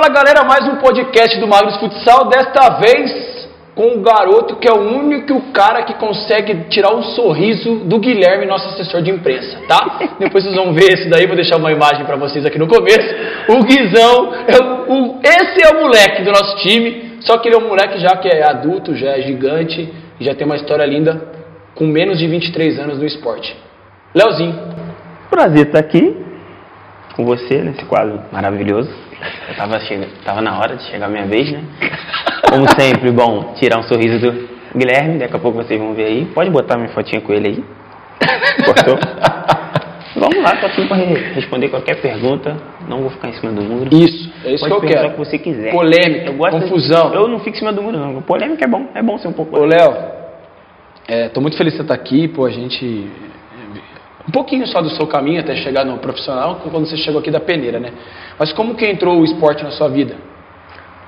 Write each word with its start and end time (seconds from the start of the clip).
Fala 0.00 0.10
galera, 0.10 0.44
mais 0.44 0.64
um 0.68 0.76
podcast 0.76 1.40
do 1.40 1.48
Magnus 1.48 1.76
Futsal, 1.78 2.28
desta 2.28 2.78
vez 2.78 3.48
com 3.74 3.96
o 3.96 4.00
garoto 4.00 4.54
que 4.54 4.68
é 4.68 4.72
o 4.72 4.78
único 4.78 5.50
cara 5.50 5.82
que 5.82 5.94
consegue 5.94 6.68
tirar 6.68 6.94
um 6.94 7.02
sorriso 7.02 7.80
do 7.80 7.98
Guilherme, 7.98 8.46
nosso 8.46 8.68
assessor 8.68 9.02
de 9.02 9.10
imprensa, 9.10 9.58
tá? 9.66 9.98
Depois 10.20 10.44
vocês 10.44 10.54
vão 10.54 10.72
ver 10.72 10.92
esse 10.92 11.08
daí, 11.08 11.26
vou 11.26 11.34
deixar 11.34 11.56
uma 11.56 11.72
imagem 11.72 12.06
para 12.06 12.14
vocês 12.14 12.46
aqui 12.46 12.60
no 12.60 12.68
começo. 12.68 13.08
O 13.48 13.64
Guizão, 13.64 14.34
é 14.46 14.62
o, 14.62 14.92
o, 14.92 15.20
esse 15.20 15.66
é 15.66 15.76
o 15.76 15.80
moleque 15.80 16.22
do 16.22 16.30
nosso 16.30 16.58
time, 16.58 17.18
só 17.22 17.36
que 17.38 17.48
ele 17.48 17.56
é 17.56 17.58
um 17.58 17.66
moleque 17.66 17.98
já 17.98 18.16
que 18.18 18.28
é 18.28 18.48
adulto, 18.48 18.94
já 18.94 19.16
é 19.16 19.22
gigante 19.22 19.92
e 20.20 20.24
já 20.24 20.32
tem 20.32 20.46
uma 20.46 20.54
história 20.54 20.86
linda 20.86 21.20
com 21.74 21.84
menos 21.88 22.20
de 22.20 22.28
23 22.28 22.78
anos 22.78 22.98
no 23.00 23.04
esporte. 23.04 23.56
Leozinho. 24.14 24.54
Prazer 25.28 25.66
estar 25.66 25.80
aqui 25.80 26.27
com 27.18 27.24
você 27.24 27.58
nesse 27.62 27.84
quadro 27.84 28.20
maravilhoso. 28.32 28.88
Eu 29.48 29.54
tava, 29.56 29.80
chegando, 29.80 30.08
tava 30.24 30.40
na 30.40 30.56
hora 30.56 30.76
de 30.76 30.84
chegar 30.84 31.06
a 31.06 31.08
minha 31.08 31.26
vez, 31.26 31.50
né? 31.50 31.64
Como 32.48 32.64
sempre, 32.80 33.10
bom, 33.10 33.54
tirar 33.58 33.80
um 33.80 33.82
sorriso 33.82 34.20
do 34.20 34.48
Guilherme, 34.78 35.18
daqui 35.18 35.34
a 35.34 35.38
pouco 35.40 35.58
vocês 35.58 35.80
vão 35.80 35.94
ver 35.94 36.04
aí. 36.04 36.24
Pode 36.26 36.48
botar 36.50 36.76
minha 36.76 36.90
fotinha 36.90 37.20
com 37.20 37.32
ele 37.32 37.48
aí. 37.48 37.64
Cortou? 38.64 38.96
Vamos 40.14 40.42
lá, 40.42 40.56
tô 40.60 40.66
aqui 40.66 40.86
para 40.86 40.96
responder 41.34 41.68
qualquer 41.70 42.00
pergunta. 42.00 42.56
Não 42.88 43.00
vou 43.00 43.10
ficar 43.10 43.28
em 43.30 43.32
cima 43.32 43.50
do 43.50 43.62
muro. 43.62 43.88
Isso, 43.92 44.32
é 44.44 44.52
isso 44.54 44.68
Pode 44.68 44.80
que 44.80 44.86
eu 44.86 44.90
quero. 44.90 45.08
o 45.08 45.10
que 45.12 45.18
você 45.18 45.38
quiser. 45.38 45.72
Polêmica, 45.72 46.26
Eu 46.30 46.34
gosto 46.34 46.54
de- 46.56 46.62
confusão. 46.62 47.12
Eu 47.14 47.26
não 47.26 47.40
fico 47.40 47.56
em 47.56 47.58
cima 47.58 47.72
do 47.72 47.82
muro, 47.82 47.98
não. 47.98 48.22
Polêmica 48.22 48.64
é 48.64 48.68
bom, 48.68 48.86
é 48.94 49.02
bom 49.02 49.18
ser 49.18 49.26
um 49.26 49.32
pouco. 49.32 49.58
Ô, 49.58 49.64
Léo, 49.64 49.96
é, 51.08 51.28
tô 51.30 51.40
muito 51.40 51.56
feliz 51.56 51.72
de 51.72 51.78
você 51.78 51.82
estar 51.82 51.94
aqui, 51.94 52.28
pô, 52.28 52.46
a 52.46 52.50
gente... 52.50 53.10
Um 54.28 54.30
pouquinho 54.30 54.66
só 54.66 54.82
do 54.82 54.90
seu 54.90 55.06
caminho 55.06 55.40
até 55.40 55.56
chegar 55.56 55.86
no 55.86 55.96
profissional, 55.96 56.60
quando 56.62 56.86
você 56.86 56.98
chegou 56.98 57.18
aqui 57.18 57.30
da 57.30 57.40
peneira, 57.40 57.80
né? 57.80 57.92
Mas 58.38 58.52
como 58.52 58.74
que 58.74 58.86
entrou 58.86 59.18
o 59.18 59.24
esporte 59.24 59.64
na 59.64 59.70
sua 59.70 59.88
vida? 59.88 60.16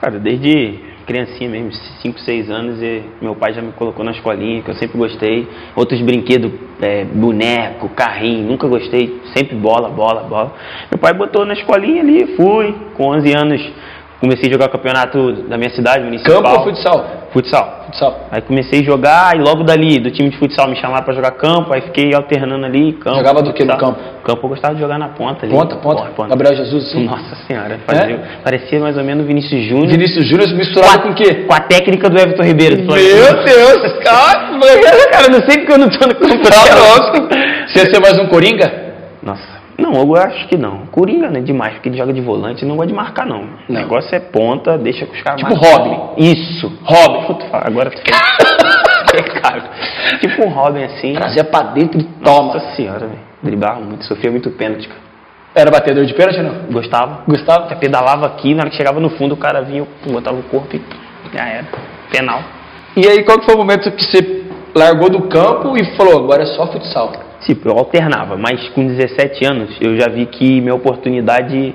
Cara, 0.00 0.18
desde 0.18 0.80
criancinha 1.06 1.50
mesmo, 1.50 1.72
5, 2.00 2.18
6 2.20 2.50
anos, 2.50 2.82
e 2.82 3.02
meu 3.20 3.34
pai 3.34 3.52
já 3.52 3.60
me 3.60 3.72
colocou 3.72 4.02
na 4.02 4.12
escolinha, 4.12 4.62
que 4.62 4.70
eu 4.70 4.74
sempre 4.74 4.96
gostei. 4.96 5.46
Outros 5.76 6.00
brinquedos, 6.00 6.50
é, 6.80 7.04
boneco, 7.04 7.90
carrinho, 7.90 8.48
nunca 8.48 8.66
gostei. 8.66 9.20
Sempre 9.36 9.54
bola, 9.56 9.90
bola, 9.90 10.22
bola. 10.22 10.54
Meu 10.90 10.98
pai 10.98 11.12
botou 11.12 11.44
na 11.44 11.52
escolinha 11.52 12.00
ali, 12.00 12.36
fui. 12.36 12.74
Com 12.94 13.08
11 13.08 13.36
anos, 13.36 13.72
comecei 14.20 14.48
a 14.48 14.52
jogar 14.52 14.66
o 14.66 14.70
campeonato 14.70 15.32
da 15.48 15.56
minha 15.56 15.70
cidade, 15.70 16.04
municipal. 16.04 16.42
Campo 16.42 16.48
ou 16.58 16.64
futsal? 16.64 17.06
Futsal. 17.32 17.84
Futsal. 17.86 18.26
Aí 18.30 18.42
comecei 18.42 18.80
a 18.80 18.82
jogar 18.84 19.36
e 19.36 19.40
logo 19.40 19.62
dali, 19.62 19.98
do 20.00 20.10
time 20.10 20.28
de 20.30 20.36
futsal, 20.36 20.68
me 20.68 20.76
chamaram 20.76 21.04
pra 21.04 21.14
jogar 21.14 21.30
campo, 21.32 21.72
aí 21.72 21.80
fiquei 21.82 22.12
alternando 22.14 22.66
ali, 22.66 22.92
campo. 22.94 23.16
Jogava 23.18 23.42
do 23.42 23.52
que 23.52 23.64
no 23.64 23.76
campo? 23.78 23.98
Campo 24.24 24.40
eu 24.44 24.48
gostava 24.48 24.74
de 24.74 24.80
jogar 24.80 24.98
na 24.98 25.08
ponta 25.08 25.46
ali. 25.46 25.54
Ponta, 25.54 25.76
ponta? 25.76 26.02
Porra, 26.10 26.28
Gabriel 26.28 26.54
Jesus, 26.56 26.90
sim? 26.90 27.04
Nossa 27.06 27.36
senhora, 27.46 27.78
fazia- 27.86 28.14
É? 28.16 28.18
parecia 28.44 28.80
mais 28.80 28.96
ou 28.98 29.04
menos 29.04 29.24
o 29.24 29.26
Vinícius 29.26 29.64
Júnior. 29.64 29.88
Vinícius 29.88 30.26
Júnior 30.26 30.48
misturado 30.54 31.02
com 31.02 31.10
o 31.10 31.14
quê? 31.14 31.44
Com 31.46 31.54
a 31.54 31.60
técnica 31.60 32.10
do 32.10 32.18
Everton 32.18 32.42
Ribeiro. 32.42 32.76
do 32.78 32.82
Meu. 32.92 32.96
Deus, 32.96 33.92
cara! 34.04 34.50
Cara, 35.12 35.28
não 35.28 35.48
sei 35.48 35.58
porque 35.58 35.72
eu 35.72 35.78
não 35.78 35.88
tô 35.88 36.06
no 36.06 36.14
campo. 36.14 36.42
Tá. 36.50 37.66
Você 37.68 37.78
ia 37.86 37.94
ser 37.94 38.00
mais 38.00 38.18
um 38.18 38.26
Coringa? 38.26 38.70
Nossa. 39.22 39.59
Não, 39.80 39.94
eu 39.94 40.14
acho 40.16 40.46
que 40.46 40.56
não. 40.56 40.86
Coringa, 40.86 41.30
né? 41.30 41.40
Demais, 41.40 41.74
porque 41.74 41.88
ele 41.88 41.96
joga 41.96 42.12
de 42.12 42.20
volante, 42.20 42.64
não 42.64 42.76
gosta 42.76 42.88
de 42.88 42.94
marcar, 42.94 43.26
não. 43.26 43.48
O 43.68 43.72
negócio 43.72 44.14
é 44.14 44.20
ponta, 44.20 44.76
deixa 44.76 45.06
com 45.06 45.14
os 45.14 45.22
caras 45.22 45.40
Tipo 45.40 45.54
Robin. 45.54 46.22
Isso. 46.22 46.72
Robin. 46.84 47.26
Puta, 47.26 47.46
agora 47.52 47.90
é 47.90 49.22
caro. 49.40 49.62
Tipo 50.20 50.44
um 50.44 50.48
Robin 50.50 50.84
assim. 50.84 51.14
Trazia 51.14 51.44
pra 51.44 51.62
dentro 51.62 51.98
e 51.98 52.04
toma. 52.04 52.54
Nossa 52.54 52.76
senhora, 52.76 53.06
velho. 53.06 53.30
Driblava 53.42 53.80
muito, 53.80 54.04
sofria 54.04 54.30
muito 54.30 54.50
pênalti, 54.50 54.86
cara. 54.86 55.00
Era 55.54 55.70
batedor 55.70 56.04
de 56.04 56.14
pênalti, 56.14 56.40
não? 56.42 56.72
Gostava. 56.72 57.22
Gustavo? 57.26 57.68
Já 57.70 57.76
pedalava 57.76 58.26
aqui, 58.26 58.54
na 58.54 58.62
hora 58.62 58.70
que 58.70 58.76
chegava 58.76 59.00
no 59.00 59.10
fundo, 59.10 59.34
o 59.34 59.38
cara 59.38 59.62
vinha, 59.62 59.86
botava 60.06 60.38
o 60.38 60.42
corpo 60.44 60.76
e 60.76 60.82
já 61.34 61.46
era. 61.46 61.66
Penal. 62.12 62.42
E 62.96 63.06
aí, 63.08 63.24
qual 63.24 63.38
que 63.38 63.46
foi 63.46 63.54
o 63.54 63.58
momento 63.58 63.90
que 63.92 64.04
você 64.04 64.44
largou 64.74 65.10
do 65.10 65.22
campo 65.22 65.76
e 65.76 65.84
falou, 65.96 66.24
agora 66.24 66.42
é 66.42 66.46
só 66.46 66.66
futsal? 66.66 67.12
Tipo, 67.46 67.68
eu 67.70 67.78
alternava, 67.78 68.36
mas 68.36 68.68
com 68.70 68.86
17 68.86 69.44
anos 69.46 69.76
eu 69.80 69.98
já 69.98 70.08
vi 70.08 70.26
que 70.26 70.60
minha 70.60 70.74
oportunidade 70.74 71.74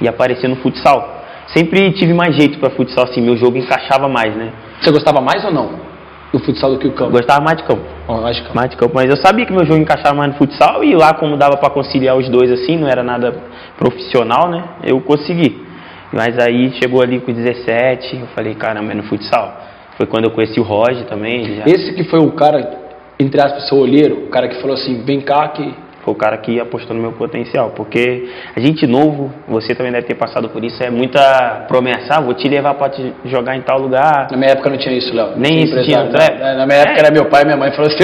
ia 0.00 0.10
aparecer 0.10 0.48
no 0.48 0.56
futsal. 0.56 1.18
Sempre 1.48 1.90
tive 1.92 2.14
mais 2.14 2.36
jeito 2.36 2.58
pra 2.58 2.70
futsal, 2.70 3.04
assim, 3.04 3.20
meu 3.20 3.36
jogo 3.36 3.58
encaixava 3.58 4.08
mais, 4.08 4.34
né? 4.36 4.52
Você 4.80 4.90
gostava 4.92 5.20
mais 5.20 5.44
ou 5.44 5.50
não 5.50 5.90
do 6.32 6.38
futsal 6.38 6.70
do 6.70 6.78
que 6.78 6.86
o 6.86 6.90
Eu 6.90 6.94
campo? 6.94 7.10
gostava 7.10 7.42
mais 7.44 7.56
de 7.58 7.64
campo. 7.64 7.82
Ó, 8.06 8.20
mais 8.20 8.36
de 8.36 8.42
campo. 8.42 8.54
Mais 8.54 8.70
de 8.70 8.76
campo, 8.76 8.92
mas 8.94 9.10
eu 9.10 9.16
sabia 9.16 9.44
que 9.44 9.52
meu 9.52 9.66
jogo 9.66 9.80
encaixava 9.80 10.14
mais 10.14 10.30
no 10.32 10.38
futsal 10.38 10.84
e 10.84 10.94
lá 10.94 11.12
como 11.14 11.36
dava 11.36 11.56
pra 11.56 11.70
conciliar 11.70 12.16
os 12.16 12.28
dois 12.28 12.52
assim, 12.52 12.76
não 12.76 12.86
era 12.86 13.02
nada 13.02 13.34
profissional, 13.76 14.48
né? 14.48 14.62
Eu 14.84 15.00
consegui. 15.00 15.66
Mas 16.12 16.38
aí 16.38 16.72
chegou 16.80 17.02
ali 17.02 17.20
com 17.20 17.32
17, 17.32 18.16
eu 18.20 18.26
falei, 18.28 18.54
caramba, 18.54 18.92
é 18.92 18.94
no 18.94 19.02
futsal. 19.04 19.60
Foi 20.00 20.06
quando 20.06 20.24
eu 20.24 20.30
conheci 20.30 20.58
o 20.58 20.62
Roger 20.62 21.04
também, 21.04 21.56
já 21.56 21.64
Esse 21.66 21.92
que 21.92 22.04
foi 22.04 22.20
o 22.20 22.32
cara, 22.32 22.70
entre 23.18 23.38
aspas, 23.38 23.68
seu 23.68 23.76
olheiro, 23.76 24.24
o 24.24 24.28
cara 24.30 24.48
que 24.48 24.58
falou 24.58 24.74
assim, 24.74 25.02
vem 25.04 25.20
cá 25.20 25.46
que... 25.48 25.74
foi 26.02 26.14
o 26.14 26.16
cara 26.16 26.38
que 26.38 26.58
apostou 26.58 26.96
no 26.96 27.02
meu 27.02 27.12
potencial. 27.12 27.72
Porque 27.76 28.26
a 28.56 28.60
gente 28.60 28.86
novo, 28.86 29.30
você 29.46 29.74
também 29.74 29.92
deve 29.92 30.06
ter 30.06 30.14
passado 30.14 30.48
por 30.48 30.64
isso, 30.64 30.82
é 30.82 30.88
muita 30.88 31.66
promessa, 31.68 32.14
ah, 32.14 32.20
vou 32.22 32.32
te 32.32 32.48
levar 32.48 32.72
pra 32.76 32.88
te 32.88 33.12
jogar 33.26 33.58
em 33.58 33.60
tal 33.60 33.78
lugar. 33.78 34.28
Na 34.30 34.38
minha 34.38 34.52
época 34.52 34.70
não 34.70 34.78
tinha 34.78 34.96
isso, 34.96 35.14
Léo. 35.14 35.34
Nem 35.36 35.64
isso 35.64 35.82
tinha, 35.82 36.02
empresário, 36.02 36.34
é? 36.34 36.50
não. 36.52 36.58
Na 36.60 36.66
minha 36.66 36.78
época 36.78 36.96
É. 36.96 36.98
era 37.00 37.10
meu 37.10 37.26
pai 37.26 37.42
e 37.42 37.44
minha 37.44 37.58
mãe 37.58 37.70
falou 37.72 37.90
assim, 37.90 37.98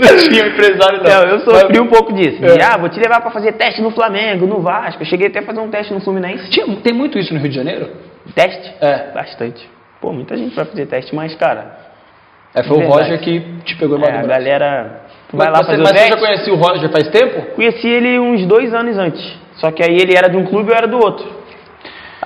não 0.00 0.28
tinha 0.30 0.46
empresário 0.46 1.02
não. 1.02 1.10
Não, 1.10 1.22
eu 1.28 1.40
sofri 1.40 1.78
um 1.78 1.88
pouco 1.88 2.10
disso. 2.14 2.38
de, 2.40 2.58
É. 2.58 2.64
ah, 2.64 2.78
vou 2.78 2.88
te 2.88 2.98
levar 2.98 3.20
pra 3.20 3.30
fazer 3.30 3.52
teste 3.52 3.82
no 3.82 3.90
Flamengo, 3.90 4.46
no 4.46 4.62
Vasco. 4.62 5.02
Eu 5.02 5.06
cheguei 5.06 5.26
até 5.26 5.40
a 5.40 5.42
fazer 5.42 5.60
um 5.60 5.68
teste 5.68 5.92
no 5.92 6.00
Fluminense. 6.00 6.48
Tinha, 6.48 6.64
tem 6.76 6.94
muito 6.94 7.18
isso 7.18 7.34
no 7.34 7.40
Rio 7.40 7.50
de 7.50 7.56
Janeiro? 7.56 8.13
Teste? 8.34 8.74
É. 8.80 9.12
Bastante. 9.12 9.68
Pô, 10.00 10.12
muita 10.12 10.36
gente 10.36 10.54
vai 10.54 10.64
fazer 10.64 10.86
teste, 10.86 11.14
mas, 11.14 11.34
cara, 11.34 11.78
É, 12.54 12.62
foi 12.62 12.78
o. 12.78 12.88
Roger 12.88 13.18
que 13.20 13.40
te 13.64 13.76
pegou 13.76 13.96
é, 13.98 14.00
mais 14.00 14.14
a 14.16 14.26
galera 14.26 15.00
vai 15.32 15.50
lá 15.50 15.58
você, 15.58 15.64
fazer 15.64 15.80
o 15.80 15.82
mas 15.82 15.88
você 15.88 15.94
teste. 15.94 16.10
já 16.10 16.16
conhecia 16.18 16.52
o 16.52 16.56
Roger 16.56 16.90
faz 16.90 17.08
tempo? 17.08 17.54
Conheci 17.54 17.88
ele 17.88 18.18
uns 18.18 18.46
dois 18.46 18.72
anos 18.74 18.96
antes. 18.98 19.22
Só 19.56 19.70
que 19.70 19.82
aí 19.82 19.96
ele 19.96 20.16
era 20.16 20.28
de 20.28 20.36
um 20.36 20.44
clube 20.44 20.68
e 20.70 20.72
eu 20.72 20.76
era 20.76 20.86
do 20.86 20.98
outro. 20.98 21.26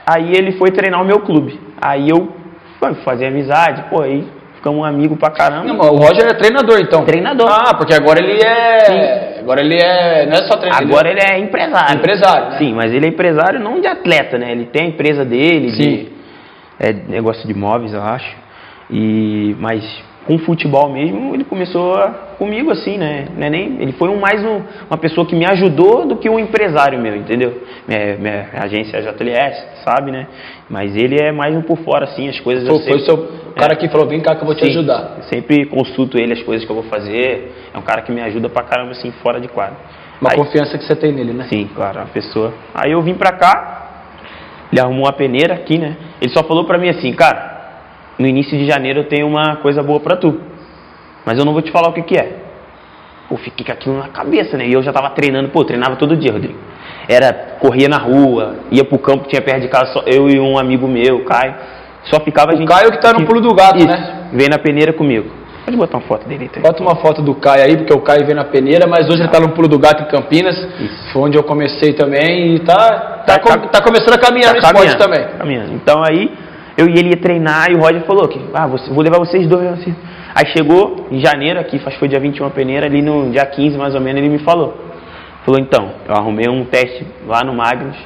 Aí 0.06 0.32
ele 0.34 0.52
foi 0.52 0.70
treinar 0.70 1.02
o 1.02 1.04
meu 1.04 1.20
clube. 1.20 1.60
Aí 1.80 2.08
eu 2.08 2.32
pô, 2.80 2.94
fazia 3.04 3.28
amizade, 3.28 3.84
pô, 3.91 4.02
aí 4.02 4.26
ficamos 4.56 4.86
amigos 4.86 5.18
pra 5.18 5.30
caramba. 5.30 5.64
Não, 5.64 5.78
o 5.78 5.97
Roger 5.97 6.26
é 6.26 6.34
treinador, 6.34 6.80
então. 6.80 7.04
Treinador. 7.04 7.48
Ah, 7.50 7.74
porque 7.74 7.94
agora 7.94 8.18
ele 8.18 8.41
é... 8.42 9.28
Agora 9.38 9.60
ele 9.60 9.76
é... 9.76 10.26
Não 10.26 10.32
é 10.32 10.47
só 10.49 10.56
treinador. 10.59 10.87
Agora 10.88 11.09
ele 11.10 11.21
é 11.21 11.38
empresário. 11.38 11.97
Empresário, 11.99 12.50
né? 12.50 12.59
Sim, 12.59 12.75
mas 12.75 12.93
ele 12.93 13.06
é 13.06 13.09
empresário 13.09 13.60
não 13.60 13.81
de 13.81 13.87
atleta, 13.87 14.37
né? 14.38 14.53
Ele 14.53 14.66
tem 14.66 14.87
a 14.87 14.88
empresa 14.88 15.25
dele, 15.25 15.71
Sim. 15.71 15.76
de 15.76 16.09
é, 16.81 16.93
negócio 17.09 17.47
de 17.47 17.53
imóveis, 17.53 17.93
eu 17.93 18.03
acho. 18.03 18.37
E, 18.91 19.54
mas 19.59 19.82
com 20.27 20.38
futebol 20.38 20.91
mesmo, 20.93 21.34
ele 21.34 21.44
começou 21.44 21.94
a- 21.97 22.28
comigo 22.38 22.71
assim, 22.71 22.97
né? 22.97 23.26
Não 23.37 23.47
é 23.47 23.50
nem, 23.50 23.82
ele 23.82 23.93
foi 23.93 24.09
um, 24.09 24.19
mais 24.19 24.43
um- 24.44 24.62
uma 24.88 24.97
pessoa 24.97 25.26
que 25.26 25.34
me 25.34 25.44
ajudou 25.44 26.06
do 26.06 26.16
que 26.16 26.28
um 26.31 26.38
empresário 26.38 26.99
meu, 26.99 27.16
entendeu? 27.16 27.62
Minha, 27.87 28.16
minha 28.16 28.47
agência 28.54 28.97
é 28.99 29.03
JLS, 29.03 29.82
sabe, 29.84 30.10
né? 30.12 30.26
Mas 30.71 30.94
ele 30.97 31.16
é 31.21 31.32
mais 31.32 31.54
um 31.56 31.62
por 31.62 31.78
fora, 31.78 32.04
assim, 32.04 32.28
as 32.28 32.38
coisas 32.41 32.66
eu 32.66 32.75
Foi, 32.78 32.82
foi 32.84 32.97
o 32.97 33.00
sempre- 33.00 33.27
seu 33.27 33.53
cara 33.54 33.75
que 33.77 33.88
falou, 33.88 34.06
vem 34.06 34.21
cá 34.21 34.37
que 34.37 34.43
eu 34.43 34.47
vou 34.47 34.54
te 34.54 34.65
Sim, 34.65 34.71
ajudar. 34.71 35.15
eu 35.19 35.22
sempre 35.25 35.66
consulto 35.66 36.16
ele 36.19 36.32
as 36.32 36.43
coisas 36.43 36.65
que 36.65 36.71
eu 36.71 36.77
vou 36.77 36.84
fazer. 36.84 37.53
É 37.75 37.77
um 37.78 37.82
cara 37.82 38.03
que 38.03 38.12
me 38.12 38.21
ajuda 38.21 38.48
pra 38.48 38.62
caramba, 38.62 38.93
assim, 38.93 39.10
fora 39.22 39.41
de 39.41 39.48
quadro. 39.48 39.77
Uma 40.21 40.31
Aí- 40.31 40.37
confiança 40.37 40.78
que 40.78 40.84
você 40.84 40.94
tem 40.97 41.12
nele, 41.12 41.32
né? 41.32 41.44
Sim, 41.48 41.69
claro, 41.75 42.00
a 42.00 42.04
pessoa. 42.06 42.53
Aí 42.75 42.93
eu 42.93 43.03
vim 43.03 43.15
pra 43.15 43.32
cá, 43.32 43.87
ele 44.71 44.81
arrumou 44.81 45.04
uma 45.06 45.12
peneira 45.12 45.54
aqui, 45.54 45.77
né? 45.78 45.97
Ele 46.21 46.31
só 46.32 46.43
falou 46.44 46.65
pra 46.65 46.78
mim 46.78 46.88
assim, 46.88 47.12
cara, 47.12 47.56
no 48.19 48.27
início 48.27 48.56
de 48.59 48.66
janeiro 48.66 49.00
eu 49.00 49.04
tenho 49.04 49.27
uma 49.27 49.56
coisa 49.56 49.82
boa 49.82 50.00
pra 50.00 50.16
tu. 50.16 50.41
Mas 51.28 51.39
eu 51.39 51.44
não 51.44 51.53
vou 51.53 51.61
te 51.61 51.71
falar 51.71 51.89
o 51.91 51.93
que 51.93 52.03
que 52.03 52.16
é. 52.16 52.37
Pô, 53.28 53.36
fiquei 53.36 53.65
com 53.66 53.72
aquilo 53.72 53.98
na 53.98 54.09
cabeça, 54.09 54.57
né? 54.57 54.66
E 54.66 54.72
eu 54.72 54.83
já 54.83 54.91
tava 54.92 55.10
treinando, 55.10 55.51
pô, 55.51 55.63
treinava 55.63 55.97
todo 55.97 56.16
dia, 56.16 56.33
Rodrigo. 56.33 56.59
Era, 57.07 57.30
corria 57.60 57.86
na 57.86 57.98
rua, 57.98 58.57
ia 58.71 58.83
pro 58.84 58.98
campo 58.98 59.28
tinha 59.28 59.42
perto 59.42 59.60
de 59.60 59.69
casa, 59.69 59.92
só 59.92 60.03
eu 60.07 60.30
e 60.30 60.41
um 60.41 60.59
amigo 60.59 60.89
meu, 60.89 61.25
Caio. 61.27 61.54
Só 62.04 62.19
ficava 62.21 62.53
a 62.53 62.57
gente. 62.57 62.66
Caio 62.66 62.91
que 62.91 63.01
tá 63.03 63.13
no 63.13 63.27
pulo 63.27 63.41
do 63.42 63.54
gato, 63.54 63.77
Isso, 63.77 63.86
né? 63.86 64.28
Veio 64.33 64.48
na 64.48 64.59
peneira 64.59 64.92
comigo. 64.95 65.28
Pode 65.65 65.77
botar 65.77 65.98
uma 65.98 66.07
foto 66.07 66.27
dele 66.27 66.45
aí, 66.45 66.48
tá? 66.48 66.60
Bota 66.66 66.83
uma 66.83 66.97
foto 66.97 67.21
do 67.21 67.34
Caio 67.34 67.65
aí, 67.65 67.77
porque 67.77 67.92
o 67.92 68.01
Caio 68.01 68.24
veio 68.24 68.34
na 68.36 68.45
peneira, 68.45 68.86
mas 68.86 69.07
hoje 69.10 69.21
ele 69.21 69.28
tá 69.28 69.39
no 69.39 69.51
pulo 69.51 69.69
do 69.69 69.78
gato 69.78 70.04
em 70.04 70.07
Campinas. 70.07 70.57
Isso. 70.81 71.13
Foi 71.13 71.21
onde 71.22 71.36
eu 71.36 71.42
comecei 71.45 71.92
também 71.92 72.54
e 72.54 72.60
tá, 72.60 72.74
tá, 73.27 73.34
Tá 73.34 73.41
com- 73.41 73.69
tá 73.69 73.83
começando 73.83 74.15
a 74.15 74.19
caminhar 74.19 74.54
no 74.54 74.59
esporte 74.60 74.97
também. 74.97 75.27
caminhando. 75.36 75.74
Então 75.74 76.03
aí 76.03 76.33
eu 76.78 76.89
e 76.89 76.92
ele 76.98 77.10
ia 77.10 77.16
treinar 77.21 77.71
e 77.71 77.74
o 77.74 77.81
Roger 77.81 78.03
falou 78.07 78.27
que 78.28 78.41
ah, 78.54 78.66
vou 78.66 79.03
levar 79.03 79.19
vocês 79.19 79.47
dois. 79.47 79.66
Assim. 79.72 79.95
Aí 80.38 80.46
chegou 80.56 81.08
em 81.10 81.18
janeiro 81.18 81.58
aqui, 81.58 81.80
que 81.80 81.98
foi 81.98 82.06
dia 82.06 82.20
21 82.20 82.46
a 82.46 82.50
peneira, 82.50 82.86
ali 82.86 83.02
no 83.02 83.28
dia 83.28 83.44
15 83.44 83.76
mais 83.76 83.92
ou 83.96 84.00
menos, 84.00 84.22
ele 84.22 84.28
me 84.28 84.38
falou. 84.38 84.72
Falou, 85.44 85.60
então, 85.60 85.90
eu 86.08 86.14
arrumei 86.14 86.48
um 86.48 86.64
teste 86.64 87.04
lá 87.26 87.42
no 87.42 87.52
Magnus, 87.52 87.96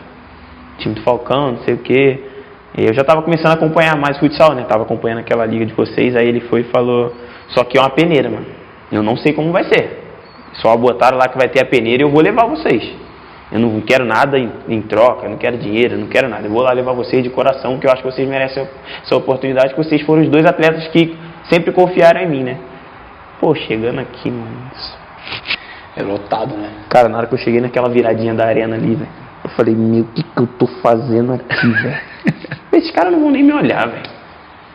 time 0.79 0.95
do 0.95 1.03
Falcão, 1.03 1.53
não 1.53 1.59
sei 1.59 1.75
o 1.75 1.79
quê. 1.79 2.25
Eu 2.75 2.95
já 2.95 3.03
estava 3.03 3.21
começando 3.21 3.51
a 3.51 3.53
acompanhar 3.53 3.99
mais 3.99 4.19
futsal, 4.19 4.55
né? 4.55 4.65
Tava 4.67 4.85
acompanhando 4.85 5.19
aquela 5.19 5.45
liga 5.45 5.67
de 5.67 5.75
vocês, 5.75 6.17
aí 6.17 6.27
ele 6.27 6.41
foi 6.41 6.63
e 6.63 6.65
falou, 6.65 7.15
só 7.49 7.65
que 7.65 7.77
é 7.77 7.81
uma 7.83 7.91
peneira, 7.91 8.31
mano. 8.31 8.47
Eu 8.91 9.03
não 9.03 9.15
sei 9.15 9.35
como 9.35 9.53
vai 9.53 9.65
ser. 9.65 10.01
Só 10.55 10.75
botaram 10.75 11.19
lá 11.19 11.29
que 11.29 11.37
vai 11.37 11.51
ter 11.51 11.61
a 11.61 11.67
peneira 11.67 12.03
e 12.03 12.07
eu 12.07 12.11
vou 12.11 12.23
levar 12.23 12.47
vocês. 12.47 12.95
Eu 13.53 13.61
não 13.61 13.79
quero 13.83 14.07
nada 14.07 14.39
em, 14.39 14.51
em, 14.71 14.81
troca, 14.81 15.27
eu 15.27 15.31
não 15.31 15.37
quero 15.37 15.59
dinheiro, 15.59 15.97
eu 15.97 15.99
não 15.99 16.07
quero 16.07 16.31
nada. 16.31 16.47
Eu 16.47 16.51
vou 16.51 16.63
lá 16.63 16.73
levar 16.73 16.95
vocês 16.95 17.23
de 17.23 17.29
coração, 17.29 17.79
que 17.79 17.87
eu 17.87 17.91
acho 17.93 18.03
que 18.03 18.11
vocês 18.11 18.27
merecem 18.27 18.67
essa 19.05 19.17
oportunidade, 19.17 19.75
que 19.75 19.85
vocês 19.85 20.01
foram 20.01 20.23
os 20.23 20.31
dois 20.31 20.47
atletas 20.47 20.89
que 20.89 21.15
sempre 21.49 21.73
confiaram 21.73 22.21
em 22.21 22.29
mim, 22.29 22.43
né? 22.43 22.59
Pô, 23.41 23.55
chegando 23.55 24.01
aqui, 24.01 24.31
mano. 24.31 24.71
É 25.97 26.03
lotado, 26.03 26.57
né? 26.57 26.71
Cara, 26.89 27.09
na 27.09 27.19
hora 27.19 27.27
que 27.27 27.35
eu 27.35 27.39
cheguei 27.39 27.61
naquela 27.61 27.89
viradinha 27.89 28.35
da 28.35 28.47
arena 28.47 28.77
ali, 28.77 28.95
velho, 28.95 29.11
eu 29.45 29.51
falei, 29.51 29.75
meu, 29.75 30.05
o 30.05 30.09
que, 30.09 30.23
que 30.23 30.41
eu 30.41 30.47
tô 30.47 30.67
fazendo 30.67 31.35
aqui, 31.35 31.67
velho? 31.83 32.01
Esses 32.73 32.91
caras 32.91 33.13
não 33.13 33.21
vão 33.21 33.31
nem 33.31 33.43
me 33.43 33.53
olhar, 33.53 33.89
velho. 33.89 34.11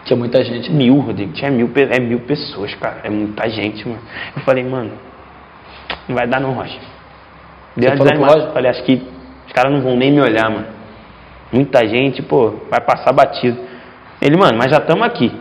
Tinha 0.05 0.17
muita 0.17 0.43
gente. 0.43 0.71
Mil, 0.71 0.99
Rodrigo, 0.99 1.33
tinha 1.33 1.49
mil, 1.51 1.69
é 1.75 1.99
mil 1.99 2.19
pessoas, 2.21 2.73
cara. 2.75 3.01
É 3.03 3.09
muita 3.09 3.49
gente, 3.49 3.87
mano. 3.87 4.01
Eu 4.35 4.41
falei, 4.43 4.63
mano, 4.63 4.91
não 6.07 6.15
vai 6.15 6.27
dar 6.27 6.39
não, 6.39 6.53
Rocha. 6.53 6.79
Deu 7.75 7.91
uma 7.91 7.97
desanimada. 7.97 8.51
Falei, 8.51 8.71
acho 8.71 8.83
que 8.83 9.01
os 9.45 9.53
caras 9.53 9.71
não 9.71 9.81
vão 9.81 9.95
nem 9.95 10.11
me 10.11 10.21
olhar, 10.21 10.49
mano. 10.49 10.67
Muita 11.51 11.87
gente, 11.87 12.21
pô, 12.21 12.53
vai 12.69 12.81
passar 12.81 13.11
batido. 13.11 13.57
Ele, 14.21 14.35
mano, 14.37 14.57
mas 14.57 14.71
já 14.71 14.77
estamos 14.77 15.05
aqui. 15.05 15.31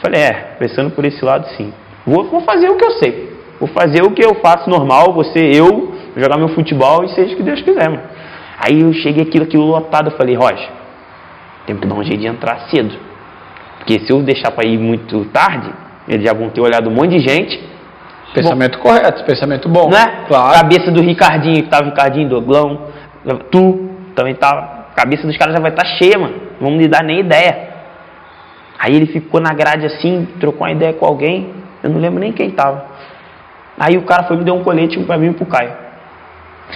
Falei, 0.00 0.20
é, 0.20 0.32
pensando 0.58 0.90
por 0.90 1.04
esse 1.04 1.24
lado, 1.24 1.46
sim. 1.56 1.72
Vou, 2.06 2.24
vou 2.24 2.40
fazer 2.40 2.68
o 2.68 2.76
que 2.76 2.84
eu 2.84 2.90
sei. 2.92 3.30
Vou 3.58 3.68
fazer 3.68 4.02
o 4.02 4.10
que 4.10 4.24
eu 4.24 4.34
faço 4.36 4.70
normal, 4.70 5.12
você, 5.12 5.38
eu, 5.38 5.94
jogar 6.16 6.38
meu 6.38 6.48
futebol 6.48 7.04
e 7.04 7.08
seja 7.10 7.34
o 7.34 7.36
que 7.36 7.42
Deus 7.42 7.60
quiser, 7.60 7.88
mano. 7.88 8.02
Aí 8.58 8.80
eu 8.80 8.92
cheguei 8.92 9.22
aquilo, 9.22 9.44
aquilo 9.44 9.64
lotado, 9.64 10.10
eu 10.10 10.16
falei, 10.16 10.34
Rocha, 10.34 10.68
tem 11.66 11.76
que 11.76 11.86
dar 11.86 11.94
um 11.94 12.02
jeito 12.02 12.20
de 12.20 12.26
entrar 12.26 12.68
cedo. 12.70 12.94
Porque 13.78 14.00
se 14.00 14.12
eu 14.12 14.22
deixar 14.22 14.50
para 14.50 14.66
ir 14.66 14.78
muito 14.78 15.24
tarde, 15.26 15.72
eles 16.08 16.24
já 16.24 16.34
vão 16.34 16.48
ter 16.50 16.60
olhado 16.60 16.88
um 16.88 16.92
monte 16.92 17.16
de 17.16 17.18
gente. 17.18 17.62
Pensamento 18.34 18.78
bom, 18.78 18.84
correto, 18.84 19.24
pensamento 19.24 19.68
bom. 19.68 19.90
Né? 19.90 20.24
Claro. 20.28 20.54
Cabeça 20.54 20.90
do 20.90 21.02
Ricardinho, 21.02 21.62
que 21.62 21.68
tava 21.68 21.84
o 21.84 21.86
Ricardinho, 21.86 22.28
Doglão, 22.28 22.88
tu 23.50 23.90
também 24.14 24.34
tava. 24.34 24.88
Cabeça 24.94 25.26
dos 25.26 25.36
caras 25.36 25.54
já 25.54 25.60
vai 25.60 25.70
estar 25.70 25.82
tá 25.82 25.88
cheia, 25.96 26.18
mano. 26.18 26.34
Não 26.60 26.68
vamos 26.68 26.82
lhe 26.82 26.88
dar 26.88 27.02
nem 27.02 27.20
ideia. 27.20 27.69
Aí 28.80 28.96
ele 28.96 29.06
ficou 29.06 29.40
na 29.40 29.52
grade 29.52 29.84
assim, 29.84 30.26
trocou 30.40 30.66
uma 30.66 30.72
ideia 30.72 30.94
com 30.94 31.04
alguém. 31.04 31.50
Eu 31.82 31.90
não 31.90 32.00
lembro 32.00 32.18
nem 32.18 32.32
quem 32.32 32.50
tava. 32.50 32.82
Aí 33.78 33.98
o 33.98 34.02
cara 34.02 34.24
foi 34.24 34.38
me 34.38 34.44
deu 34.44 34.54
um 34.54 34.64
colete 34.64 34.98
para 35.00 35.18
mim 35.18 35.28
e 35.28 35.34
pro 35.34 35.44
Caio. 35.44 35.72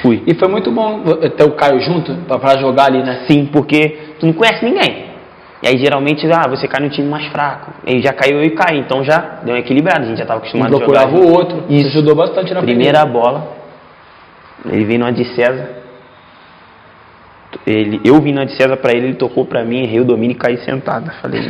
Fui. 0.03 0.23
E 0.27 0.35
foi 0.35 0.49
muito 0.49 0.71
bom 0.71 1.03
ter 1.37 1.45
o 1.45 1.53
Caio 1.53 1.81
junto 1.81 2.15
para 2.27 2.59
jogar 2.59 2.87
ali, 2.87 3.03
né? 3.03 3.25
Sim, 3.27 3.49
porque 3.51 3.99
tu 4.21 4.27
não 4.27 4.35
conhece 4.35 4.63
ninguém. 4.65 5.15
E 5.63 5.69
aí 5.69 5.79
geralmente, 5.79 6.31
ah, 6.31 6.47
você 6.47 6.69
cai 6.69 6.79
no 6.83 6.91
time 6.91 7.09
mais 7.09 7.25
fraco. 7.29 7.73
Ele 7.87 8.03
já 8.03 8.13
caiu 8.13 8.37
eu 8.37 8.45
e 8.45 8.51
caí, 8.51 8.79
então 8.79 9.03
já 9.03 9.41
deu 9.43 9.55
um 9.55 9.59
equilibrado, 9.59 10.03
a 10.03 10.07
gente 10.07 10.19
já 10.19 10.25
estava 10.25 10.41
acostumado 10.41 10.75
um 10.75 10.79
procurava 10.79 11.07
a 11.07 11.11
jogar. 11.11 11.27
o 11.27 11.33
outro. 11.33 11.65
Isso 11.71 11.89
ajudou 11.89 12.15
bastante 12.15 12.53
na 12.53 12.61
primeira 12.61 13.01
primeira 13.01 13.07
bola. 13.07 13.49
Ele 14.67 14.85
veio 14.85 14.99
numa 14.99 15.11
de 15.11 15.25
César. 15.35 15.71
Ele, 17.67 17.99
eu 18.05 18.21
vim 18.21 18.33
numa 18.33 18.45
de 18.45 18.55
César 18.57 18.77
para 18.77 18.93
ele, 18.93 19.07
ele 19.07 19.15
tocou 19.15 19.47
para 19.47 19.65
mim, 19.65 19.85
errei 19.85 20.01
o 20.01 20.05
domínio 20.05 20.35
e 20.35 20.39
caí 20.39 20.59
sentado. 20.59 21.11
Falei, 21.23 21.41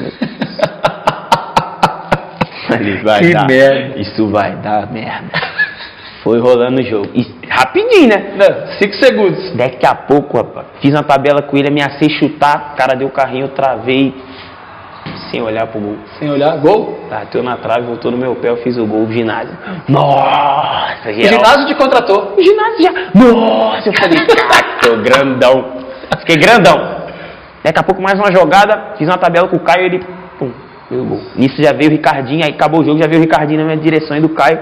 Falei, 2.69 2.97
vai 3.03 3.21
que 3.21 3.33
dar. 3.33 3.47
merda. 3.47 4.01
Isso 4.01 4.29
vai 4.31 4.57
dar 4.57 4.91
merda. 4.91 5.29
Foi 6.23 6.41
rolando 6.41 6.81
o 6.81 6.85
jogo. 6.85 7.11
E, 7.15 7.27
rapidinho, 7.49 8.09
né? 8.09 8.33
Não, 8.37 8.67
cinco 8.79 8.95
segundos. 8.95 9.55
Daqui 9.55 9.85
a 9.85 9.95
pouco, 9.95 10.39
rapaz, 10.39 10.67
fiz 10.81 10.95
uma 10.95 11.03
tabela 11.03 11.43
com 11.43 11.57
ele, 11.57 11.69
ameacei 11.69 12.09
chutar, 12.09 12.71
o 12.73 12.77
cara 12.77 12.97
deu 12.97 13.09
o 13.09 13.11
carrinho, 13.11 13.45
eu 13.45 13.49
travei. 13.51 14.15
Sem 15.31 15.43
olhar 15.43 15.67
pro 15.67 15.81
gol. 15.81 15.99
Sem 16.19 16.31
olhar, 16.31 16.57
gol? 16.59 16.99
Bateu 17.11 17.43
na 17.43 17.57
trave, 17.59 17.83
voltou 17.83 18.11
no 18.11 18.17
meu 18.17 18.35
pé, 18.37 18.49
eu 18.49 18.57
fiz 18.59 18.79
o 18.79 18.87
gol, 18.87 19.03
o 19.03 19.13
ginásio. 19.13 19.55
Nossa, 19.87 21.13
geral. 21.13 21.19
O 21.19 21.23
ginásio 21.45 21.67
te 21.67 21.75
contratou? 21.75 22.35
O 22.39 22.43
ginásio 22.43 22.83
já. 22.83 22.93
Nossa, 23.15 23.89
eu 23.89 23.93
falei, 23.93 24.19
tô 24.81 24.97
grandão. 25.03 25.83
Fiquei 26.21 26.37
grandão. 26.37 27.03
Daqui 27.63 27.79
a 27.79 27.83
pouco 27.83 28.01
mais 28.01 28.19
uma 28.19 28.33
jogada, 28.33 28.95
fiz 28.97 29.07
uma 29.07 29.19
tabela 29.19 29.47
com 29.49 29.57
o 29.57 29.61
Caio, 29.61 29.85
ele. 29.87 30.07
Pum, 30.89 31.01
o 31.01 31.05
gol. 31.05 31.21
Nisso 31.37 31.63
já 31.63 31.73
veio 31.73 31.91
o 31.91 31.93
Ricardinho, 31.93 32.45
aí 32.45 32.51
acabou 32.51 32.81
o 32.81 32.85
jogo, 32.85 33.01
já 33.01 33.07
veio 33.07 33.21
o 33.21 33.25
Ricardinho 33.25 33.61
na 33.61 33.67
minha 33.67 33.77
direção 33.77 34.17
e 34.17 34.21
do 34.21 34.29
Caio. 34.29 34.59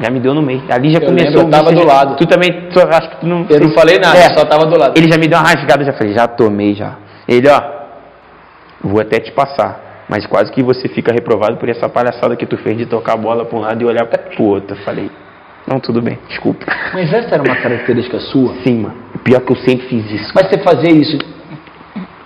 Já 0.00 0.10
me 0.10 0.18
deu 0.18 0.34
no 0.34 0.42
meio. 0.42 0.62
Ali 0.68 0.90
já 0.90 0.98
eu 0.98 1.06
começou. 1.06 1.42
Lembro, 1.42 1.46
eu 1.46 1.50
tava 1.50 1.72
do 1.72 1.84
lado. 1.84 2.16
Tu 2.16 2.26
também, 2.26 2.68
tu, 2.70 2.80
acho 2.80 3.10
que 3.10 3.16
tu 3.20 3.26
não. 3.26 3.46
Eu 3.48 3.60
não 3.60 3.72
falei 3.72 3.98
nada, 3.98 4.18
é. 4.18 4.36
só 4.36 4.44
tava 4.44 4.66
do 4.66 4.76
lado. 4.76 4.98
Ele 4.98 5.10
já 5.10 5.18
me 5.18 5.28
deu 5.28 5.38
uma 5.38 5.48
rasgada, 5.48 5.84
já 5.84 5.92
falei, 5.92 6.12
já 6.12 6.26
tomei 6.26 6.74
já. 6.74 6.96
Ele, 7.28 7.48
ó, 7.48 7.62
vou 8.82 9.00
até 9.00 9.20
te 9.20 9.30
passar, 9.30 10.04
mas 10.08 10.26
quase 10.26 10.50
que 10.50 10.62
você 10.62 10.88
fica 10.88 11.12
reprovado 11.12 11.56
por 11.56 11.68
essa 11.68 11.88
palhaçada 11.88 12.34
que 12.34 12.46
tu 12.46 12.56
fez 12.56 12.76
de 12.76 12.86
tocar 12.86 13.12
a 13.12 13.16
bola 13.16 13.44
para 13.44 13.56
um 13.56 13.60
lado 13.60 13.80
e 13.80 13.84
olhar 13.84 14.06
pro 14.06 14.44
outro. 14.44 14.76
Eu 14.76 14.84
falei, 14.84 15.08
não, 15.68 15.78
tudo 15.78 16.02
bem, 16.02 16.18
desculpa. 16.28 16.66
Mas 16.92 17.12
essa 17.12 17.34
era 17.34 17.42
uma 17.42 17.56
característica 17.56 18.18
sua? 18.18 18.56
Sim, 18.64 18.80
mano. 18.80 18.96
Pior 19.22 19.40
que 19.40 19.52
eu 19.52 19.56
sempre 19.56 19.86
fiz 19.86 20.10
isso. 20.10 20.32
Mas 20.34 20.48
você 20.48 20.58
fazia 20.58 20.90
isso 20.90 21.16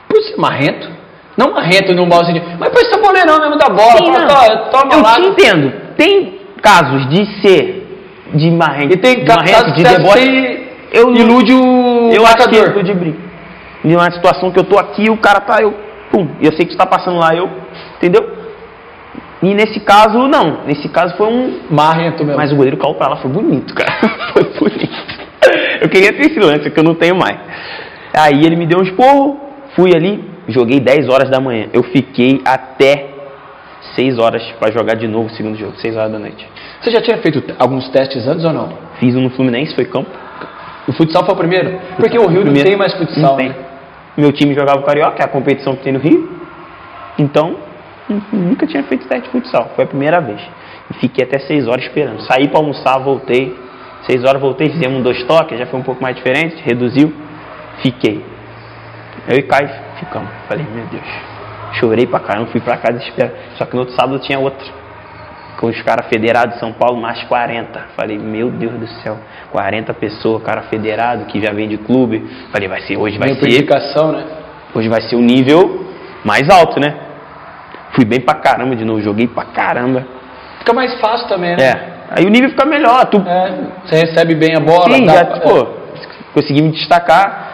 por 0.09 0.23
ser 0.23 0.37
marrento? 0.39 0.96
Não 1.37 1.53
marrento 1.53 1.95
num 1.95 2.07
mau 2.07 2.25
sentido, 2.25 2.47
mas 2.59 2.71
por 2.71 2.81
ser 2.85 3.01
boleirão 3.01 3.39
mesmo 3.39 3.59
da 3.59 3.69
bola. 3.69 3.97
Sim, 3.99 4.13
fala, 4.13 4.57
toma 4.71 4.95
eu 4.95 5.03
lá. 5.03 5.15
te 5.17 5.21
entendo. 5.29 5.73
Tem 5.97 6.41
casos 6.63 7.09
de 7.11 7.27
ser 7.43 7.87
de 8.35 8.51
marrento, 8.51 8.95
e 8.95 8.97
tem 8.97 9.25
de, 9.25 9.29
marrento, 9.29 9.73
de 9.73 9.83
deboche. 9.83 10.67
Eu 10.93 11.15
ilude 11.15 11.53
o 11.53 12.11
eu 12.13 12.25
acho 12.25 12.49
que 12.49 12.57
ilude 12.57 12.95
brinco. 12.95 13.19
Em 13.85 13.95
uma 13.95 14.11
situação 14.11 14.51
que 14.51 14.59
eu 14.59 14.65
tô 14.65 14.79
aqui, 14.79 15.11
o 15.11 15.17
cara 15.17 15.41
tá, 15.41 15.61
eu, 15.61 15.75
pum, 16.11 16.29
eu 16.41 16.53
sei 16.53 16.65
que 16.65 16.73
está 16.73 16.87
passando 16.87 17.19
lá, 17.19 17.35
eu, 17.35 17.49
entendeu? 17.97 18.37
E 19.43 19.55
nesse 19.55 19.81
caso, 19.81 20.27
não. 20.27 20.65
Nesse 20.67 20.89
caso 20.89 21.17
foi 21.17 21.27
um. 21.27 21.61
Marrento 21.71 22.25
mesmo. 22.25 22.41
Mas 22.41 22.51
o 22.51 22.57
goleiro 22.57 22.79
caiu 22.79 22.95
pra 22.95 23.09
lá, 23.09 23.17
foi 23.17 23.31
bonito, 23.31 23.75
cara. 23.75 23.93
foi 24.33 24.45
bonito. 24.59 25.17
Eu 25.81 25.89
queria 25.89 26.13
ter 26.13 26.31
esse 26.31 26.41
lance, 26.41 26.71
que 26.71 26.81
eu 26.81 26.85
não 26.85 26.95
tenho 26.95 27.15
mais. 27.15 27.39
Aí 28.17 28.43
ele 28.45 28.57
me 28.57 28.67
deu 28.67 28.81
um 28.81 28.83
esporro, 28.83 29.39
fui 29.77 29.95
ali, 29.95 30.25
joguei 30.49 30.81
10 30.81 31.09
horas 31.09 31.31
da 31.31 31.41
manhã. 31.41 31.69
Eu 31.73 31.83
fiquei 31.83 32.41
até 32.45 33.17
6 33.95 34.19
horas 34.19 34.43
para 34.59 34.73
jogar 34.73 34.95
de 34.95 35.07
novo 35.07 35.27
o 35.27 35.31
segundo 35.31 35.57
jogo, 35.57 35.77
6 35.77 35.97
horas 35.97 36.13
da 36.13 36.19
noite. 36.19 36.47
Você 36.81 36.91
já 36.91 37.01
tinha 37.01 37.19
feito 37.19 37.43
alguns 37.59 37.89
testes 37.89 38.27
antes 38.27 38.45
ou 38.45 38.53
não? 38.53 38.69
Fiz 38.99 39.15
um 39.15 39.21
no 39.21 39.31
Fluminense, 39.31 39.75
foi 39.75 39.85
campo. 39.85 40.11
O 40.87 40.93
futsal 40.93 41.25
foi 41.25 41.35
o 41.35 41.37
primeiro? 41.37 41.79
Porque 41.97 42.19
o 42.19 42.27
Rio 42.27 42.45
não 42.45 42.55
tem 42.55 42.77
mais 42.77 42.95
futsal. 42.95 43.23
Não 43.23 43.37
tem. 43.37 43.49
Né? 43.49 43.55
Meu 44.17 44.33
time 44.33 44.55
jogava 44.55 44.79
o 44.79 44.83
Carioca, 44.83 45.21
é 45.21 45.25
a 45.25 45.29
competição 45.29 45.75
que 45.77 45.83
tem 45.83 45.93
no 45.93 45.99
Rio. 45.99 46.31
Então, 47.19 47.57
nunca 48.33 48.67
tinha 48.67 48.83
feito 48.85 49.07
teste 49.09 49.25
de 49.25 49.31
futsal. 49.31 49.73
Foi 49.75 49.85
a 49.85 49.89
primeira 49.89 50.21
vez. 50.21 50.41
E 50.91 50.95
fiquei 50.95 51.25
até 51.25 51.39
6 51.39 51.67
horas 51.67 51.85
esperando. 51.85 52.21
Saí 52.23 52.49
para 52.49 52.59
almoçar, 52.59 52.99
voltei. 52.99 53.57
6 54.09 54.25
horas 54.25 54.41
voltei, 54.41 54.71
fizemos 54.71 55.03
dois 55.03 55.25
toques, 55.25 55.59
já 55.59 55.67
foi 55.67 55.81
um 55.81 55.83
pouco 55.83 56.01
mais 56.01 56.15
diferente, 56.15 56.63
reduziu. 56.63 57.13
Fiquei. 57.83 58.25
Eu 59.29 59.39
e 59.39 59.43
Caio 59.43 59.86
ficamos. 59.99 60.29
Falei, 60.49 60.67
meu 60.73 60.87
Deus. 60.87 61.05
Chorei 61.75 62.07
pra 62.07 62.21
caramba, 62.21 62.51
fui 62.51 62.61
pra 62.61 62.77
casa 62.77 62.99
esperar. 62.99 63.31
Só 63.57 63.67
que 63.67 63.75
no 63.75 63.81
outro 63.81 63.95
sábado 63.95 64.19
tinha 64.21 64.39
outra. 64.39 64.67
Com 65.59 65.69
os 65.69 65.83
caras 65.83 66.07
federados 66.09 66.55
de 66.55 66.61
São 66.61 66.73
Paulo, 66.73 67.01
mais 67.01 67.23
40. 67.25 67.81
Falei, 67.97 68.19
meu 68.19 68.51
Deus 68.51 68.75
do 68.75 68.87
céu, 69.03 69.19
40 69.53 69.93
pessoas, 69.95 70.43
cara 70.43 70.63
federado, 70.63 71.25
que 71.27 71.41
já 71.41 71.53
vem 71.53 71.69
de 71.69 71.79
clube. 71.79 72.29
Falei, 72.53 72.69
vai 72.69 72.83
ser, 72.83 72.97
hoje 72.97 73.19
vai 73.19 73.31
ser. 73.31 73.41
Dedicação, 73.41 74.13
né? 74.13 74.25
Hoje 74.75 74.89
vai 74.89 75.01
ser 75.03 75.17
o 75.17 75.19
um 75.19 75.23
nível 75.23 75.87
mais 76.25 76.49
alto, 76.51 76.79
né? 76.79 76.95
Fui 77.93 78.05
bem 78.05 78.21
pra 78.21 78.35
caramba 78.35 78.77
de 78.77 78.85
novo, 78.85 79.01
joguei 79.01 79.27
pra 79.27 79.45
caramba. 79.45 80.05
Fica 80.59 80.75
mais 80.75 81.01
fácil 81.01 81.29
também, 81.29 81.57
né? 81.57 81.63
É. 81.63 81.97
Aí 82.11 82.25
o 82.25 82.29
nível 82.29 82.51
fica 82.51 82.67
melhor. 82.67 83.07
Tu... 83.07 83.17
É, 83.27 83.55
você 83.85 83.97
recebe 84.07 84.35
bem 84.35 84.55
a 84.57 84.61
bola. 84.61 84.95
Sim, 84.95 85.07
já, 85.07 85.25
tipo, 85.25 85.59
é. 85.59 85.67
consegui 86.35 86.63
me 86.63 86.73
destacar. 86.73 87.46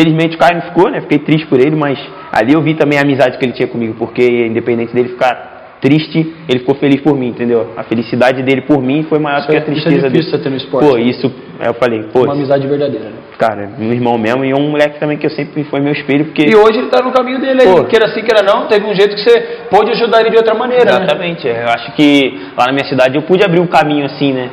Felizmente 0.00 0.34
o 0.34 0.38
Caio 0.38 0.54
não 0.54 0.62
ficou, 0.62 0.90
né? 0.90 1.02
Fiquei 1.02 1.18
triste 1.18 1.46
por 1.46 1.60
ele, 1.60 1.76
mas 1.76 1.98
ali 2.32 2.54
eu 2.54 2.62
vi 2.62 2.72
também 2.72 2.98
a 2.98 3.02
amizade 3.02 3.36
que 3.36 3.44
ele 3.44 3.52
tinha 3.52 3.68
comigo, 3.68 3.94
porque 3.98 4.46
independente 4.46 4.94
dele 4.94 5.10
ficar 5.10 5.76
triste, 5.78 6.18
ele 6.48 6.60
ficou 6.60 6.74
feliz 6.74 7.02
por 7.02 7.14
mim, 7.14 7.28
entendeu? 7.28 7.74
A 7.76 7.82
felicidade 7.84 8.42
dele 8.42 8.62
por 8.62 8.82
mim 8.82 9.04
foi 9.10 9.18
maior 9.18 9.42
do 9.42 9.48
que 9.48 9.56
a 9.58 9.60
tristeza 9.60 9.96
isso 9.96 10.06
é 10.06 10.08
difícil 10.08 10.32
dele. 10.32 10.42
Ter 10.42 10.50
no 10.50 10.56
esporte, 10.56 10.88
pô, 10.88 10.96
isso, 10.96 11.30
eu 11.66 11.74
falei, 11.74 12.04
pô. 12.04 12.22
Uma 12.22 12.32
amizade 12.32 12.66
verdadeira, 12.66 13.10
né? 13.10 13.16
Cara, 13.36 13.70
meu 13.76 13.92
irmão 13.92 14.16
mesmo 14.16 14.42
e 14.42 14.54
um 14.54 14.70
moleque 14.70 14.98
também 14.98 15.18
que 15.18 15.26
eu 15.26 15.30
sempre 15.30 15.64
foi 15.64 15.80
meu 15.80 15.92
espelho, 15.92 16.24
porque. 16.24 16.48
E 16.48 16.56
hoje 16.56 16.78
ele 16.78 16.88
tá 16.88 17.04
no 17.04 17.12
caminho 17.12 17.38
dele 17.38 17.60
aí, 17.60 17.84
queira 17.84 18.06
assim, 18.06 18.22
queira 18.22 18.42
não, 18.42 18.68
teve 18.68 18.86
um 18.86 18.94
jeito 18.94 19.14
que 19.14 19.22
você 19.22 19.38
pôde 19.68 19.90
ajudar 19.90 20.20
ele 20.20 20.30
de 20.30 20.36
outra 20.36 20.54
maneira, 20.54 20.84
né? 20.84 21.04
Exatamente, 21.04 21.46
né? 21.46 21.64
eu 21.64 21.68
acho 21.68 21.92
que 21.92 22.40
lá 22.56 22.66
na 22.68 22.72
minha 22.72 22.88
cidade 22.88 23.16
eu 23.16 23.22
pude 23.22 23.44
abrir 23.44 23.60
um 23.60 23.66
caminho 23.66 24.06
assim, 24.06 24.32
né? 24.32 24.48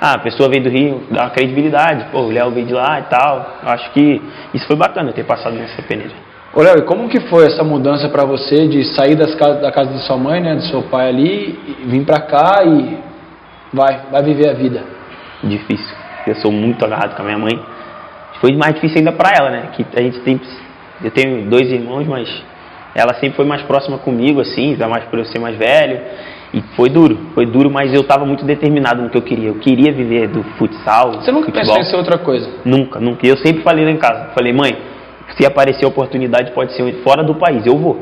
Ah, 0.00 0.14
a 0.14 0.18
pessoa 0.18 0.48
veio 0.48 0.62
do 0.62 0.68
Rio, 0.68 1.02
dá 1.10 1.22
uma 1.22 1.30
credibilidade, 1.30 2.06
pô, 2.12 2.20
o 2.20 2.30
Léo 2.30 2.50
veio 2.50 2.66
de 2.66 2.74
lá 2.74 3.00
e 3.00 3.04
tal. 3.04 3.58
Eu 3.62 3.68
acho 3.70 3.90
que 3.92 4.20
isso 4.52 4.66
foi 4.66 4.76
bacana 4.76 5.12
ter 5.12 5.24
passado 5.24 5.54
nessa 5.54 5.80
peneira. 5.82 6.12
Ô 6.54 6.62
Léo, 6.62 6.78
e 6.78 6.82
como 6.82 7.08
que 7.08 7.20
foi 7.20 7.46
essa 7.46 7.62
mudança 7.62 8.08
para 8.08 8.24
você 8.24 8.66
de 8.66 8.84
sair 8.94 9.14
das 9.14 9.34
casas, 9.34 9.60
da 9.60 9.70
casa 9.70 9.92
de 9.92 10.00
sua 10.06 10.16
mãe, 10.16 10.40
né, 10.40 10.54
do 10.54 10.62
seu 10.62 10.82
pai 10.84 11.08
ali, 11.08 11.76
vir 11.86 12.04
para 12.04 12.20
cá 12.20 12.62
e 12.64 12.98
vai, 13.72 14.00
vai 14.10 14.22
viver 14.22 14.48
a 14.48 14.54
vida? 14.54 14.82
Difícil. 15.42 15.94
Eu 16.26 16.34
sou 16.36 16.50
muito 16.50 16.84
agarrado 16.84 17.14
com 17.14 17.22
a 17.22 17.24
minha 17.24 17.38
mãe. 17.38 17.60
Foi 18.40 18.54
mais 18.56 18.74
difícil 18.74 18.98
ainda 18.98 19.12
para 19.12 19.30
ela, 19.36 19.50
né? 19.50 19.68
Que 19.74 19.86
a 19.94 20.00
gente 20.02 20.20
tem, 20.20 20.40
eu 21.02 21.10
tenho 21.10 21.48
dois 21.48 21.70
irmãos, 21.70 22.06
mas 22.06 22.28
ela 22.94 23.14
sempre 23.14 23.36
foi 23.36 23.44
mais 23.44 23.62
próxima 23.62 23.98
comigo, 23.98 24.40
assim, 24.40 24.70
ainda 24.70 24.88
mais 24.88 25.04
por 25.04 25.18
eu 25.18 25.26
ser 25.26 25.38
mais 25.38 25.56
velho. 25.56 26.00
E 26.54 26.62
foi 26.76 26.88
duro, 26.88 27.18
foi 27.34 27.46
duro, 27.46 27.70
mas 27.70 27.92
eu 27.92 28.02
estava 28.02 28.24
muito 28.24 28.44
determinado 28.44 29.02
no 29.02 29.10
que 29.10 29.18
eu 29.18 29.22
queria. 29.22 29.48
Eu 29.48 29.56
queria 29.56 29.92
viver 29.92 30.28
do 30.28 30.42
futsal. 30.56 31.14
Você 31.14 31.32
nunca 31.32 31.46
futebol. 31.46 31.74
pensou 31.74 31.78
em 31.78 31.84
ser 31.84 31.96
outra 31.96 32.18
coisa? 32.18 32.48
Nunca, 32.64 33.00
nunca. 33.00 33.26
Eu 33.26 33.36
sempre 33.38 33.62
falei 33.62 33.84
lá 33.84 33.90
em 33.90 33.96
casa. 33.96 34.30
Falei, 34.34 34.52
mãe, 34.52 34.76
se 35.36 35.44
aparecer 35.44 35.84
a 35.84 35.88
oportunidade, 35.88 36.52
pode 36.52 36.72
ser 36.74 37.02
fora 37.02 37.22
do 37.22 37.34
país, 37.34 37.66
eu 37.66 37.76
vou. 37.76 38.00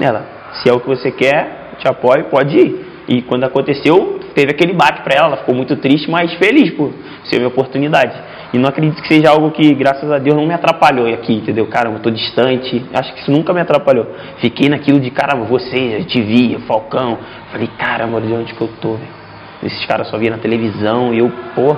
Ela, 0.00 0.26
se 0.62 0.68
é 0.68 0.72
o 0.72 0.80
que 0.80 0.86
você 0.86 1.10
quer, 1.10 1.76
te 1.78 1.88
apoio, 1.88 2.24
pode 2.24 2.56
ir. 2.56 2.86
E 3.08 3.22
quando 3.22 3.44
aconteceu, 3.44 4.20
teve 4.34 4.52
aquele 4.52 4.72
baque 4.72 5.02
para 5.02 5.16
ela, 5.16 5.26
ela 5.28 5.36
ficou 5.38 5.54
muito 5.54 5.76
triste, 5.76 6.10
mas 6.10 6.32
feliz 6.34 6.70
por 6.72 6.92
ser 7.24 7.36
minha 7.36 7.48
oportunidade. 7.48 8.14
E 8.54 8.58
não 8.58 8.68
acredito 8.68 9.02
que 9.02 9.08
seja 9.08 9.30
algo 9.30 9.50
que, 9.50 9.74
graças 9.74 10.08
a 10.12 10.16
Deus, 10.16 10.36
não 10.36 10.46
me 10.46 10.54
atrapalhou 10.54 11.12
aqui, 11.12 11.34
entendeu? 11.34 11.66
Caramba, 11.66 11.96
eu 11.96 12.02
tô 12.02 12.08
distante. 12.08 12.86
Acho 12.94 13.12
que 13.12 13.22
isso 13.22 13.32
nunca 13.32 13.52
me 13.52 13.60
atrapalhou. 13.60 14.06
Fiquei 14.38 14.68
naquilo 14.68 15.00
de, 15.00 15.10
caramba, 15.10 15.44
você, 15.44 15.96
eu 15.98 16.04
te 16.04 16.22
via, 16.22 16.60
Falcão. 16.60 17.18
Falei, 17.50 17.68
caramba, 17.76 18.20
de 18.20 18.32
onde 18.32 18.54
que 18.54 18.60
eu 18.62 18.70
tô, 18.80 18.92
velho? 18.92 19.10
Esses 19.60 19.84
caras 19.86 20.06
só 20.06 20.16
via 20.18 20.30
na 20.30 20.38
televisão 20.38 21.12
e 21.12 21.18
eu, 21.18 21.32
pô, 21.56 21.76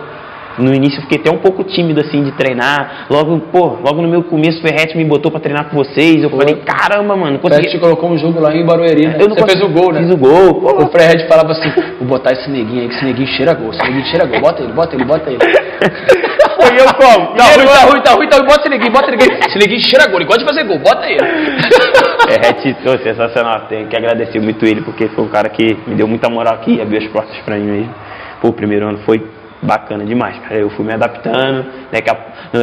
no 0.59 0.75
início 0.75 0.99
eu 0.99 1.03
fiquei 1.03 1.21
até 1.21 1.31
um 1.31 1.39
pouco 1.39 1.65
tímido 1.65 2.01
assim 2.01 2.23
de 2.23 2.33
treinar. 2.33 3.07
Logo, 3.11 3.39
pô, 3.53 3.79
logo 3.85 4.01
no 4.03 4.09
meu 4.09 4.23
começo 4.23 4.59
o 4.59 4.63
Ferret 4.63 4.97
me 4.97 5.05
botou 5.05 5.31
para 5.31 5.41
treinar 5.41 5.69
com 5.69 5.77
vocês. 5.77 6.23
Eu 6.23 6.31
pô. 6.31 6.39
falei, 6.39 6.57
caramba, 6.57 7.17
mano, 7.17 7.39
consegui. 7.39 7.61
O 7.61 7.71
Ferret 7.71 7.81
colocou 7.81 8.11
um 8.11 8.19
jogo 8.19 8.41
lá 8.41 8.55
em 8.55 8.65
Barueri, 8.65 9.07
né? 9.07 9.17
Eu 9.21 9.29
Você 9.29 9.45
fez 9.45 9.63
o 9.63 9.69
gol, 9.69 9.93
né? 9.93 10.01
Fiz 10.01 10.13
o 10.13 10.17
gol, 10.17 10.55
pô. 10.55 10.85
O 10.85 10.89
Ferret 10.89 11.27
falava 11.29 11.53
assim: 11.53 11.71
vou 11.99 12.09
botar 12.09 12.33
esse 12.33 12.51
neguinho 12.51 12.83
aí, 12.83 12.89
que 12.89 12.95
esse 12.95 13.05
neguinho 13.05 13.29
cheira 13.29 13.55
gol, 13.55 13.71
esse 13.71 13.83
neguinho 13.83 14.07
cheira 14.07 14.27
gol. 14.27 14.41
Bota 14.41 14.63
ele, 14.63 14.73
bota 14.73 14.95
ele, 14.95 15.05
bota 15.05 15.31
ele. 15.31 15.39
Foi 16.57 16.75
eu 16.81 16.87
como? 16.95 17.37
Tá 17.37 17.45
ruim, 17.45 17.67
tá 17.67 17.83
ruim, 17.85 18.03
tá 18.03 18.13
ruim, 18.15 18.29
tá 18.29 18.37
ruim, 18.39 18.47
bota 18.47 18.61
esse 18.61 18.69
neguinho, 18.71 18.93
bota 18.93 19.11
esse 19.11 19.17
neguinho. 19.17 19.41
Esse 19.47 19.59
neguinho 19.59 19.81
cheira 19.81 20.07
gol, 20.07 20.17
ele 20.17 20.25
gosta 20.25 20.41
de 20.41 20.47
fazer 20.47 20.65
gol, 20.65 20.79
bota 20.79 21.07
ele. 21.07 21.21
Ferret, 22.27 22.77
oh, 22.87 22.99
sensacional. 23.03 23.67
Tenho 23.69 23.87
que 23.87 23.97
agradecer 23.97 24.41
muito 24.41 24.65
ele, 24.65 24.81
porque 24.81 25.09
foi 25.09 25.25
um 25.25 25.29
cara 25.29 25.49
que 25.49 25.77
me 25.87 25.95
deu 25.95 26.09
muita 26.09 26.29
moral 26.31 26.55
aqui, 26.55 26.81
abriu 26.81 26.99
as 26.99 27.07
portas 27.09 27.37
pra 27.45 27.57
mim 27.57 27.67
mesmo. 27.67 27.95
Pô, 28.41 28.49
o 28.49 28.53
primeiro 28.53 28.89
ano 28.89 28.99
foi 29.05 29.23
bacana 29.63 30.05
demais, 30.05 30.39
cara. 30.41 30.57
Eu 30.57 30.71
fui 30.71 30.85
me 30.85 30.93
adaptando, 30.93 31.65
né, 31.93 32.01
que 32.01 32.11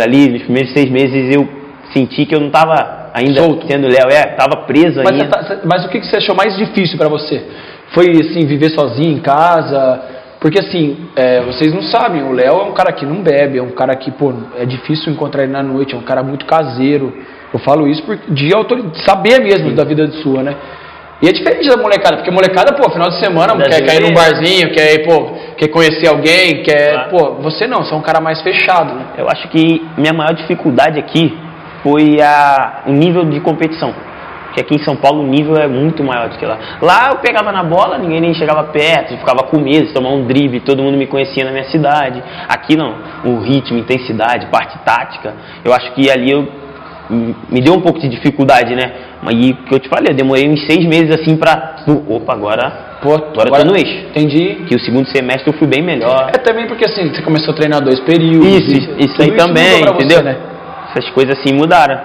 ali 0.01 0.29
nos 0.29 0.43
primeiros 0.43 0.71
seis 0.73 0.89
meses 0.89 1.35
eu 1.35 1.47
senti 1.93 2.25
que 2.25 2.35
eu 2.35 2.39
não 2.39 2.47
estava 2.47 3.09
ainda 3.13 3.41
Solto. 3.41 3.67
sendo 3.67 3.87
Léo, 3.87 4.09
é, 4.09 4.23
tava 4.35 4.63
preso 4.65 5.01
Mas, 5.03 5.11
ainda. 5.13 5.25
tá- 5.27 5.57
mas 5.63 5.85
o 5.85 5.89
que 5.89 5.99
que 5.99 6.07
você 6.07 6.17
achou 6.17 6.35
mais 6.35 6.55
difícil 6.57 6.97
pra 6.97 7.07
você? 7.07 7.45
Foi 7.93 8.09
assim, 8.09 8.45
viver 8.47 8.69
sozinho 8.71 9.17
em 9.17 9.19
casa? 9.19 10.01
Porque 10.39 10.59
assim, 10.59 10.97
é, 11.15 11.41
vocês 11.41 11.73
não 11.73 11.83
sabem, 11.83 12.23
o 12.23 12.31
Léo 12.33 12.59
é 12.59 12.63
um 12.63 12.73
cara 12.73 12.91
que 12.91 13.05
não 13.05 13.21
bebe, 13.21 13.59
é 13.59 13.63
um 13.63 13.69
cara 13.71 13.95
que, 13.95 14.11
pô, 14.11 14.33
é 14.57 14.65
difícil 14.65 15.13
encontrar 15.13 15.43
ele 15.43 15.51
na 15.53 15.63
noite, 15.63 15.93
é 15.93 15.97
um 15.97 16.01
cara 16.01 16.21
muito 16.23 16.45
caseiro. 16.45 17.13
Eu 17.53 17.59
falo 17.59 17.87
isso 17.87 18.03
por, 18.03 18.17
de 18.29 18.53
autoridade, 18.53 19.03
saber 19.05 19.39
mesmo 19.41 19.71
da 19.75 19.83
vida 19.85 20.05
sua, 20.23 20.41
né? 20.43 20.55
E 21.23 21.29
é 21.29 21.31
diferente 21.31 21.69
da 21.69 21.77
molecada, 21.77 22.17
porque 22.17 22.29
molecada, 22.29 22.73
pô, 22.73 22.91
final 22.91 23.09
de 23.09 23.17
semana 23.23 23.53
quer 23.69 23.85
cair 23.87 24.01
num 24.01 24.13
barzinho, 24.13 24.73
quer, 24.73 24.93
ir, 24.95 25.05
pô, 25.07 25.31
quer 25.57 25.69
conhecer 25.69 26.07
alguém, 26.09 26.61
quer. 26.63 27.07
Pô, 27.09 27.35
você 27.35 27.65
não, 27.65 27.77
você 27.85 27.93
é 27.93 27.95
um 27.97 28.01
cara 28.01 28.19
mais 28.19 28.41
fechado, 28.41 28.93
né? 28.93 29.05
Eu 29.17 29.27
acho 29.29 29.47
que 29.47 29.81
minha 29.97 30.11
maior 30.11 30.33
dificuldade 30.33 30.99
aqui 30.99 31.33
foi 31.81 32.21
a, 32.21 32.81
o 32.87 32.91
nível 32.91 33.23
de 33.23 33.39
competição. 33.39 33.93
Porque 34.47 34.59
aqui 34.61 34.75
em 34.75 34.83
São 34.83 34.95
Paulo 34.97 35.23
o 35.23 35.25
nível 35.27 35.55
é 35.55 35.65
muito 35.65 36.03
maior 36.03 36.27
do 36.29 36.37
que 36.37 36.45
lá. 36.45 36.57
Lá 36.81 37.09
eu 37.11 37.19
pegava 37.19 37.51
na 37.53 37.63
bola, 37.63 37.97
ninguém 37.97 38.19
nem 38.21 38.33
chegava 38.33 38.65
perto, 38.65 39.17
ficava 39.17 39.43
com 39.43 39.59
medo 39.59 39.87
de 39.87 39.93
tomar 39.93 40.09
um 40.09 40.25
drible, 40.27 40.59
todo 40.59 40.83
mundo 40.83 40.97
me 40.97 41.07
conhecia 41.07 41.43
na 41.45 41.51
minha 41.51 41.63
cidade. 41.71 42.21
Aqui 42.49 42.75
não, 42.75 42.97
o 43.25 43.39
ritmo, 43.39 43.79
intensidade, 43.79 44.45
parte 44.47 44.77
tática, 44.85 45.33
eu 45.65 45.73
acho 45.73 45.91
que 45.93 46.11
ali 46.11 46.29
eu 46.29 46.47
m- 47.09 47.35
me 47.49 47.61
deu 47.61 47.73
um 47.73 47.81
pouco 47.81 47.97
de 47.99 48.07
dificuldade, 48.09 48.75
né? 48.75 48.91
Mas 49.23 49.35
e 49.35 49.53
que 49.53 49.73
eu 49.75 49.79
te 49.79 49.87
falei, 49.89 50.11
eu 50.11 50.15
demorei 50.15 50.49
uns 50.49 50.65
seis 50.65 50.85
meses 50.85 51.11
assim 51.11 51.37
pra. 51.37 51.77
Opa, 52.07 52.33
agora. 52.33 52.93
Pô, 53.01 53.15
Agora 53.15 53.63
tô 53.63 53.65
no 53.71 53.75
eixo. 53.75 54.07
Entendi. 54.09 54.63
Que 54.67 54.75
o 54.75 54.79
segundo 54.79 55.07
semestre 55.07 55.51
eu 55.51 55.57
fui 55.57 55.67
bem 55.67 55.81
melhor. 55.81 56.29
É 56.33 56.37
também 56.37 56.67
porque 56.67 56.85
assim, 56.85 57.13
você 57.13 57.21
começou 57.21 57.53
a 57.53 57.57
treinar 57.57 57.81
dois 57.81 57.99
períodos. 58.01 58.47
Isso, 58.47 58.91
isso 58.97 59.21
aí 59.21 59.31
também, 59.31 59.79
mudou 59.79 59.81
pra 59.81 59.93
você, 59.95 60.05
entendeu? 60.05 60.23
né? 60.23 60.37
Essas 60.89 61.09
coisas 61.09 61.37
assim 61.37 61.53
mudaram. 61.53 61.99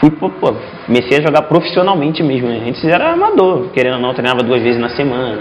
Fui, 0.00 0.10
pô, 0.10 0.28
pô, 0.28 0.54
comecei 0.86 1.18
a 1.18 1.22
jogar 1.22 1.42
profissionalmente 1.42 2.22
mesmo. 2.22 2.48
né? 2.48 2.58
A 2.60 2.64
gente 2.64 2.86
era 2.86 3.12
amador, 3.12 3.70
querendo 3.72 3.94
ou 3.94 4.00
não, 4.00 4.12
treinava 4.12 4.42
duas 4.42 4.62
vezes 4.62 4.78
na 4.80 4.90
semana. 4.90 5.38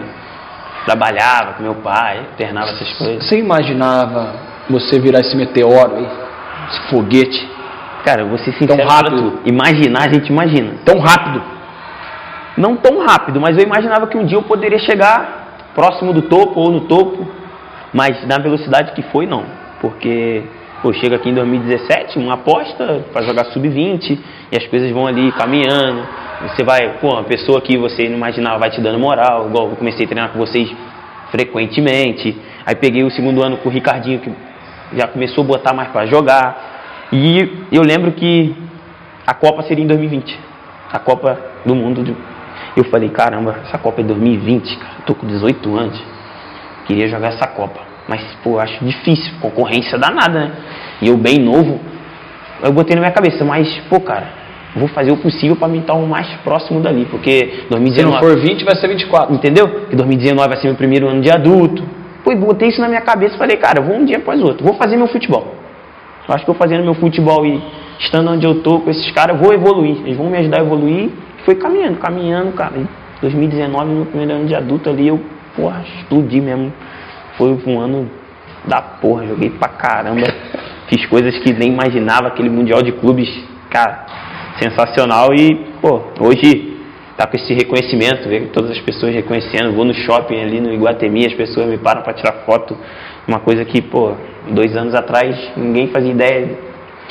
Trabalhava 0.85 1.53
com 1.53 1.63
meu 1.63 1.75
pai, 1.75 2.21
treinava 2.37 2.69
essas 2.71 2.91
coisas. 2.93 3.27
Você 3.27 3.37
imaginava 3.39 4.33
você 4.69 4.99
virar 4.99 5.19
esse 5.21 5.35
meteoro 5.35 5.95
aí? 5.97 6.07
Esse 6.69 6.81
foguete? 6.89 7.49
Cara, 8.05 8.21
eu 8.21 8.27
vou 8.27 8.37
ser 8.37 8.53
sincero 8.53 8.77
Tão 8.77 8.87
rápido. 8.87 9.39
Imaginar, 9.45 10.03
a 10.07 10.13
gente 10.13 10.27
imagina. 10.29 10.75
Tão 10.85 10.99
rápido. 10.99 11.41
Não 12.55 12.77
tão 12.77 12.99
rápido, 12.99 13.41
mas 13.41 13.57
eu 13.57 13.63
imaginava 13.63 14.05
que 14.05 14.15
um 14.15 14.23
dia 14.23 14.37
eu 14.37 14.43
poderia 14.43 14.77
chegar 14.77 15.71
próximo 15.73 16.13
do 16.13 16.21
topo 16.21 16.59
ou 16.59 16.71
no 16.71 16.81
topo. 16.81 17.27
Mas 17.91 18.25
na 18.27 18.37
velocidade 18.37 18.91
que 18.91 19.01
foi, 19.01 19.25
não. 19.25 19.43
Porque 19.81 20.43
pô, 20.83 20.93
chega 20.93 21.15
aqui 21.15 21.29
em 21.29 21.33
2017, 21.33 22.19
uma 22.19 22.35
aposta 22.35 23.05
para 23.11 23.25
jogar 23.25 23.45
sub-20 23.45 24.19
e 24.51 24.55
as 24.55 24.67
coisas 24.67 24.91
vão 24.91 25.07
ali 25.07 25.31
caminhando. 25.31 26.07
Você 26.43 26.63
vai, 26.63 26.99
pô, 26.99 27.13
uma 27.13 27.23
pessoa 27.23 27.59
que 27.59 27.75
você 27.75 28.07
não 28.07 28.17
imaginava 28.17 28.59
vai 28.59 28.69
te 28.69 28.79
dando 28.79 28.99
moral, 28.99 29.47
igual 29.47 29.69
eu 29.69 29.75
comecei 29.75 30.05
a 30.05 30.07
treinar 30.07 30.29
com 30.31 30.37
vocês 30.37 30.69
frequentemente. 31.31 32.37
Aí 32.65 32.75
peguei 32.75 33.03
o 33.03 33.09
segundo 33.09 33.43
ano 33.43 33.57
com 33.57 33.69
o 33.69 33.71
Ricardinho, 33.71 34.19
que 34.19 34.31
já 34.93 35.07
começou 35.07 35.43
a 35.43 35.47
botar 35.47 35.73
mais 35.73 35.89
para 35.89 36.05
jogar. 36.05 36.74
E 37.11 37.67
eu 37.71 37.81
lembro 37.83 38.11
que 38.11 38.55
a 39.25 39.33
Copa 39.33 39.63
seria 39.63 39.83
em 39.83 39.87
2020. 39.87 40.37
A 40.91 40.99
Copa 40.99 41.37
do 41.65 41.75
Mundo. 41.75 42.03
de- 42.03 42.15
Eu 42.75 42.83
falei, 42.85 43.09
caramba, 43.09 43.55
essa 43.65 43.77
Copa 43.77 44.01
é 44.01 44.03
2020, 44.03 44.77
cara. 44.77 44.93
Eu 44.99 45.05
tô 45.05 45.15
com 45.15 45.25
18 45.27 45.75
anos. 45.77 46.01
Queria 46.85 47.07
jogar 47.07 47.29
essa 47.29 47.47
Copa. 47.47 47.79
Mas, 48.07 48.21
pô, 48.43 48.59
acho 48.59 48.83
difícil. 48.83 49.33
Concorrência 49.41 49.97
danada, 49.97 50.39
né? 50.39 50.51
E 51.01 51.07
eu 51.07 51.17
bem 51.17 51.39
novo. 51.39 51.79
Eu 52.61 52.71
botei 52.71 52.95
na 52.95 53.01
minha 53.01 53.11
cabeça, 53.13 53.43
mas, 53.45 53.67
pô, 53.89 53.99
cara, 53.99 54.27
vou 54.75 54.87
fazer 54.89 55.11
o 55.11 55.17
possível 55.17 55.55
para 55.55 55.67
me 55.67 55.79
estar 55.79 55.93
o 55.93 56.05
mais 56.07 56.27
próximo 56.43 56.81
dali. 56.81 57.05
Porque 57.05 57.29
Se 57.29 57.61
não 57.63 57.79
2019. 57.79 58.19
for 58.19 58.37
20, 58.39 58.63
vai 58.65 58.75
ser 58.75 58.87
24. 58.87 59.33
Entendeu? 59.33 59.85
Que 59.89 59.95
2019 59.95 60.47
vai 60.49 60.57
ser 60.57 60.67
meu 60.67 60.75
primeiro 60.75 61.07
ano 61.07 61.21
de 61.21 61.31
adulto. 61.31 61.83
Pô, 62.23 62.35
botei 62.35 62.69
isso 62.69 62.81
na 62.81 62.87
minha 62.87 63.01
cabeça 63.01 63.35
e 63.35 63.37
falei, 63.37 63.57
cara, 63.57 63.81
vou 63.81 63.95
um 63.95 64.05
dia 64.05 64.17
após 64.17 64.41
o 64.41 64.45
outro. 64.45 64.63
Vou 64.65 64.75
fazer 64.75 64.97
meu 64.97 65.07
futebol. 65.07 65.55
Eu 66.27 66.33
acho 66.33 66.43
que 66.43 66.49
eu 66.49 66.55
fazendo 66.55 66.83
meu 66.83 66.95
futebol 66.95 67.45
e 67.45 67.61
estando 67.99 68.31
onde 68.31 68.45
eu 68.45 68.61
tô 68.61 68.79
com 68.79 68.89
esses 68.89 69.11
caras, 69.11 69.37
eu 69.37 69.43
vou 69.43 69.53
evoluir. 69.53 69.97
Eles 70.05 70.17
vão 70.17 70.29
me 70.29 70.37
ajudar 70.37 70.59
a 70.59 70.63
evoluir. 70.63 71.11
Foi 71.45 71.55
caminhando, 71.55 71.97
caminhando, 71.99 72.51
cara. 72.53 72.77
Em 72.77 72.87
2019, 73.21 73.91
meu 73.91 74.05
primeiro 74.05 74.33
ano 74.33 74.45
de 74.45 74.55
adulto 74.55 74.89
ali, 74.89 75.07
eu, 75.07 75.19
porra, 75.55 75.83
explodi 75.83 76.41
mesmo. 76.41 76.73
Foi 77.37 77.55
um 77.67 77.79
ano 77.79 78.09
da 78.65 78.81
porra, 78.81 79.27
joguei 79.27 79.51
pra 79.51 79.69
caramba. 79.69 80.25
Fiz 80.89 81.05
coisas 81.07 81.37
que 81.39 81.53
nem 81.53 81.71
imaginava, 81.71 82.27
aquele 82.27 82.49
Mundial 82.49 82.81
de 82.81 82.91
Clubes, 82.91 83.29
cara, 83.69 84.05
sensacional. 84.59 85.33
E, 85.33 85.55
pô, 85.81 86.01
hoje 86.19 86.75
tá 87.17 87.25
com 87.25 87.35
esse 87.37 87.53
reconhecimento, 87.53 88.27
ver 88.27 88.49
todas 88.51 88.71
as 88.71 88.79
pessoas 88.79 89.13
reconhecendo. 89.13 89.73
Vou 89.73 89.85
no 89.85 89.93
shopping 89.93 90.41
ali 90.41 90.59
no 90.59 90.73
Iguatemi, 90.73 91.25
as 91.25 91.33
pessoas 91.33 91.67
me 91.67 91.77
param 91.77 92.01
para 92.01 92.13
tirar 92.13 92.33
foto. 92.45 92.77
Uma 93.27 93.39
coisa 93.39 93.65
que, 93.65 93.81
pô, 93.81 94.13
dois 94.51 94.75
anos 94.75 94.93
atrás 94.93 95.35
ninguém 95.57 95.87
fazia 95.87 96.11
ideia 96.11 96.57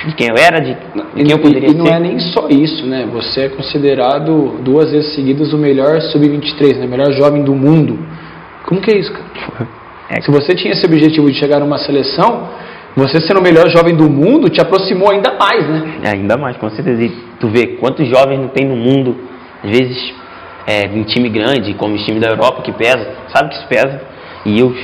de 0.06 0.14
quem 0.14 0.28
eu 0.28 0.36
era, 0.36 0.60
de, 0.60 0.76
quem 1.16 1.30
eu 1.30 1.38
poderia 1.38 1.68
e, 1.68 1.72
e 1.72 1.74
não 1.74 1.86
ser. 1.86 1.92
é 1.92 2.00
nem 2.00 2.18
só 2.18 2.48
isso, 2.48 2.86
né? 2.86 3.08
Você 3.12 3.42
é 3.42 3.48
considerado 3.48 4.58
duas 4.62 4.90
vezes 4.90 5.14
seguidas 5.14 5.52
o 5.52 5.58
melhor 5.58 6.00
sub-23, 6.00 6.78
né? 6.78 6.86
O 6.86 6.88
melhor 6.88 7.12
jovem 7.12 7.42
do 7.42 7.54
mundo. 7.54 7.98
Como 8.66 8.80
que 8.80 8.90
é 8.90 8.98
isso, 8.98 9.12
cara? 9.12 9.68
É. 10.10 10.20
Se 10.20 10.30
você 10.30 10.54
tinha 10.54 10.72
esse 10.72 10.84
objetivo 10.84 11.30
de 11.30 11.38
chegar 11.38 11.60
numa 11.60 11.78
seleção, 11.78 12.48
você 12.94 13.20
sendo 13.20 13.40
o 13.40 13.42
melhor 13.42 13.68
jovem 13.70 13.96
do 13.96 14.08
mundo 14.08 14.48
te 14.48 14.60
aproximou 14.60 15.10
ainda 15.10 15.34
mais, 15.38 15.66
né? 15.66 16.00
É, 16.04 16.10
ainda 16.10 16.36
mais, 16.36 16.56
com 16.56 16.68
certeza. 16.70 17.02
E 17.02 17.08
tu 17.40 17.48
vê 17.48 17.78
quantos 17.78 18.06
jovens 18.08 18.38
não 18.38 18.48
tem 18.48 18.66
no 18.66 18.76
mundo, 18.76 19.16
às 19.62 19.70
vezes 19.70 20.14
é, 20.66 20.84
em 20.86 21.02
time 21.04 21.28
grande, 21.28 21.74
como 21.74 21.94
os 21.94 22.04
times 22.04 22.20
da 22.20 22.28
Europa, 22.28 22.62
que 22.62 22.72
pesa, 22.72 23.06
sabe 23.34 23.48
que 23.50 23.56
isso 23.56 23.66
pesa. 23.66 24.00
E 24.44 24.60
eu 24.60 24.74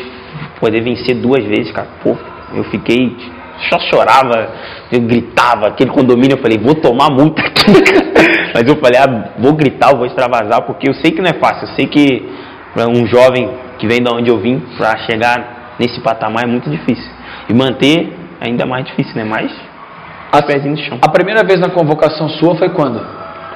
poder 0.59 0.81
vencer 0.81 1.17
duas 1.17 1.45
vezes, 1.45 1.73
cara, 1.73 1.89
pô, 2.03 2.17
eu 2.55 2.65
fiquei, 2.65 3.17
só 3.71 3.79
chorava, 3.79 4.51
eu 4.91 5.01
gritava, 5.01 5.69
aquele 5.69 5.91
condomínio, 5.91 6.37
eu 6.37 6.43
falei, 6.43 6.59
vou 6.59 6.75
tomar 6.75 7.11
multa 7.11 7.43
aqui. 7.43 7.73
Mas 8.53 8.65
eu 8.67 8.77
falei, 8.77 8.99
ah, 8.99 9.31
vou 9.39 9.53
gritar, 9.53 9.95
vou 9.95 10.07
extravasar, 10.07 10.63
porque 10.63 10.89
eu 10.89 10.95
sei 10.95 11.13
que 11.13 11.23
não 11.23 11.31
é 11.31 11.35
fácil, 11.35 11.69
eu 11.69 11.75
sei 11.75 11.87
que 11.87 12.29
para 12.75 12.89
um 12.89 13.07
jovem 13.07 13.49
que 13.79 13.87
vem 13.87 14.03
da 14.03 14.13
onde 14.13 14.31
eu 14.31 14.39
vim, 14.39 14.61
para 14.77 14.97
chegar 14.99 15.75
nesse 15.79 16.01
patamar 16.01 16.45
é 16.45 16.47
muito 16.47 16.69
difícil. 16.69 17.11
E 17.49 17.55
manter 17.55 18.13
ainda 18.41 18.67
mais 18.67 18.85
difícil, 18.87 19.15
né? 19.17 19.25
Mas 19.25 19.53
A, 20.33 20.43
pezinho 20.43 20.73
no 20.73 20.79
chão. 20.79 20.99
a 21.03 21.09
primeira 21.09 21.43
vez 21.45 21.61
na 21.61 21.71
convocação 21.71 22.29
sua 22.29 22.57
foi 22.57 22.71
quando? 22.71 23.01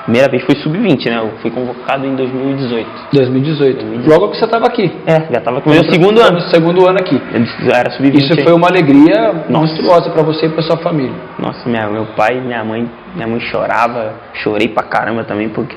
Primeira 0.05 0.31
vez 0.31 0.43
foi 0.45 0.55
sub-20, 0.57 1.07
né? 1.07 1.19
Eu 1.19 1.33
fui 1.41 1.51
convocado 1.51 2.07
em 2.07 2.15
2018. 2.15 2.89
2018. 3.13 4.09
Logo 4.09 4.29
que 4.31 4.37
você 4.37 4.45
estava 4.45 4.67
aqui. 4.67 4.93
É, 5.07 5.33
já 5.33 5.41
tava 5.41 5.63
com 5.63 5.71
o 5.71 5.73
meu 5.73 5.83
segundo 5.91 6.21
ano. 6.21 6.33
No 6.33 6.41
segundo 6.51 6.87
ano 6.87 6.99
aqui. 7.01 7.21
Eu 7.35 7.75
era 7.75 7.91
sub-20. 7.91 8.15
Isso 8.19 8.43
foi 8.43 8.53
uma 8.53 8.69
alegria 8.69 9.33
Nossa. 9.49 9.51
monstruosa 9.51 10.11
para 10.11 10.23
você 10.23 10.47
e 10.47 10.49
para 10.51 10.63
sua 10.63 10.77
família. 10.77 11.15
Nossa, 11.39 11.67
minha, 11.67 11.89
meu 11.89 12.05
pai, 12.15 12.39
minha 12.39 12.63
mãe, 12.63 12.91
minha 13.15 13.27
mãe 13.27 13.41
chorava, 13.41 14.15
chorei 14.35 14.69
pra 14.69 14.83
caramba 14.83 15.25
também, 15.25 15.49
porque, 15.49 15.75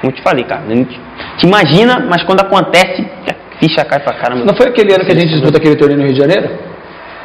como 0.00 0.12
eu 0.12 0.14
te 0.14 0.22
falei, 0.22 0.44
cara, 0.44 0.62
a 0.68 0.74
gente 0.74 1.00
te 1.38 1.46
imagina, 1.46 2.06
mas 2.08 2.22
quando 2.22 2.40
acontece, 2.40 3.02
é 3.26 3.34
ficha 3.58 3.84
cai 3.84 4.00
pra 4.00 4.14
caramba. 4.14 4.44
Não 4.44 4.54
foi 4.54 4.68
aquele 4.68 4.92
ano 4.92 5.04
que 5.04 5.12
a 5.12 5.18
gente 5.18 5.28
disputa 5.28 5.58
aquele 5.58 5.76
torneio 5.76 6.00
no 6.00 6.06
Rio 6.06 6.14
de 6.14 6.20
Janeiro? 6.20 6.69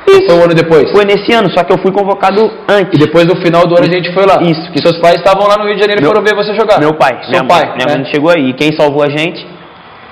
Isso. 0.07 0.27
Foi 0.27 0.35
um 0.35 0.43
ano 0.43 0.53
depois? 0.53 0.91
Foi 0.91 1.03
nesse 1.03 1.33
ano, 1.33 1.49
só 1.51 1.63
que 1.63 1.73
eu 1.73 1.77
fui 1.79 1.91
convocado 1.91 2.51
antes. 2.67 2.93
E 2.93 2.97
depois 2.97 3.25
do 3.25 3.35
final 3.41 3.67
do 3.67 3.75
ano 3.75 3.85
a 3.85 3.91
gente 3.91 4.13
foi 4.13 4.25
lá. 4.25 4.41
Isso. 4.41 4.71
Que 4.71 4.81
Seus 4.81 4.97
pais 4.99 5.15
estavam 5.15 5.47
lá 5.47 5.57
no 5.57 5.65
Rio 5.65 5.75
de 5.75 5.81
Janeiro 5.81 6.01
e 6.01 6.05
foram 6.05 6.21
ver 6.21 6.35
você 6.35 6.53
jogar. 6.53 6.79
Meu 6.79 6.93
pai. 6.93 7.19
Seu 7.21 7.31
minha 7.31 7.43
pai. 7.43 7.65
Mãe, 7.65 7.75
minha 7.75 7.87
né? 7.87 7.93
mãe 7.93 8.03
não 8.03 8.11
chegou 8.11 8.29
aí. 8.29 8.49
E 8.49 8.53
quem 8.53 8.75
salvou 8.75 9.03
a 9.03 9.09
gente? 9.09 9.45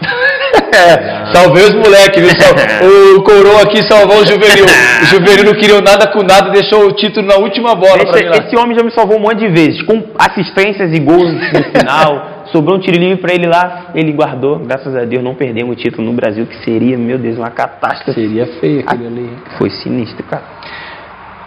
É, 0.73 1.31
salvei 1.31 1.63
os 1.65 1.73
moleques, 1.73 2.23
O 2.81 3.21
Coroa 3.21 3.61
aqui 3.61 3.87
salvou 3.87 4.21
o 4.21 4.25
Juvenil. 4.25 4.65
O 5.03 5.05
Juvenil 5.05 5.43
não 5.45 5.53
queria 5.53 5.79
nada 5.81 6.07
com 6.07 6.23
nada 6.23 6.49
deixou 6.49 6.87
o 6.87 6.93
título 6.93 7.27
na 7.27 7.35
última 7.35 7.75
bola. 7.75 8.01
Esse, 8.01 8.25
esse 8.25 8.55
homem 8.57 8.75
já 8.75 8.83
me 8.83 8.91
salvou 8.91 9.17
um 9.17 9.21
monte 9.21 9.39
de 9.39 9.49
vezes, 9.49 9.83
com 9.83 10.03
assistências 10.17 10.91
e 10.91 10.99
gols 10.99 11.31
no 11.31 11.63
final. 11.79 12.29
Sobrou 12.53 12.77
um 12.77 12.79
tiro 12.79 12.99
livre 12.99 13.17
pra 13.17 13.33
ele 13.33 13.47
lá, 13.47 13.87
ele 13.95 14.11
guardou. 14.11 14.59
Graças 14.59 14.95
a 14.95 15.03
Deus 15.05 15.23
não 15.23 15.33
perdemos 15.33 15.73
o 15.73 15.75
título 15.75 16.05
no 16.05 16.13
Brasil, 16.13 16.45
que 16.45 16.63
seria, 16.63 16.95
meu 16.95 17.17
Deus, 17.17 17.35
uma 17.39 17.49
catástrofe. 17.49 18.13
Seria 18.13 18.45
feio 18.59 18.81
aquele 18.85 19.07
ali. 19.07 19.29
Foi 19.57 19.71
sinistro, 19.71 20.23
cara. 20.25 20.43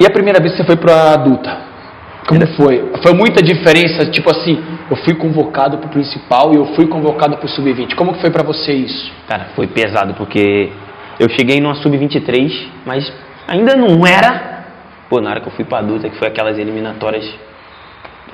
E 0.01 0.05
a 0.05 0.11
primeira 0.11 0.41
vez 0.41 0.53
que 0.53 0.59
você 0.59 0.65
foi 0.65 0.77
pra 0.77 1.13
adulta? 1.13 1.59
Como 2.27 2.45
foi? 2.57 2.91
Foi 3.05 3.15
muita 3.15 3.41
diferença, 3.41 4.11
tipo 4.11 4.29
assim, 4.29 4.61
eu 4.91 4.97
fui 4.97 5.15
convocado 5.15 5.79
pro 5.79 5.89
principal 5.91 6.53
e 6.53 6.57
eu 6.57 6.67
fui 6.75 6.89
convocado 6.89 7.37
pro 7.37 7.47
sub-20. 7.47 7.95
Como 7.95 8.13
que 8.15 8.21
foi 8.21 8.31
pra 8.31 8.43
você 8.43 8.73
isso? 8.73 9.13
Cara, 9.29 9.51
foi 9.55 9.69
pesado 9.69 10.15
porque 10.15 10.73
eu 11.21 11.29
cheguei 11.31 11.61
numa 11.61 11.77
sub-23, 11.77 12.67
mas 12.85 13.13
ainda 13.47 13.77
não 13.77 14.05
era. 14.05 14.65
Pô, 15.09 15.21
na 15.21 15.31
hora 15.31 15.41
que 15.41 15.47
eu 15.47 15.53
fui 15.53 15.65
pra 15.65 15.79
adulta, 15.79 16.09
que 16.09 16.19
foi 16.19 16.27
aquelas 16.27 16.59
eliminatórias 16.59 17.25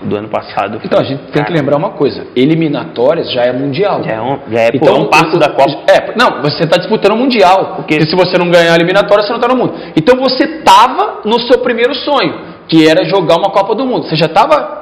do 0.02 0.16
ano 0.16 0.28
passado. 0.28 0.80
Então 0.84 1.00
a 1.00 1.04
gente 1.04 1.18
tem 1.24 1.42
que 1.44 1.48
Cara, 1.48 1.54
lembrar 1.54 1.76
uma 1.76 1.90
coisa: 1.90 2.26
eliminatórias 2.34 3.30
já 3.32 3.42
é 3.42 3.52
mundial. 3.52 4.02
Já 4.02 4.12
é 4.12 4.20
um, 4.20 4.38
já 4.50 4.60
é, 4.60 4.72
pô, 4.72 4.92
um 4.92 5.06
passo 5.06 5.36
o- 5.36 5.38
da 5.38 5.50
Copa. 5.50 5.70
É, 5.90 6.12
não, 6.16 6.40
você 6.42 6.64
está 6.64 6.76
disputando 6.78 7.12
o 7.12 7.16
mundial. 7.16 7.74
Porque- 7.76 7.96
Porque 7.98 8.08
se 8.10 8.16
você 8.16 8.38
não 8.38 8.50
ganhar 8.50 8.72
a 8.72 8.76
eliminatória, 8.76 9.22
você 9.22 9.30
não 9.30 9.36
está 9.40 9.48
no 9.48 9.56
mundo. 9.56 9.74
Então 9.96 10.16
você 10.16 10.44
estava 10.44 11.20
no 11.24 11.38
seu 11.40 11.58
primeiro 11.58 11.94
sonho, 11.94 12.34
que 12.68 12.88
era 12.88 13.04
jogar 13.04 13.36
uma 13.36 13.50
Copa 13.50 13.74
do 13.74 13.84
Mundo. 13.84 14.06
Você 14.08 14.16
já 14.16 14.26
estava 14.26 14.80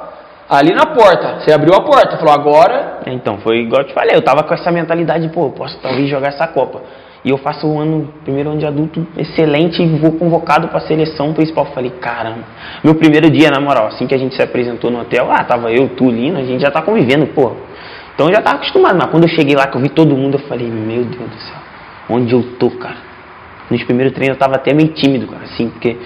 ali 0.49 0.73
na 0.73 0.85
porta. 0.87 1.39
Você 1.39 1.51
abriu 1.53 1.73
a 1.73 1.81
porta, 1.81 2.17
falou 2.17 2.33
agora. 2.33 2.99
Então, 3.07 3.37
foi 3.39 3.57
igual 3.59 3.81
eu 3.81 3.87
te 3.87 3.93
falei, 3.93 4.15
eu 4.15 4.21
tava 4.21 4.43
com 4.43 4.53
essa 4.53 4.71
mentalidade, 4.71 5.27
pô, 5.29 5.45
eu 5.47 5.51
posso 5.51 5.77
talvez 5.81 6.09
jogar 6.09 6.29
essa 6.29 6.47
Copa. 6.47 6.81
E 7.23 7.29
eu 7.29 7.37
faço 7.37 7.67
um 7.67 7.79
ano, 7.79 8.09
primeiro 8.23 8.49
ano 8.49 8.59
de 8.59 8.65
adulto 8.65 9.05
excelente 9.15 9.81
e 9.81 9.99
vou 9.99 10.13
convocado 10.13 10.67
pra 10.69 10.79
seleção 10.81 11.33
principal. 11.33 11.65
Falei, 11.67 11.91
caramba, 11.91 12.43
meu 12.83 12.95
primeiro 12.95 13.29
dia, 13.29 13.51
na 13.51 13.59
moral, 13.61 13.87
assim 13.87 14.07
que 14.07 14.15
a 14.15 14.17
gente 14.17 14.35
se 14.35 14.41
apresentou 14.41 14.89
no 14.89 15.01
hotel, 15.01 15.31
ah, 15.31 15.43
tava 15.43 15.71
eu, 15.71 15.89
tu, 15.89 16.09
Lino, 16.09 16.39
a 16.39 16.43
gente 16.43 16.61
já 16.61 16.71
tá 16.71 16.81
convivendo, 16.81 17.27
pô. 17.27 17.51
Então 18.15 18.27
eu 18.27 18.33
já 18.33 18.41
tava 18.41 18.57
acostumado, 18.57 18.97
mas 18.97 19.11
quando 19.11 19.23
eu 19.23 19.29
cheguei 19.29 19.55
lá, 19.55 19.67
que 19.67 19.77
eu 19.77 19.81
vi 19.81 19.89
todo 19.89 20.15
mundo, 20.15 20.35
eu 20.35 20.47
falei, 20.47 20.67
meu 20.67 21.03
Deus 21.03 21.29
do 21.29 21.37
céu, 21.37 21.57
onde 22.09 22.33
eu 22.33 22.43
tô, 22.57 22.71
cara? 22.71 22.97
Nos 23.69 23.83
primeiros 23.83 24.13
treinos 24.13 24.35
eu 24.35 24.39
tava 24.39 24.55
até 24.55 24.73
meio 24.73 24.89
tímido, 24.89 25.27
cara, 25.27 25.43
assim, 25.43 25.69
porque 25.69 25.97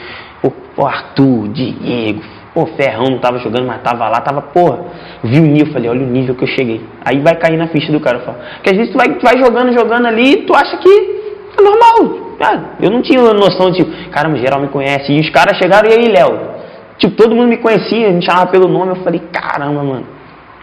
o, 0.44 0.52
o 0.82 0.86
Arthur, 0.86 1.48
Diego, 1.48 2.22
pô, 2.56 2.66
Ferrão 2.68 3.08
não 3.12 3.20
tava 3.20 3.38
jogando, 3.40 3.68
mas 3.68 3.82
tava 3.82 4.08
lá, 4.08 4.22
tava, 4.22 4.42
porra, 4.42 4.86
vi 5.22 5.40
o 5.40 5.44
nível, 5.44 5.74
falei, 5.74 5.90
olha 5.90 6.04
o 6.04 6.08
nível 6.08 6.34
que 6.34 6.46
eu 6.46 6.48
cheguei. 6.48 6.82
Aí 7.04 7.20
vai 7.20 7.36
cair 7.36 7.58
na 7.58 7.68
ficha 7.68 7.92
do 7.92 8.00
cara, 8.00 8.20
eu 8.20 8.22
falo, 8.22 8.38
porque 8.56 8.70
às 8.70 8.78
vezes 8.78 8.94
tu 8.94 8.98
vai, 8.98 9.10
tu 9.14 9.22
vai 9.22 9.38
jogando, 9.38 9.74
jogando 9.74 10.08
ali, 10.08 10.32
e 10.32 10.38
tu 10.44 10.56
acha 10.56 10.78
que 10.78 10.90
é 10.90 11.62
normal. 11.62 12.38
Cara, 12.40 12.76
eu 12.82 12.90
não 12.90 13.02
tinha 13.02 13.22
noção, 13.22 13.72
tipo, 13.74 13.92
caramba, 14.10 14.38
geral 14.38 14.62
me 14.62 14.70
conhece. 14.70 15.12
E 15.12 15.20
os 15.20 15.30
caras 15.30 15.58
chegaram, 15.58 15.90
e 15.90 15.94
aí, 15.94 16.08
Léo? 16.08 16.56
Tipo, 16.98 17.16
todo 17.16 17.36
mundo 17.36 17.50
me 17.50 17.58
conhecia, 17.58 18.10
me 18.12 18.22
chamava 18.22 18.48
pelo 18.48 18.70
nome, 18.70 18.92
eu 18.92 19.04
falei, 19.04 19.22
caramba, 19.32 19.84
mano, 19.84 20.06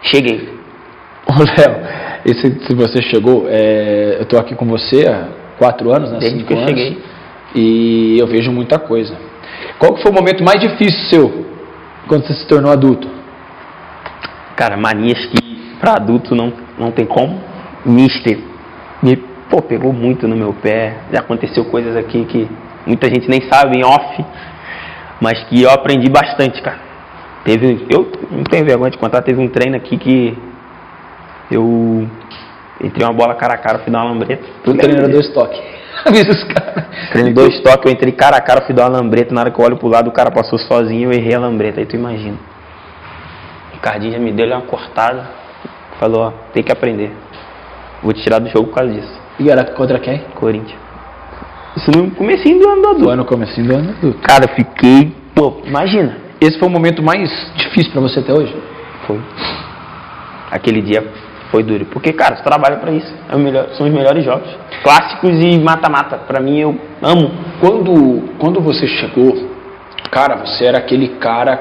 cheguei. 0.02 0.48
Ô, 1.26 1.42
Léo, 1.42 1.76
esse, 2.24 2.66
se 2.66 2.74
você 2.74 3.02
chegou, 3.02 3.46
é, 3.48 4.16
eu 4.18 4.24
tô 4.24 4.38
aqui 4.38 4.54
com 4.54 4.64
você 4.64 5.06
há 5.06 5.28
quatro 5.58 5.92
anos, 5.94 6.10
né? 6.10 6.18
Desde 6.18 6.38
cinco 6.38 6.48
que 6.48 6.54
eu 6.54 6.58
anos, 6.58 6.70
cheguei. 6.70 6.98
E 7.54 8.16
eu 8.18 8.26
vejo 8.26 8.50
muita 8.50 8.78
coisa. 8.78 9.14
Qual 9.78 9.94
que 9.94 10.02
foi 10.02 10.10
o 10.10 10.14
momento 10.14 10.42
mais 10.42 10.58
difícil 10.58 11.06
seu 11.10 11.52
quando 12.06 12.26
você 12.26 12.34
se 12.34 12.46
tornou 12.46 12.70
adulto? 12.70 13.08
Cara, 14.56 14.76
manias 14.76 15.24
que 15.26 15.76
pra 15.80 15.94
adulto 15.94 16.34
não, 16.34 16.52
não 16.78 16.90
tem 16.90 17.06
como. 17.06 17.40
Mister 17.84 18.38
me 19.02 19.16
pô, 19.50 19.60
pegou 19.60 19.92
muito 19.92 20.28
no 20.28 20.36
meu 20.36 20.52
pé. 20.54 20.96
Já 21.12 21.20
aconteceu 21.20 21.64
coisas 21.66 21.96
aqui 21.96 22.24
que 22.24 22.48
muita 22.86 23.08
gente 23.08 23.28
nem 23.28 23.42
sabe 23.50 23.78
em 23.78 23.84
off, 23.84 24.24
mas 25.20 25.42
que 25.44 25.62
eu 25.62 25.70
aprendi 25.70 26.08
bastante, 26.08 26.62
cara. 26.62 26.78
Teve, 27.44 27.86
eu 27.90 28.10
não 28.30 28.44
tenho 28.44 28.64
vergonha 28.64 28.90
de 28.90 28.98
contar, 28.98 29.20
teve 29.22 29.40
um 29.40 29.48
treino 29.48 29.76
aqui 29.76 29.96
que 29.96 30.38
eu 31.50 32.08
entrei 32.80 33.04
uma 33.04 33.12
bola 33.12 33.34
cara 33.34 33.54
a 33.54 33.58
cara, 33.58 33.80
fui 33.80 33.92
dar 33.92 34.02
uma 34.02 34.10
lambreta. 34.10 34.44
Tu 34.64 34.74
treinador 34.74 35.20
estoque. 35.20 35.60
Avisa 36.04 36.30
os 36.30 36.44
caras. 36.44 36.84
Treino 37.10 37.34
dois 37.34 37.60
toques, 37.60 37.86
eu 37.86 37.92
entrei 37.92 38.12
cara 38.12 38.36
a 38.36 38.40
cara, 38.40 38.62
fui 38.62 38.74
dar 38.74 38.88
uma 38.88 38.98
lambreta. 38.98 39.34
Na 39.34 39.42
hora 39.42 39.50
que 39.50 39.58
eu 39.58 39.64
olho 39.64 39.76
pro 39.76 39.88
lado, 39.88 40.08
o 40.08 40.12
cara 40.12 40.30
passou 40.30 40.58
sozinho, 40.58 41.10
eu 41.10 41.12
errei 41.12 41.34
a 41.34 41.38
lambreta. 41.38 41.80
Aí 41.80 41.86
tu 41.86 41.96
imagina. 41.96 42.36
O 43.70 43.74
Ricardinho 43.74 44.12
já 44.12 44.18
me 44.18 44.32
deu 44.32 44.46
uma 44.46 44.62
cortada. 44.62 45.30
Falou, 45.98 46.22
ó, 46.22 46.32
tem 46.52 46.62
que 46.62 46.72
aprender. 46.72 47.12
Vou 48.02 48.12
te 48.12 48.22
tirar 48.22 48.40
do 48.40 48.48
jogo 48.48 48.68
por 48.68 48.76
causa 48.76 48.92
disso. 48.92 49.20
E 49.38 49.48
era 49.50 49.64
contra 49.64 49.98
quem? 49.98 50.18
Corinthians. 50.34 50.80
Isso 51.76 51.90
no 51.90 52.10
comecinho 52.10 52.58
do 52.58 52.68
ano 52.68 52.82
do 52.82 52.88
adulto. 52.88 53.04
Foi 53.04 53.16
no 53.16 53.24
comecinho 53.24 53.66
do 53.66 53.74
ano 53.76 53.90
adulto. 53.90 54.18
Cara, 54.18 54.48
fiquei. 54.48 55.14
Pô, 55.34 55.62
imagina. 55.64 56.16
Esse 56.40 56.58
foi 56.58 56.68
o 56.68 56.70
momento 56.70 57.02
mais 57.02 57.30
difícil 57.54 57.92
pra 57.92 58.00
você 58.00 58.18
até 58.18 58.32
hoje? 58.32 58.54
Foi. 59.06 59.20
Aquele 60.50 60.82
dia 60.82 61.02
foi 61.52 61.62
duro. 61.62 61.84
Porque, 61.84 62.12
cara, 62.14 62.36
você 62.36 62.42
trabalha 62.42 62.78
pra 62.78 62.90
isso. 62.90 63.14
É 63.30 63.36
melhor, 63.36 63.68
são 63.76 63.86
os 63.86 63.92
melhores 63.92 64.24
jogos. 64.24 64.48
Clássicos 64.82 65.38
e 65.44 65.60
mata-mata. 65.60 66.16
Pra 66.26 66.40
mim, 66.40 66.58
eu 66.58 66.74
amo. 67.02 67.30
Quando, 67.60 68.34
quando 68.38 68.60
você 68.60 68.86
chegou, 68.86 69.48
cara, 70.10 70.36
você 70.36 70.64
era 70.64 70.78
aquele 70.78 71.08
cara, 71.20 71.60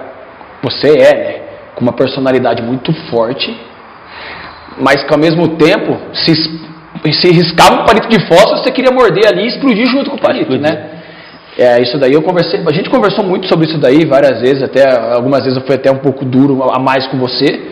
você 0.63 0.88
é, 0.88 1.13
né? 1.13 1.41
Com 1.75 1.82
uma 1.82 1.93
personalidade 1.93 2.62
muito 2.62 2.93
forte, 3.10 3.56
mas 4.77 5.04
que 5.04 5.13
ao 5.13 5.19
mesmo 5.19 5.56
tempo 5.58 5.97
se, 6.13 6.34
se 7.13 7.32
riscava 7.32 7.82
um 7.82 7.86
palito 7.86 8.08
de 8.08 8.19
fósforo, 8.27 8.58
você 8.58 8.71
queria 8.71 8.91
morder 8.91 9.27
ali 9.27 9.43
e 9.43 9.47
explodir 9.47 9.88
junto 9.88 10.10
com 10.10 10.17
o 10.17 10.21
palito, 10.21 10.58
né? 10.58 11.01
É, 11.58 11.82
isso 11.82 11.97
daí 11.97 12.13
eu 12.13 12.21
conversei, 12.21 12.62
a 12.65 12.71
gente 12.71 12.89
conversou 12.89 13.23
muito 13.23 13.47
sobre 13.47 13.67
isso 13.67 13.77
daí 13.77 14.06
várias 14.06 14.39
vezes, 14.39 14.63
até 14.63 14.89
algumas 15.13 15.43
vezes 15.43 15.58
eu 15.58 15.65
fui 15.65 15.75
até 15.75 15.91
um 15.91 15.97
pouco 15.97 16.23
duro 16.23 16.63
a 16.71 16.80
mais 16.80 17.08
com 17.08 17.17
você, 17.17 17.71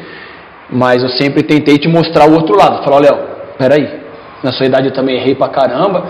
mas 0.72 1.02
eu 1.04 1.10
sempre 1.10 1.44
tentei 1.44 1.78
te 1.78 1.88
mostrar 1.88 2.30
o 2.30 2.34
outro 2.34 2.58
lado. 2.58 2.84
Falar, 2.84 3.00
Léo, 3.00 3.18
peraí, 3.58 4.00
na 4.44 4.52
sua 4.52 4.66
idade 4.66 4.88
eu 4.88 4.94
também 4.94 5.16
errei 5.16 5.36
pra 5.36 5.50
caramba, 5.50 6.06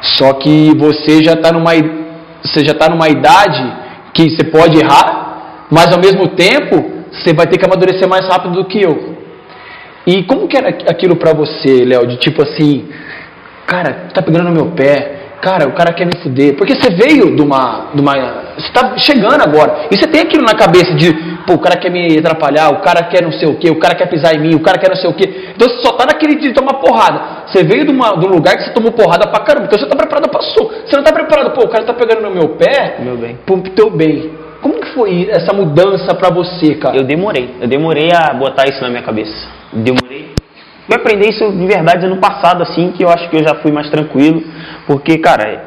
só 0.00 0.32
que 0.34 0.72
você 0.76 1.22
já 1.22 1.36
tá 1.36 1.52
numa, 1.52 1.72
você 2.42 2.64
já 2.64 2.74
tá 2.74 2.88
numa 2.88 3.08
idade 3.08 3.72
que 4.12 4.30
você 4.30 4.44
pode 4.44 4.78
errar, 4.78 5.66
mas 5.70 5.92
ao 5.92 5.98
mesmo 5.98 6.28
tempo 6.28 6.96
você 7.12 7.32
vai 7.32 7.46
ter 7.46 7.58
que 7.58 7.64
amadurecer 7.64 8.08
mais 8.08 8.26
rápido 8.26 8.54
do 8.54 8.64
que 8.64 8.82
eu. 8.82 9.16
E 10.06 10.22
como 10.22 10.46
que 10.46 10.56
era 10.56 10.68
aquilo 10.68 11.16
pra 11.16 11.32
você, 11.32 11.84
Léo, 11.84 12.06
de 12.06 12.16
tipo 12.18 12.42
assim, 12.42 12.88
cara, 13.66 14.08
tá 14.14 14.22
pegando 14.22 14.44
no 14.44 14.54
meu 14.54 14.66
pé, 14.66 15.25
cara, 15.40 15.68
o 15.68 15.72
cara 15.72 15.92
quer 15.92 16.06
me 16.06 16.16
fuder. 16.22 16.56
Porque 16.56 16.74
você 16.74 16.90
veio 16.90 17.34
de 17.34 17.42
uma. 17.42 17.90
De 17.94 18.00
uma 18.00 18.14
você 18.56 18.72
tá 18.72 18.96
chegando 18.96 19.42
agora. 19.42 19.86
E 19.90 19.96
você 19.96 20.06
tem 20.06 20.22
aquilo 20.22 20.42
na 20.42 20.54
cabeça 20.54 20.94
de, 20.94 21.12
pô, 21.46 21.54
o 21.54 21.58
cara 21.58 21.76
quer 21.76 21.90
me 21.90 22.18
atrapalhar, 22.18 22.70
o 22.70 22.80
cara 22.80 23.04
quer 23.04 23.22
não 23.22 23.32
sei 23.32 23.46
o 23.48 23.56
quê, 23.56 23.70
o 23.70 23.78
cara 23.78 23.94
quer 23.94 24.06
pisar 24.06 24.34
em 24.34 24.38
mim, 24.40 24.54
o 24.54 24.60
cara 24.60 24.78
quer 24.78 24.88
não 24.88 24.96
sei 24.96 25.10
o 25.10 25.14
quê. 25.14 25.50
Então 25.54 25.68
você 25.68 25.82
só 25.82 25.92
tá 25.92 26.06
naquele 26.06 26.36
de 26.36 26.52
tomar 26.52 26.74
porrada. 26.74 27.46
Você 27.46 27.62
veio 27.62 27.84
de, 27.84 27.90
uma, 27.90 28.16
de 28.16 28.26
um 28.26 28.30
lugar 28.30 28.56
que 28.56 28.64
você 28.64 28.70
tomou 28.70 28.92
porrada 28.92 29.26
pra 29.26 29.40
caramba. 29.40 29.66
Então 29.66 29.78
você 29.78 29.86
tá 29.86 29.94
preparado 29.96 30.30
pra 30.30 30.40
soco. 30.40 30.72
Você 30.86 30.96
não 30.96 31.04
tá 31.04 31.12
preparado, 31.12 31.50
pô, 31.52 31.64
o 31.64 31.68
cara 31.68 31.84
tá 31.84 31.94
pegando 31.94 32.22
no 32.22 32.30
meu 32.30 32.50
pé 32.56 32.96
Meu 33.00 33.16
bem. 33.16 33.36
pro 33.44 33.60
teu 33.70 33.90
bem. 33.90 34.30
Como 34.60 34.80
que 34.80 34.88
foi 34.94 35.28
essa 35.30 35.52
mudança 35.52 36.14
pra 36.14 36.30
você, 36.30 36.74
cara? 36.76 36.96
Eu 36.96 37.04
demorei. 37.04 37.54
Eu 37.60 37.68
demorei 37.68 38.10
a 38.12 38.32
botar 38.32 38.64
isso 38.68 38.80
na 38.80 38.88
minha 38.88 39.02
cabeça. 39.02 39.46
Demorei. 39.72 40.35
Fui 40.86 40.94
aprender 40.94 41.28
isso 41.30 41.50
de 41.52 41.66
verdade 41.66 42.06
ano 42.06 42.16
passado, 42.18 42.62
assim, 42.62 42.92
que 42.92 43.02
eu 43.04 43.08
acho 43.10 43.28
que 43.28 43.36
eu 43.36 43.42
já 43.42 43.56
fui 43.56 43.72
mais 43.72 43.90
tranquilo. 43.90 44.42
Porque, 44.86 45.18
cara, 45.18 45.60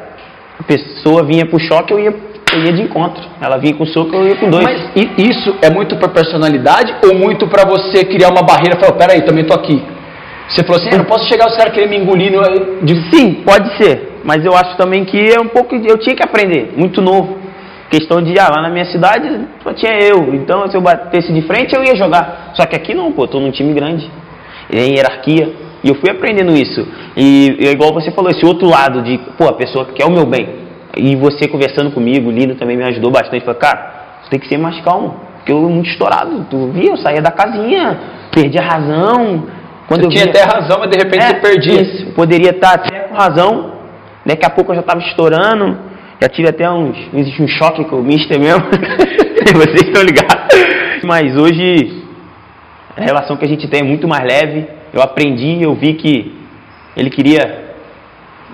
a 0.58 0.62
pessoa 0.62 1.22
vinha 1.24 1.44
pro 1.46 1.58
choque, 1.60 1.92
eu 1.92 1.98
ia, 2.00 2.14
eu 2.54 2.64
ia 2.64 2.72
de 2.72 2.82
encontro. 2.82 3.22
Ela 3.40 3.58
vinha 3.58 3.74
com 3.74 3.84
soco, 3.86 4.14
eu 4.14 4.26
ia 4.26 4.36
com 4.36 4.48
dois. 4.48 4.64
Mas 4.64 4.90
isso 5.18 5.54
é 5.62 5.70
muito 5.70 5.96
pra 5.96 6.08
personalidade 6.08 6.94
ou 7.04 7.14
muito 7.14 7.46
pra 7.48 7.64
você 7.64 8.04
criar 8.04 8.30
uma 8.30 8.42
barreira 8.42 8.76
e 8.76 8.80
falar, 8.80 8.92
peraí, 8.96 9.22
também 9.22 9.44
tô 9.44 9.54
aqui. 9.54 9.82
Você 10.48 10.64
falou 10.64 10.80
assim, 10.80 10.90
eu 10.90 10.98
não 10.98 11.04
posso 11.04 11.28
chegar 11.28 11.46
os 11.48 11.56
caras 11.56 11.72
querem 11.72 11.88
me 11.88 11.98
engolir. 11.98 12.32
no- 12.32 12.80
de- 12.82 13.10
Sim, 13.14 13.34
pode 13.44 13.76
ser. 13.76 14.20
Mas 14.24 14.44
eu 14.44 14.52
acho 14.54 14.76
também 14.76 15.04
que 15.04 15.16
é 15.32 15.40
um 15.40 15.46
pouco. 15.48 15.74
Eu 15.76 15.96
tinha 15.98 16.14
que 16.16 16.22
aprender, 16.24 16.72
muito 16.76 17.00
novo. 17.00 17.38
Questão 17.88 18.20
de, 18.22 18.38
ah, 18.38 18.48
lá 18.54 18.62
na 18.62 18.68
minha 18.70 18.84
cidade 18.86 19.46
só 19.62 19.72
tinha 19.72 19.92
eu. 19.98 20.34
Então, 20.34 20.68
se 20.68 20.76
eu 20.76 20.80
batesse 20.80 21.32
de 21.32 21.42
frente, 21.42 21.74
eu 21.74 21.84
ia 21.84 21.94
jogar. 21.96 22.52
Só 22.54 22.64
que 22.66 22.74
aqui 22.76 22.94
não, 22.94 23.12
pô, 23.12 23.26
tô 23.28 23.38
num 23.40 23.50
time 23.50 23.72
grande. 23.72 24.10
Em 24.72 24.94
hierarquia. 24.94 25.52
E 25.82 25.88
eu 25.88 25.94
fui 25.94 26.10
aprendendo 26.10 26.52
isso. 26.52 26.86
E 27.16 27.56
é 27.60 27.70
igual 27.70 27.92
você 27.92 28.10
falou, 28.10 28.30
esse 28.30 28.44
outro 28.44 28.68
lado 28.68 29.02
de, 29.02 29.18
pô, 29.38 29.48
a 29.48 29.54
pessoa 29.54 29.86
que 29.86 29.94
quer 29.94 30.06
o 30.06 30.10
meu 30.10 30.26
bem. 30.26 30.60
E 30.96 31.16
você 31.16 31.48
conversando 31.48 31.90
comigo, 31.92 32.28
o 32.28 32.32
Lino 32.32 32.54
também 32.54 32.76
me 32.76 32.84
ajudou 32.84 33.10
bastante. 33.10 33.44
Falei, 33.44 33.60
cara, 33.60 33.92
você 34.22 34.30
tem 34.30 34.40
que 34.40 34.48
ser 34.48 34.58
mais 34.58 34.80
calmo. 34.82 35.14
Porque 35.36 35.52
eu 35.52 35.60
muito 35.68 35.88
estourado. 35.88 36.46
Tu 36.50 36.66
via, 36.68 36.90
eu 36.90 36.96
saía 36.98 37.22
da 37.22 37.30
casinha, 37.30 37.98
perdi 38.32 38.58
a 38.58 38.62
razão. 38.62 39.46
Quando 39.88 40.02
você 40.02 40.06
eu 40.06 40.10
tinha 40.10 40.24
até 40.26 40.42
razão, 40.42 40.78
mas 40.78 40.90
de 40.90 40.98
repente 40.98 41.24
é, 41.24 41.28
você 41.28 41.34
perdia. 41.34 41.82
Isso, 41.82 42.06
poderia 42.12 42.50
estar 42.50 42.74
até 42.74 43.00
com 43.00 43.14
razão, 43.14 43.72
daqui 44.24 44.46
a 44.46 44.50
pouco 44.50 44.70
eu 44.70 44.76
já 44.76 44.82
estava 44.82 45.00
estourando, 45.00 45.78
já 46.20 46.28
tive 46.28 46.48
até 46.48 46.70
uns, 46.70 46.96
um 47.40 47.48
choque 47.48 47.84
com 47.86 47.96
o 47.96 48.02
Mister 48.02 48.38
mesmo, 48.38 48.62
vocês 49.52 49.82
estão 49.82 50.02
ligados. 50.02 51.02
Mas 51.02 51.36
hoje, 51.36 52.04
a 53.02 53.06
relação 53.06 53.36
que 53.36 53.44
a 53.44 53.48
gente 53.48 53.68
tem 53.68 53.80
é 53.80 53.84
muito 53.84 54.06
mais 54.06 54.22
leve, 54.22 54.66
eu 54.92 55.02
aprendi, 55.02 55.62
eu 55.62 55.74
vi 55.74 55.94
que 55.94 56.34
ele 56.96 57.10
queria 57.10 57.70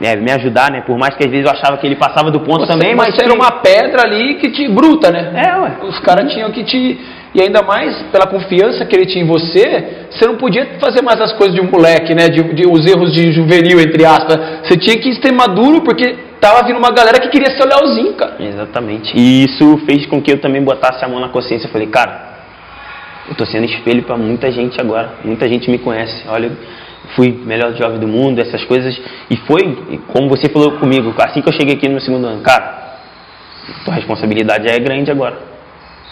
né, 0.01 0.15
me 0.17 0.31
ajudar, 0.33 0.71
né? 0.71 0.83
Por 0.83 0.99
mais 0.99 1.15
que 1.15 1.25
às 1.25 1.31
vezes 1.31 1.47
eu 1.47 1.53
achava 1.53 1.79
que 1.79 1.87
ele 1.87 1.97
passava 1.97 2.31
do 2.31 2.41
ponto 2.41 2.67
você, 2.67 2.73
também, 2.73 2.95
mas. 2.95 3.15
Você 3.15 3.23
que... 3.23 3.25
era 3.25 3.35
uma 3.35 3.51
pedra 3.61 4.03
ali 4.03 4.35
que 4.35 4.51
te 4.51 4.69
bruta, 4.69 5.11
né? 5.11 5.33
É, 5.35 5.59
ué. 5.59 5.77
Os 5.85 5.99
caras 6.01 6.33
tinham 6.33 6.51
que 6.51 6.65
te. 6.65 7.01
E 7.35 7.43
ainda 7.43 7.63
mais 7.63 7.95
pela 8.13 8.27
confiança 8.27 8.85
que 8.87 8.97
ele 8.97 9.05
tinha 9.05 9.23
em 9.23 9.27
você, 9.27 10.07
você 10.11 10.27
não 10.27 10.37
podia 10.37 10.79
fazer 10.81 11.03
mais 11.03 11.21
as 11.21 11.33
coisas 11.33 11.55
de 11.55 11.61
um 11.61 11.71
moleque, 11.71 12.15
né? 12.15 12.29
De, 12.29 12.43
de 12.55 12.67
os 12.67 12.87
erros 12.87 13.13
de 13.13 13.33
juvenil, 13.33 13.81
entre 13.81 14.05
aspas. 14.05 14.39
Você 14.65 14.77
tinha 14.77 14.97
que 14.99 15.13
ser 15.15 15.33
maduro 15.33 15.83
porque 15.83 16.17
tava 16.41 16.67
vindo 16.67 16.79
uma 16.79 16.91
galera 16.91 17.19
que 17.21 17.29
queria 17.29 17.51
ser 17.51 17.63
o 17.63 17.69
Leozinho, 17.69 18.15
cara. 18.15 18.37
Exatamente. 18.41 19.13
E 19.15 19.45
isso 19.45 19.79
fez 19.87 20.07
com 20.07 20.21
que 20.21 20.33
eu 20.33 20.41
também 20.41 20.63
botasse 20.63 21.05
a 21.05 21.09
mão 21.09 21.21
na 21.21 21.29
consciência. 21.29 21.67
Eu 21.67 21.73
falei, 21.73 21.89
cara, 21.89 22.36
eu 23.29 23.35
tô 23.35 23.45
sendo 23.47 23.65
espelho 23.65 24.03
para 24.03 24.17
muita 24.17 24.51
gente 24.51 24.81
agora. 24.81 25.15
Muita 25.25 25.49
gente 25.49 25.71
me 25.71 25.79
conhece. 25.79 26.25
Olha 26.29 26.51
fui 27.15 27.31
melhor 27.45 27.75
jovem 27.75 27.99
do 27.99 28.09
mundo, 28.09 28.41
essas 28.41 28.65
coisas. 28.65 28.99
E 29.31 29.37
foi, 29.37 29.61
como 30.09 30.29
você 30.29 30.49
falou 30.49 30.73
comigo, 30.73 31.15
assim 31.19 31.41
que 31.41 31.49
eu 31.49 31.53
cheguei 31.53 31.75
aqui 31.75 31.87
no 31.87 31.93
meu 31.93 32.01
segundo 32.01 32.27
ano, 32.27 32.43
cara, 32.43 32.99
tua 33.85 33.95
responsabilidade 33.95 34.69
é 34.69 34.79
grande 34.79 35.11
agora. 35.11 35.39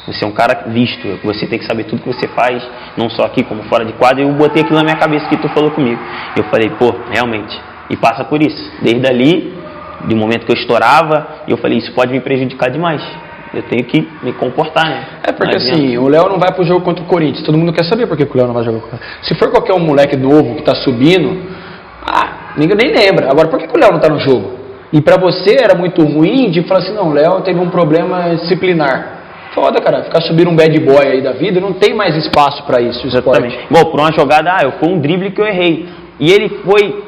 Você 0.07 0.23
é 0.23 0.27
um 0.27 0.33
cara 0.33 0.69
visto, 0.69 1.19
você 1.25 1.47
tem 1.47 1.59
que 1.59 1.65
saber 1.65 1.85
tudo 1.85 2.03
que 2.03 2.13
você 2.13 2.29
faz, 2.29 2.63
não 2.97 3.09
só 3.09 3.25
aqui 3.25 3.43
como 3.43 3.63
fora 3.65 3.85
de 3.85 3.95
quadro. 3.95 4.21
E 4.21 4.23
eu 4.23 4.33
botei 4.35 4.63
aquilo 4.63 4.77
na 4.77 4.85
minha 4.85 4.97
cabeça 4.97 5.27
que 5.29 5.37
tu 5.37 5.49
falou 5.49 5.71
comigo. 5.71 6.01
Eu 6.37 6.45
falei, 6.45 6.69
pô, 6.71 6.95
realmente. 7.11 7.59
E 7.89 7.97
passa 7.97 8.23
por 8.25 8.43
isso. 8.43 8.71
Desde 8.83 9.07
ali, 9.07 9.55
do 10.05 10.15
momento 10.15 10.45
que 10.45 10.53
eu 10.53 10.57
estourava, 10.57 11.27
eu 11.49 11.57
falei, 11.57 11.79
isso 11.79 11.93
pode 11.93 12.13
me 12.13 12.21
prejudicar 12.21 12.71
demais 12.71 13.03
eu 13.59 13.63
tenho 13.65 13.85
que 13.85 14.09
me 14.23 14.33
comportar, 14.33 14.85
né? 14.85 15.05
É 15.23 15.33
porque 15.33 15.57
assim, 15.57 15.97
o 15.99 16.09
Léo 16.09 16.29
não 16.29 16.39
vai 16.39 16.53
pro 16.53 16.65
jogo 16.65 16.85
contra 16.85 17.05
o 17.05 17.07
Corinthians. 17.07 17.45
Todo 17.45 17.57
mundo 17.59 17.73
quer 17.73 17.85
saber 17.85 18.07
por 18.07 18.17
que 18.17 18.25
o 18.25 18.37
Léo 18.37 18.47
não 18.47 18.55
vai 18.55 18.65
jogar 18.65 18.81
contra 18.81 18.97
o 18.97 19.25
Se 19.25 19.35
for 19.35 19.51
qualquer 19.51 19.75
um 19.75 19.81
moleque 19.81 20.17
novo 20.17 20.57
que 20.57 20.63
tá 20.63 20.75
subindo, 20.75 21.43
ah, 22.07 22.55
ninguém 22.57 22.77
nem 22.77 22.95
lembra. 22.95 23.31
Agora, 23.31 23.49
por 23.49 23.59
que, 23.59 23.67
que 23.67 23.77
o 23.77 23.81
Léo 23.81 23.93
não 23.93 24.01
tá 24.01 24.09
no 24.09 24.19
jogo? 24.19 24.53
E 24.93 25.01
para 25.01 25.17
você 25.17 25.57
era 25.61 25.75
muito 25.77 26.03
ruim 26.03 26.51
de 26.51 26.63
falar 26.63 26.81
assim, 26.81 26.95
não, 26.95 27.09
o 27.09 27.13
Léo 27.13 27.41
teve 27.41 27.59
um 27.59 27.71
problema 27.71 28.37
disciplinar. 28.37 29.23
Foda, 29.55 29.81
cara, 29.81 30.05
ficar 30.05 30.21
subindo 30.23 30.51
um 30.51 30.57
bad 30.57 30.79
boy 30.81 31.07
aí 31.07 31.23
da 31.23 31.33
vida, 31.33 31.61
não 31.61 31.73
tem 31.73 31.95
mais 31.95 32.17
espaço 32.17 32.65
para 32.65 32.81
isso. 32.81 33.07
Exatamente. 33.07 33.59
Bom, 33.71 33.85
por 33.91 34.01
uma 34.01 34.13
jogada, 34.13 34.53
ah, 34.53 34.61
eu 34.63 34.73
foi 34.73 34.89
um 34.89 34.99
drible 34.99 35.31
que 35.31 35.41
eu 35.41 35.47
errei. 35.47 35.89
E 36.19 36.31
ele 36.31 36.61
foi 36.65 37.03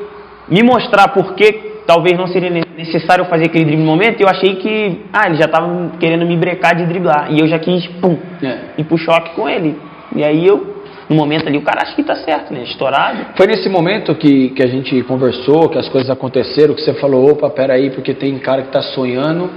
me 0.49 0.63
mostrar 0.63 1.09
por 1.09 1.35
que 1.35 1.76
talvez 1.87 2.19
não 2.19 2.27
seria 2.27 2.51
necessário 2.51 3.25
fazer 3.27 3.47
aquele 3.47 3.65
drible 3.65 3.85
no 3.85 3.91
momento, 3.91 4.21
eu 4.21 4.29
achei 4.29 4.57
que, 4.57 5.05
ah, 5.13 5.27
ele 5.27 5.37
já 5.37 5.45
estava 5.45 5.93
querendo 6.01 6.27
me 6.27 6.37
brecar 6.37 6.75
de 6.75 6.85
driblar. 6.85 7.29
E 7.31 7.41
eu 7.41 7.47
já 7.47 7.59
quis, 7.59 7.87
pum, 7.87 8.19
é. 8.43 8.59
ir 8.79 8.85
pro 8.85 8.99
choque 8.99 9.35
com 9.35 9.49
ele. 9.49 9.79
E 10.15 10.25
aí 10.25 10.47
eu, 10.47 10.83
no 11.09 11.17
momento 11.17 11.47
ali, 11.47 11.57
o 11.57 11.63
cara 11.63 11.83
acha 11.83 11.95
que 11.95 12.03
tá 12.03 12.17
certo, 12.17 12.53
né? 12.53 12.65
Estourado. 12.65 13.19
Foi 13.37 13.47
nesse 13.47 13.69
momento 13.69 14.15
que, 14.15 14.51
que 14.51 14.63
a 14.63 14.67
gente 14.67 15.03
conversou, 15.05 15.69
que 15.69 15.79
as 15.79 15.89
coisas 15.89 16.11
aconteceram, 16.11 16.75
que 16.75 16.83
você 16.83 16.95
falou, 16.95 17.31
opa, 17.31 17.49
peraí, 17.51 17.91
porque 17.91 18.13
tem 18.13 18.39
cara 18.39 18.63
que 18.63 18.73
tá 18.73 18.83
sonhando 18.83 19.51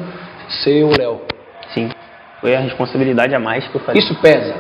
ser 0.63 0.83
o 0.83 0.91
Léo. 0.97 1.21
Sim. 1.73 1.89
Foi 2.41 2.55
a 2.55 2.59
responsabilidade 2.59 3.33
a 3.35 3.39
mais 3.39 3.67
que 3.67 3.75
eu 3.75 3.81
falei. 3.81 4.01
Isso 4.01 4.15
pesa? 4.21 4.55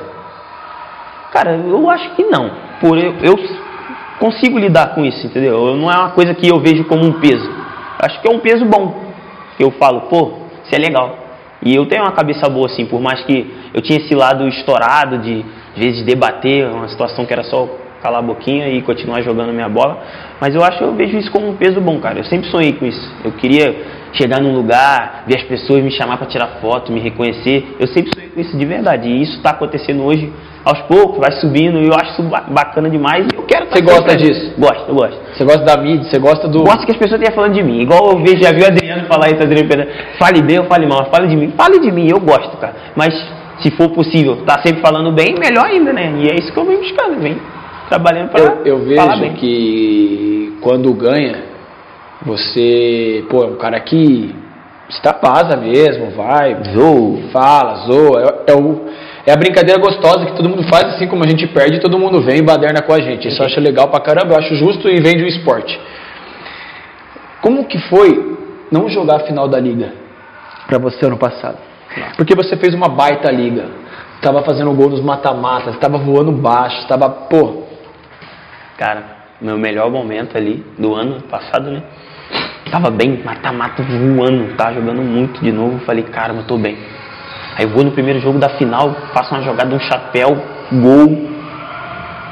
Cara, 1.31 1.51
eu 1.55 1.89
acho 1.89 2.15
que 2.15 2.23
não. 2.23 2.51
Por 2.81 2.97
eu, 2.97 3.13
eu 3.21 3.35
consigo 4.19 4.57
lidar 4.57 4.93
com 4.93 5.05
isso, 5.05 5.25
entendeu? 5.25 5.75
Não 5.75 5.89
é 5.89 5.95
uma 5.95 6.09
coisa 6.09 6.33
que 6.33 6.47
eu 6.47 6.59
vejo 6.59 6.83
como 6.85 7.05
um 7.05 7.13
peso. 7.19 7.58
Acho 8.01 8.21
que 8.21 8.27
é 8.27 8.31
um 8.31 8.39
peso 8.39 8.65
bom. 8.65 9.11
Eu 9.59 9.71
falo, 9.71 10.01
pô, 10.01 10.33
isso 10.63 10.73
é 10.73 10.77
legal. 10.77 11.17
E 11.61 11.75
eu 11.75 11.85
tenho 11.85 12.03
uma 12.03 12.13
cabeça 12.13 12.49
boa, 12.49 12.67
assim, 12.67 12.85
por 12.85 13.01
mais 13.01 13.21
que 13.23 13.53
eu 13.73 13.81
tinha 13.81 13.99
esse 13.99 14.15
lado 14.15 14.47
estourado 14.47 15.17
de, 15.17 15.45
às 15.73 15.79
vezes, 15.79 16.05
debater 16.05 16.65
uma 16.67 16.87
situação 16.87 17.25
que 17.25 17.33
era 17.33 17.43
só 17.43 17.67
calar 18.01 18.19
a 18.19 18.25
boquinha 18.25 18.69
e 18.69 18.81
continuar 18.81 19.21
jogando 19.21 19.51
minha 19.51 19.67
bola. 19.67 20.01
Mas 20.39 20.55
eu 20.55 20.63
acho, 20.63 20.81
eu 20.81 20.93
vejo 20.95 21.17
isso 21.17 21.29
como 21.31 21.49
um 21.49 21.55
peso 21.57 21.81
bom, 21.81 21.99
cara. 21.99 22.19
Eu 22.19 22.23
sempre 22.23 22.49
sonhei 22.49 22.73
com 22.73 22.85
isso. 22.85 23.13
Eu 23.23 23.33
queria 23.33 23.75
chegar 24.13 24.41
num 24.41 24.55
lugar, 24.55 25.23
ver 25.27 25.37
as 25.37 25.43
pessoas 25.43 25.83
me 25.83 25.91
chamar 25.91 26.17
para 26.17 26.27
tirar 26.27 26.47
foto, 26.61 26.91
me 26.91 26.99
reconhecer. 26.99 27.75
Eu 27.79 27.87
sempre 27.87 28.11
sonhei 28.13 28.29
com 28.29 28.39
isso 28.39 28.57
de 28.57 28.65
verdade. 28.65 29.07
E 29.09 29.21
isso 29.21 29.37
está 29.37 29.51
acontecendo 29.51 30.03
hoje 30.03 30.31
aos 30.63 30.81
poucos, 30.83 31.19
vai 31.19 31.31
subindo, 31.39 31.79
e 31.79 31.87
eu 31.87 31.93
acho 31.93 32.11
isso 32.13 32.23
bacana 32.23 32.89
demais. 32.89 33.27
Eu 33.33 33.43
quero 33.43 33.67
Você 33.67 33.81
gosta 33.81 34.15
disso? 34.15 34.53
Gosto, 34.57 34.89
eu 34.89 34.95
gosto. 34.95 35.17
Você 35.33 35.43
gosta 35.43 35.63
da 35.63 35.77
mídia, 35.77 36.09
você 36.09 36.19
gosta 36.19 36.47
do. 36.47 36.63
Gosto 36.63 36.85
que 36.85 36.91
as 36.91 36.97
pessoas 36.97 37.19
tenham 37.21 37.35
falando 37.35 37.53
de 37.53 37.63
mim. 37.63 37.81
Igual 37.81 38.11
eu 38.11 38.19
vejo, 38.19 38.43
já 38.43 38.51
vi 38.51 38.61
o 38.61 38.67
Adriano 38.67 39.07
falar 39.07 39.29
isso, 39.29 39.43
Adriano 39.43 39.67
Pedro. 39.67 39.87
Fale 40.17 40.41
bem 40.41 40.59
ou 40.59 40.65
fale 40.65 40.85
mal, 40.85 41.09
fale 41.11 41.27
de 41.27 41.35
mim. 41.35 41.53
Fale 41.55 41.79
de 41.79 41.91
mim, 41.91 42.07
eu 42.09 42.19
gosto, 42.19 42.57
cara. 42.57 42.73
Mas 42.95 43.13
se 43.61 43.71
for 43.71 43.89
possível, 43.89 44.37
tá 44.45 44.61
sempre 44.65 44.81
falando 44.81 45.11
bem, 45.11 45.35
melhor 45.39 45.65
ainda, 45.65 45.93
né? 45.93 46.13
E 46.17 46.29
é 46.29 46.35
isso 46.35 46.51
que 46.51 46.59
eu 46.59 46.65
venho 46.65 46.79
buscando, 46.79 47.19
vem 47.19 47.37
trabalhando 47.89 48.29
para 48.29 48.41
Eu, 48.41 48.65
eu 48.65 48.79
vejo 48.85 49.33
que 49.39 50.53
quando 50.61 50.93
ganha, 50.93 51.43
você, 52.21 53.25
pô, 53.29 53.43
é 53.43 53.47
um 53.47 53.55
cara 53.55 53.79
que 53.79 54.35
extravasa 54.89 55.55
mesmo, 55.55 56.11
vai, 56.11 56.57
zoa, 56.73 57.21
fala, 57.31 57.75
zoa. 57.85 58.43
É, 58.47 58.51
é 58.51 58.55
o 58.55 58.89
é 59.25 59.31
a 59.31 59.35
brincadeira 59.35 59.79
gostosa 59.79 60.25
que 60.25 60.35
todo 60.35 60.49
mundo 60.49 60.63
faz, 60.63 60.85
assim 60.95 61.07
como 61.07 61.23
a 61.23 61.27
gente 61.27 61.45
perde, 61.47 61.79
todo 61.79 61.99
mundo 61.99 62.19
vem 62.19 62.37
e 62.37 62.41
baderna 62.41 62.81
com 62.81 62.91
a 62.91 62.99
gente. 62.99 63.27
Isso 63.27 63.39
eu 63.39 63.45
acho 63.45 63.59
legal 63.59 63.87
pra 63.89 63.99
caramba, 63.99 64.33
eu 64.33 64.39
acho 64.39 64.55
justo 64.55 64.89
e 64.89 64.99
vem 64.99 65.17
de 65.17 65.23
um 65.23 65.27
esporte. 65.27 65.79
Como 67.39 67.65
que 67.65 67.77
foi 67.89 68.37
não 68.71 68.89
jogar 68.89 69.17
a 69.17 69.19
final 69.19 69.47
da 69.47 69.59
liga 69.59 69.93
para 70.67 70.79
você 70.79 71.05
ano 71.05 71.17
passado? 71.17 71.57
Porque 72.17 72.33
você 72.33 72.57
fez 72.57 72.73
uma 72.73 72.87
baita 72.87 73.29
liga, 73.31 73.67
tava 74.21 74.41
fazendo 74.43 74.73
gol 74.73 74.89
nos 74.89 75.01
mata-matas, 75.01 75.77
tava 75.77 75.99
voando 75.99 76.31
baixo, 76.31 76.87
tava, 76.87 77.09
pô. 77.09 77.65
Cara, 78.77 79.18
meu 79.41 79.57
melhor 79.57 79.89
momento 79.89 80.37
ali 80.37 80.63
do 80.77 80.95
ano 80.95 81.21
passado, 81.23 81.71
né? 81.71 81.83
Tava 82.71 82.89
bem, 82.91 83.21
mata-mata 83.23 83.81
voando, 83.81 84.55
tá 84.55 84.71
jogando 84.73 85.01
muito 85.01 85.41
de 85.41 85.51
novo. 85.51 85.79
Falei, 85.79 86.03
cara, 86.03 86.33
eu 86.33 86.43
tô 86.43 86.57
bem 86.57 86.77
Aí 87.59 87.65
vou 87.65 87.83
no 87.83 87.91
primeiro 87.91 88.21
jogo 88.21 88.39
da 88.39 88.47
final, 88.51 88.95
faço 89.13 89.35
uma 89.35 89.43
jogada, 89.43 89.75
um 89.75 89.79
chapéu, 89.81 90.29
gol. 90.71 91.29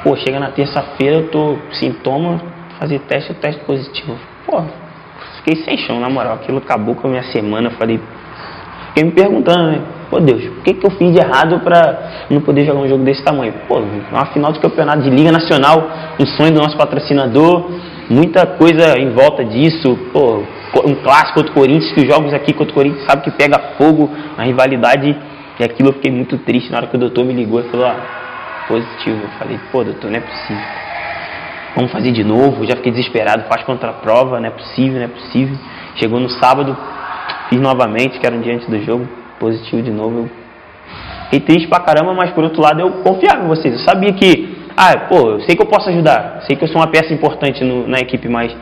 Pô, 0.01 0.15
chega 0.15 0.39
na 0.39 0.51
terça-feira, 0.51 1.17
eu 1.17 1.27
tô 1.27 1.57
sintoma, 1.73 2.39
fazer 2.79 2.99
teste, 2.99 3.33
teste 3.33 3.61
positivo. 3.65 4.17
Pô, 4.45 4.63
fiquei 5.35 5.65
sem 5.65 5.77
chão, 5.79 5.99
na 5.99 6.09
moral. 6.09 6.35
Aquilo 6.35 6.59
acabou 6.59 6.95
com 6.95 7.07
a 7.07 7.09
minha 7.09 7.23
semana. 7.23 7.71
Falei, 7.71 7.99
fiquei 8.87 9.03
me 9.03 9.11
perguntando, 9.11 9.71
né? 9.71 9.81
Pô, 10.09 10.19
Deus, 10.19 10.41
o 10.45 10.61
que, 10.61 10.73
que 10.73 10.85
eu 10.85 10.91
fiz 10.91 11.11
de 11.11 11.19
errado 11.19 11.59
pra 11.59 12.25
não 12.29 12.39
poder 12.41 12.65
jogar 12.65 12.79
um 12.79 12.87
jogo 12.87 13.03
desse 13.03 13.23
tamanho? 13.23 13.53
Pô, 13.67 13.79
uma 14.11 14.25
final 14.27 14.53
de 14.53 14.59
campeonato 14.59 15.01
de 15.01 15.09
Liga 15.09 15.31
Nacional, 15.31 15.89
um 16.17 16.25
sonho 16.25 16.53
do 16.53 16.61
nosso 16.61 16.77
patrocinador, 16.77 17.69
muita 18.09 18.45
coisa 18.45 18.97
em 18.97 19.09
volta 19.09 19.43
disso. 19.43 19.97
Pô, 20.13 20.43
um 20.85 20.95
clássico 20.95 21.35
contra 21.35 21.51
o 21.51 21.53
Corinthians, 21.53 21.91
que 21.91 22.01
os 22.01 22.07
jogos 22.07 22.33
aqui 22.33 22.53
contra 22.53 22.71
o 22.71 22.75
Corinthians 22.75 23.05
sabe 23.05 23.23
que 23.23 23.31
pega 23.31 23.59
fogo, 23.77 24.09
a 24.37 24.43
rivalidade, 24.43 25.17
e 25.59 25.63
aquilo 25.63 25.89
eu 25.89 25.93
fiquei 25.93 26.11
muito 26.11 26.37
triste 26.37 26.71
na 26.71 26.77
hora 26.77 26.87
que 26.87 26.95
o 26.95 26.99
doutor 26.99 27.25
me 27.25 27.33
ligou 27.33 27.59
e 27.59 27.63
falou, 27.63 27.87
ah, 27.87 28.65
positivo. 28.67 29.19
Eu 29.23 29.29
falei, 29.39 29.59
pô, 29.71 29.83
doutor, 29.83 30.09
não 30.09 30.17
é 30.17 30.21
possível. 30.21 30.63
Vamos 31.75 31.91
fazer 31.91 32.11
de 32.11 32.23
novo, 32.23 32.65
já 32.65 32.75
fiquei 32.75 32.91
desesperado, 32.91 33.43
faz 33.49 33.63
contra 33.63 33.89
a 33.89 33.93
prova, 33.93 34.39
não 34.39 34.47
é 34.47 34.51
possível, 34.51 34.99
não 34.99 35.05
é 35.05 35.09
possível. 35.09 35.57
Chegou 35.95 36.19
no 36.19 36.29
sábado, 36.29 36.77
fiz 37.49 37.59
novamente, 37.59 38.19
que 38.19 38.25
era 38.25 38.35
um 38.35 38.41
dia 38.41 38.55
antes 38.55 38.67
do 38.67 38.81
jogo, 38.83 39.07
positivo 39.39 39.81
de 39.81 39.91
novo. 39.91 40.19
Eu 40.19 40.29
fiquei 41.25 41.39
triste 41.41 41.67
pra 41.67 41.79
caramba, 41.79 42.13
mas 42.13 42.31
por 42.31 42.43
outro 42.43 42.61
lado 42.61 42.79
eu 42.79 42.91
confiava 43.03 43.43
em 43.43 43.47
vocês. 43.47 43.73
Eu 43.73 43.79
sabia 43.79 44.13
que, 44.13 44.55
ah, 44.75 45.05
pô, 45.09 45.31
eu 45.31 45.41
sei 45.41 45.55
que 45.55 45.61
eu 45.61 45.67
posso 45.67 45.89
ajudar, 45.89 46.43
sei 46.47 46.55
que 46.55 46.63
eu 46.63 46.67
sou 46.67 46.81
uma 46.81 46.87
peça 46.87 47.13
importante 47.13 47.63
no, 47.63 47.87
na 47.87 47.99
equipe, 47.99 48.27
mas 48.29 48.55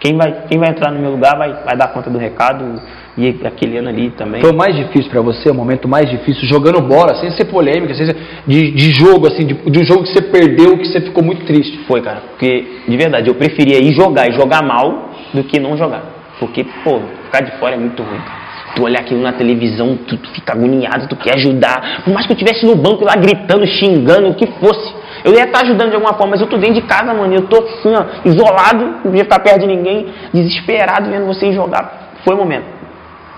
quem 0.00 0.16
vai, 0.16 0.32
quem 0.48 0.58
vai 0.58 0.70
entrar 0.70 0.90
no 0.90 0.98
meu 0.98 1.12
lugar 1.12 1.38
vai, 1.38 1.52
vai 1.64 1.76
dar 1.76 1.88
conta 1.92 2.10
do 2.10 2.18
recado 2.18 2.80
e 3.16 3.28
aquele 3.44 3.78
ano 3.78 3.88
ali 3.88 4.10
também. 4.10 4.40
Foi 4.40 4.50
o 4.50 4.56
mais 4.56 4.74
difícil 4.74 5.08
para 5.08 5.20
você, 5.20 5.48
o 5.48 5.54
momento 5.54 5.86
mais 5.86 6.10
difícil, 6.10 6.48
jogando 6.48 6.80
bola, 6.80 7.14
sem 7.20 7.30
ser 7.30 7.44
polêmica, 7.44 7.94
sem 7.94 8.06
ser 8.06 8.16
de, 8.44 8.72
de 8.72 8.90
jogo, 8.90 9.28
assim, 9.28 9.46
de, 9.46 9.54
de 9.54 9.78
um 9.78 9.84
jogo 9.84 10.02
que 10.02 10.08
você 10.08 10.22
perdeu, 10.22 10.76
que 10.76 10.86
você 10.86 11.00
ficou 11.00 11.22
muito 11.22 11.44
triste. 11.46 11.84
Foi, 11.86 12.02
cara, 12.02 12.20
porque 12.30 12.66
de 12.88 12.96
verdade 12.96 13.28
eu 13.28 13.34
preferia 13.36 13.78
ir 13.78 13.94
jogar 13.94 14.28
e 14.28 14.32
jogar 14.32 14.62
mal 14.62 15.10
do 15.32 15.44
que 15.44 15.60
não 15.60 15.76
jogar. 15.76 16.02
Porque, 16.40 16.64
pô, 16.82 17.00
ficar 17.26 17.42
de 17.42 17.56
fora 17.58 17.76
é 17.76 17.78
muito 17.78 18.02
ruim, 18.02 18.18
cara. 18.18 18.41
Tu 18.74 18.82
olhar 18.82 19.00
aquilo 19.00 19.20
na 19.20 19.32
televisão, 19.32 19.96
tu, 19.96 20.16
tu 20.16 20.30
fica 20.30 20.52
agoniado, 20.52 21.08
tu 21.08 21.16
quer 21.16 21.36
ajudar. 21.36 22.02
Por 22.04 22.12
mais 22.12 22.26
que 22.26 22.32
eu 22.32 22.36
estivesse 22.36 22.64
no 22.64 22.74
banco 22.74 23.04
lá 23.04 23.14
gritando, 23.14 23.66
xingando, 23.66 24.28
o 24.28 24.34
que 24.34 24.46
fosse. 24.58 24.94
Eu 25.24 25.34
ia 25.34 25.44
estar 25.44 25.62
ajudando 25.62 25.90
de 25.90 25.94
alguma 25.94 26.14
forma, 26.14 26.32
mas 26.32 26.40
eu 26.40 26.46
tô 26.46 26.56
dentro 26.56 26.74
de 26.74 26.82
casa, 26.82 27.12
mano. 27.12 27.34
Eu 27.34 27.42
tô 27.42 27.62
assim, 27.62 27.94
ó, 27.94 28.04
isolado, 28.24 28.84
não 28.84 29.02
podia 29.02 29.24
ficar 29.24 29.40
perto 29.40 29.60
de 29.60 29.66
ninguém, 29.66 30.06
desesperado 30.32 31.10
vendo 31.10 31.26
vocês 31.26 31.54
jogar. 31.54 32.12
Foi 32.24 32.34
o 32.34 32.38
momento. 32.38 32.64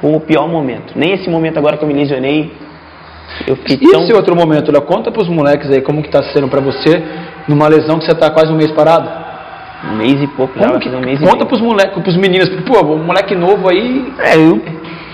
Foi 0.01 0.15
o 0.15 0.21
pior 0.21 0.49
momento. 0.49 0.93
Nem 0.97 1.13
esse 1.13 1.29
momento 1.29 1.59
agora 1.59 1.77
que 1.77 1.83
eu 1.83 1.89
me 1.89 1.95
lesionei. 1.95 2.53
Eu 3.47 3.57
fiquei 3.57 3.89
e 3.89 3.91
tão... 3.91 4.03
esse 4.03 4.13
outro 4.13 4.37
momento, 4.37 4.71
Léo? 4.71 4.83
Conta 4.83 5.11
pros 5.11 5.29
moleques 5.29 5.71
aí 5.71 5.81
como 5.81 6.03
que 6.03 6.11
tá 6.11 6.23
sendo 6.33 6.47
para 6.47 6.61
você 6.61 7.03
Numa 7.47 7.69
lesão 7.69 7.99
que 7.99 8.07
você 8.07 8.15
tá 8.15 8.31
quase 8.31 8.51
um 8.51 8.57
mês 8.57 8.71
parado? 8.71 9.09
Um 9.85 9.97
mês 9.97 10.15
e 10.15 10.27
pouco 10.29 10.59
já, 10.59 10.79
que, 10.79 10.89
um 10.89 11.01
mês 11.01 11.21
e 11.21 11.25
conta 11.25 11.37
meio. 11.37 11.47
pros 11.47 11.61
moleques, 11.61 12.03
pros 12.03 12.17
meninos, 12.17 12.49
pô, 12.65 12.81
um 12.87 13.05
moleque 13.05 13.35
novo 13.35 13.69
aí. 13.69 14.15
É, 14.19 14.37
eu, 14.37 14.63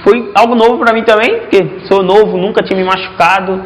foi 0.02 0.30
algo 0.34 0.54
novo 0.54 0.78
pra 0.78 0.92
mim 0.92 1.02
também, 1.02 1.40
porque 1.40 1.80
sou 1.90 2.02
novo, 2.02 2.36
nunca 2.36 2.62
tinha 2.62 2.78
me 2.78 2.84
machucado. 2.84 3.62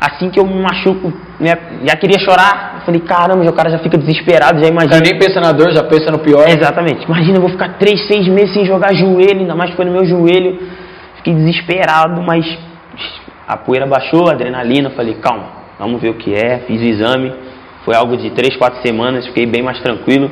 Assim 0.00 0.30
que 0.30 0.40
eu 0.40 0.46
me 0.46 0.58
machuco, 0.62 1.12
né, 1.38 1.52
já 1.84 1.94
queria 1.94 2.18
chorar. 2.18 2.76
Eu 2.76 2.80
falei, 2.86 3.00
caramba, 3.02 3.44
o 3.44 3.52
cara 3.52 3.68
já 3.70 3.78
fica 3.80 3.98
desesperado, 3.98 4.58
já 4.58 4.66
imagina. 4.66 4.92
cara 4.92 5.04
nem 5.04 5.18
pensa 5.18 5.40
na 5.40 5.52
dor, 5.52 5.70
já 5.72 5.82
pensa 5.82 6.10
no 6.10 6.20
pior. 6.20 6.48
Exatamente. 6.48 7.04
Imagina, 7.04 7.36
eu 7.36 7.42
vou 7.42 7.50
ficar 7.50 7.76
três, 7.78 8.06
seis 8.06 8.26
meses 8.26 8.54
sem 8.54 8.64
jogar 8.64 8.94
joelho, 8.94 9.40
ainda 9.40 9.54
mais 9.54 9.70
que 9.70 9.76
foi 9.76 9.84
no 9.84 9.92
meu 9.92 10.06
joelho. 10.06 10.58
Fiquei 11.16 11.34
desesperado, 11.34 12.22
mas 12.22 12.46
a 13.46 13.58
poeira 13.58 13.86
baixou, 13.86 14.30
a 14.30 14.32
adrenalina. 14.32 14.88
Falei, 14.90 15.14
calma, 15.14 15.48
vamos 15.78 16.00
ver 16.00 16.08
o 16.08 16.14
que 16.14 16.34
é. 16.34 16.60
Fiz 16.66 16.80
o 16.80 16.84
exame. 16.84 17.34
Foi 17.84 17.94
algo 17.94 18.16
de 18.16 18.30
três, 18.30 18.56
quatro 18.56 18.80
semanas, 18.80 19.26
fiquei 19.26 19.44
bem 19.44 19.62
mais 19.62 19.80
tranquilo 19.80 20.30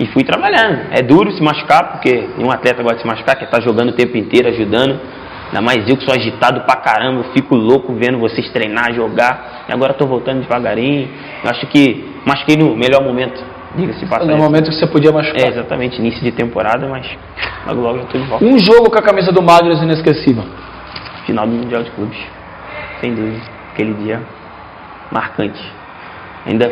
e 0.00 0.06
fui 0.06 0.24
trabalhando. 0.24 0.86
É 0.90 1.02
duro 1.02 1.30
se 1.30 1.42
machucar, 1.42 1.92
porque 1.92 2.26
um 2.38 2.50
atleta 2.50 2.82
gosta 2.82 2.96
de 2.96 3.02
se 3.02 3.06
machucar, 3.06 3.36
que 3.36 3.46
tá 3.46 3.60
jogando 3.60 3.90
o 3.90 3.92
tempo 3.92 4.16
inteiro, 4.16 4.48
ajudando. 4.48 4.98
Ainda 5.48 5.60
mais 5.60 5.86
eu 5.88 5.96
que 5.96 6.04
sou 6.04 6.14
agitado 6.14 6.60
pra 6.62 6.76
caramba, 6.76 7.24
fico 7.34 7.54
louco 7.54 7.92
vendo 7.94 8.18
vocês 8.18 8.48
treinar, 8.50 8.94
jogar. 8.94 9.64
E 9.68 9.72
agora 9.72 9.92
tô 9.92 10.06
voltando 10.06 10.40
devagarinho. 10.40 11.08
Eu 11.44 11.50
acho 11.50 11.66
que 11.66 12.08
machuquei 12.24 12.56
no 12.56 12.74
melhor 12.74 13.02
momento. 13.04 13.42
Diga-se 13.76 14.02
No 14.04 14.10
passagem. 14.10 14.36
momento 14.36 14.68
que 14.70 14.74
você 14.76 14.86
podia 14.86 15.12
machucar. 15.12 15.40
É, 15.40 15.48
exatamente, 15.48 15.98
início 16.00 16.22
de 16.22 16.32
temporada, 16.32 16.88
mas 16.88 17.06
logo 17.66 17.80
logo 17.80 17.98
eu 17.98 18.04
tô 18.06 18.18
de 18.18 18.24
volta. 18.24 18.44
Um 18.44 18.58
jogo 18.58 18.90
com 18.90 18.98
a 18.98 19.02
camisa 19.02 19.30
do 19.32 19.42
Magnus 19.42 19.82
inesquecível. 19.82 20.44
Final 21.26 21.46
do 21.46 21.52
Mundial 21.52 21.82
de 21.82 21.90
Clubes. 21.90 22.18
Sem 23.00 23.14
dúvida. 23.14 23.40
Aquele 23.72 23.94
dia 23.94 24.20
marcante. 25.10 25.60
Ainda 26.46 26.70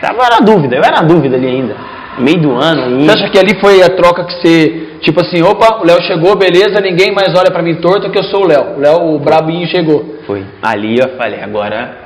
tava 0.00 0.28
na 0.30 0.40
dúvida, 0.40 0.76
eu 0.76 0.82
era 0.82 1.00
na 1.00 1.08
dúvida 1.08 1.36
ali 1.36 1.46
ainda. 1.46 1.76
Meio 2.18 2.40
do 2.40 2.52
ano 2.52 2.82
Você 2.82 2.88
ainda. 2.88 3.12
acha 3.14 3.30
que 3.30 3.38
ali 3.38 3.58
foi 3.60 3.82
a 3.82 3.88
troca 3.90 4.24
que 4.24 4.32
você, 4.34 4.98
tipo 5.00 5.20
assim, 5.20 5.42
opa, 5.42 5.78
o 5.80 5.86
Léo 5.86 6.02
chegou, 6.02 6.36
beleza, 6.36 6.80
ninguém 6.80 7.12
mais 7.12 7.34
olha 7.34 7.50
pra 7.50 7.62
mim 7.62 7.76
torto 7.76 8.10
que 8.10 8.18
eu 8.18 8.24
sou 8.24 8.44
o 8.44 8.46
Léo. 8.46 8.76
O 8.76 8.80
Léo, 8.80 9.14
o 9.14 9.18
brabinho 9.18 9.66
chegou. 9.68 10.16
Foi. 10.26 10.44
Ali 10.62 10.98
eu 10.98 11.16
falei, 11.16 11.40
agora, 11.42 11.96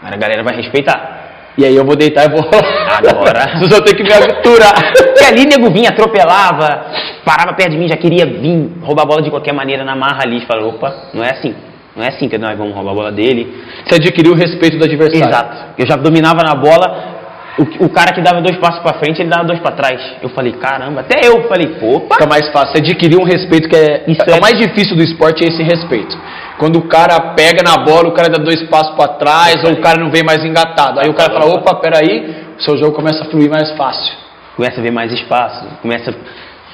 agora 0.00 0.14
a 0.14 0.18
galera 0.18 0.42
vai 0.42 0.56
respeitar. 0.56 1.22
E 1.56 1.64
aí 1.64 1.74
eu 1.76 1.84
vou 1.84 1.94
deitar 1.94 2.24
e 2.24 2.28
vou. 2.28 2.40
Agora. 2.42 3.58
Vocês 3.58 3.70
vão 3.70 3.80
ter 3.82 3.94
que 3.94 4.02
me 4.02 4.12
aturar. 4.12 4.92
Porque 4.92 5.22
ali 5.30 5.46
nego 5.46 5.70
vinha, 5.70 5.90
atropelava, 5.90 6.86
parava 7.24 7.52
perto 7.54 7.70
de 7.70 7.78
mim, 7.78 7.88
já 7.88 7.96
queria 7.96 8.26
vir 8.26 8.72
roubar 8.82 9.04
a 9.04 9.06
bola 9.06 9.22
de 9.22 9.30
qualquer 9.30 9.54
maneira 9.54 9.84
na 9.84 9.94
marra 9.94 10.22
ali. 10.24 10.44
Falei, 10.46 10.64
opa, 10.64 10.92
não 11.14 11.22
é 11.22 11.30
assim. 11.30 11.54
Não 11.94 12.02
é 12.02 12.08
assim 12.08 12.28
que 12.28 12.36
nós 12.36 12.58
vamos 12.58 12.74
roubar 12.74 12.90
a 12.90 12.94
bola 12.94 13.12
dele. 13.12 13.54
Você 13.86 13.94
adquiriu 13.94 14.32
o 14.32 14.34
respeito 14.34 14.76
do 14.76 14.84
adversário. 14.84 15.28
Exato. 15.28 15.56
Eu 15.78 15.86
já 15.86 15.94
dominava 15.94 16.42
na 16.42 16.56
bola. 16.56 17.13
O, 17.56 17.84
o 17.84 17.88
cara 17.88 18.12
que 18.12 18.20
dava 18.20 18.40
dois 18.42 18.56
passos 18.58 18.80
pra 18.82 18.94
frente, 18.94 19.20
ele 19.20 19.30
dava 19.30 19.44
dois 19.44 19.60
pra 19.60 19.72
trás. 19.72 20.00
Eu 20.20 20.28
falei, 20.30 20.52
caramba, 20.54 21.02
até 21.02 21.26
eu 21.28 21.46
falei, 21.48 21.76
opa. 21.80 22.14
Fica 22.14 22.26
mais 22.26 22.48
fácil. 22.50 22.78
Adquirir 22.78 23.16
um 23.16 23.24
respeito 23.24 23.68
que 23.68 23.76
é. 23.76 24.04
Isso 24.08 24.22
é 24.26 24.32
é- 24.32 24.38
o 24.38 24.40
mais 24.40 24.58
difícil 24.58 24.96
do 24.96 25.02
esporte 25.02 25.44
é 25.44 25.48
esse 25.48 25.62
respeito. 25.62 26.18
Quando 26.58 26.76
o 26.76 26.88
cara 26.88 27.32
pega 27.34 27.62
na 27.62 27.84
bola, 27.84 28.08
o 28.08 28.12
cara 28.12 28.28
dá 28.28 28.38
dois 28.38 28.62
passos 28.68 28.94
pra 28.96 29.08
trás, 29.08 29.62
ou 29.64 29.72
o 29.72 29.80
cara 29.80 30.00
não 30.00 30.10
vem 30.10 30.24
mais 30.24 30.44
engatado. 30.44 30.98
Aí 31.00 31.08
o 31.08 31.14
cara 31.14 31.32
fala, 31.32 31.54
opa, 31.54 31.76
peraí, 31.76 32.44
o 32.58 32.62
seu 32.62 32.76
jogo 32.76 32.92
começa 32.92 33.22
a 33.22 33.26
fluir 33.30 33.48
mais 33.50 33.70
fácil. 33.76 34.14
Começa 34.56 34.80
a 34.80 34.82
ver 34.82 34.90
mais 34.92 35.12
espaço, 35.12 35.66
começa 35.82 36.10
a 36.10 36.14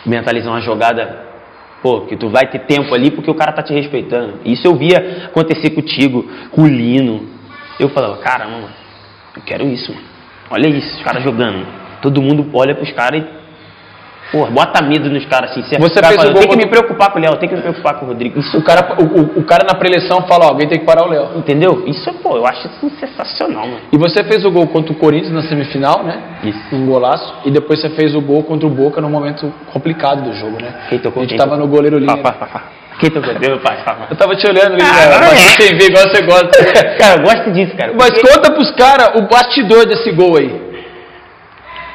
mentalizar 0.09 0.53
uma 0.53 0.61
jogada, 0.61 1.27
pô, 1.83 2.03
que 2.03 2.15
tu 2.17 2.29
vai 2.29 2.47
ter 2.47 2.61
tempo 2.61 2.95
ali 2.95 3.11
porque 3.11 3.31
o 3.31 3.35
cara 3.35 3.53
tá 3.53 3.63
te 3.63 3.73
respeitando. 3.73 4.41
Isso 4.45 4.67
eu 4.67 4.75
via 4.77 5.25
acontecer 5.27 5.71
contigo, 5.71 6.27
com 6.51 6.63
o 6.63 6.67
Lino. 6.67 7.27
Eu 7.79 7.89
falava, 7.89 8.19
caramba, 8.19 8.53
mano, 8.53 8.69
eu 9.37 9.43
quero 9.47 9.67
isso, 9.67 9.93
mano. 9.93 10.10
Olha 10.51 10.67
isso, 10.69 10.97
os 10.97 11.03
caras 11.03 11.23
jogando. 11.23 11.67
Todo 12.03 12.21
mundo 12.21 12.49
olha 12.53 12.75
pros 12.75 12.91
caras 12.93 13.23
e. 13.23 13.41
Pô, 14.33 14.47
bota 14.47 14.81
medo 14.81 15.11
nos 15.11 15.25
caras 15.27 15.51
assim. 15.51 15.63
Você 15.63 15.77
cara 16.01 16.07
fez 16.09 16.21
fala, 16.21 16.31
o 16.31 16.35
Tem 16.35 16.43
gol 16.47 16.53
que 16.57 16.65
me 16.65 16.71
preocupar 16.71 17.11
com 17.11 17.19
o 17.19 17.23
Léo, 17.23 17.37
tem 17.37 17.49
que 17.49 17.55
me 17.57 17.63
preocupar 17.63 17.95
com 17.99 18.05
o 18.05 18.09
Rodrigo. 18.11 18.39
Isso 18.39 18.57
O 18.59 18.63
cara, 18.63 18.95
o, 19.03 19.41
o- 19.41 19.45
cara 19.45 19.65
na 19.65 19.75
preleção 19.75 20.23
fala, 20.23 20.45
ó, 20.45 20.49
alguém 20.51 20.69
tem 20.69 20.79
que 20.79 20.85
parar 20.87 21.05
o 21.05 21.09
Léo. 21.09 21.31
Entendeu? 21.37 21.83
Isso, 21.87 22.13
pô, 22.23 22.37
eu 22.37 22.47
acho 22.47 22.69
isso 22.69 22.91
sensacional, 23.01 23.67
mano. 23.67 23.81
E 23.93 23.99
você 23.99 24.23
fez 24.23 24.45
o 24.45 24.51
gol 24.53 24.69
contra 24.69 24.93
o 24.93 24.95
Corinthians 24.95 25.33
na 25.33 25.43
semifinal, 25.43 26.05
né? 26.05 26.23
Isso. 26.45 26.61
Um 26.77 26.87
golaço. 26.87 27.35
E 27.45 27.51
depois 27.51 27.81
você 27.81 27.91
fez 27.91 28.15
o 28.15 28.21
gol 28.21 28.45
contra 28.45 28.69
o 28.69 28.71
Boca 28.71 29.01
num 29.01 29.11
momento 29.11 29.53
complicado 29.73 30.23
do 30.23 30.33
jogo, 30.35 30.63
né? 30.63 30.75
Quem 30.89 31.01
tocou? 31.01 31.23
A 31.23 31.25
gente 31.25 31.31
Quem 31.31 31.39
tava 31.39 31.51
tocou? 31.57 31.67
no 31.67 31.73
goleiro 31.73 32.01
pá, 32.07 32.17
pá, 32.33 32.33
pá. 32.47 32.63
Quem? 33.01 33.11
Deu, 33.41 33.59
pai. 33.61 33.83
Eu 34.11 34.17
tava 34.17 34.37
te 34.37 34.47
olhando 34.47 34.75
ali, 34.75 34.83
Ah, 34.83 35.21
não 35.21 35.29
Mas 35.29 35.59
é. 35.59 35.87
igual 35.87 36.03
você 36.09 36.23
gosta. 36.23 36.65
Cara, 36.99 37.17
eu 37.17 37.23
gosto 37.23 37.51
disso, 37.53 37.77
cara. 37.77 37.93
Mas 37.99 38.11
porque- 38.11 38.29
conta 38.29 38.53
pros 38.53 38.71
caras 38.73 39.11
o 39.17 39.23
bastidor 39.23 39.87
desse 39.87 40.13
gol 40.13 40.37
aí. 40.37 40.71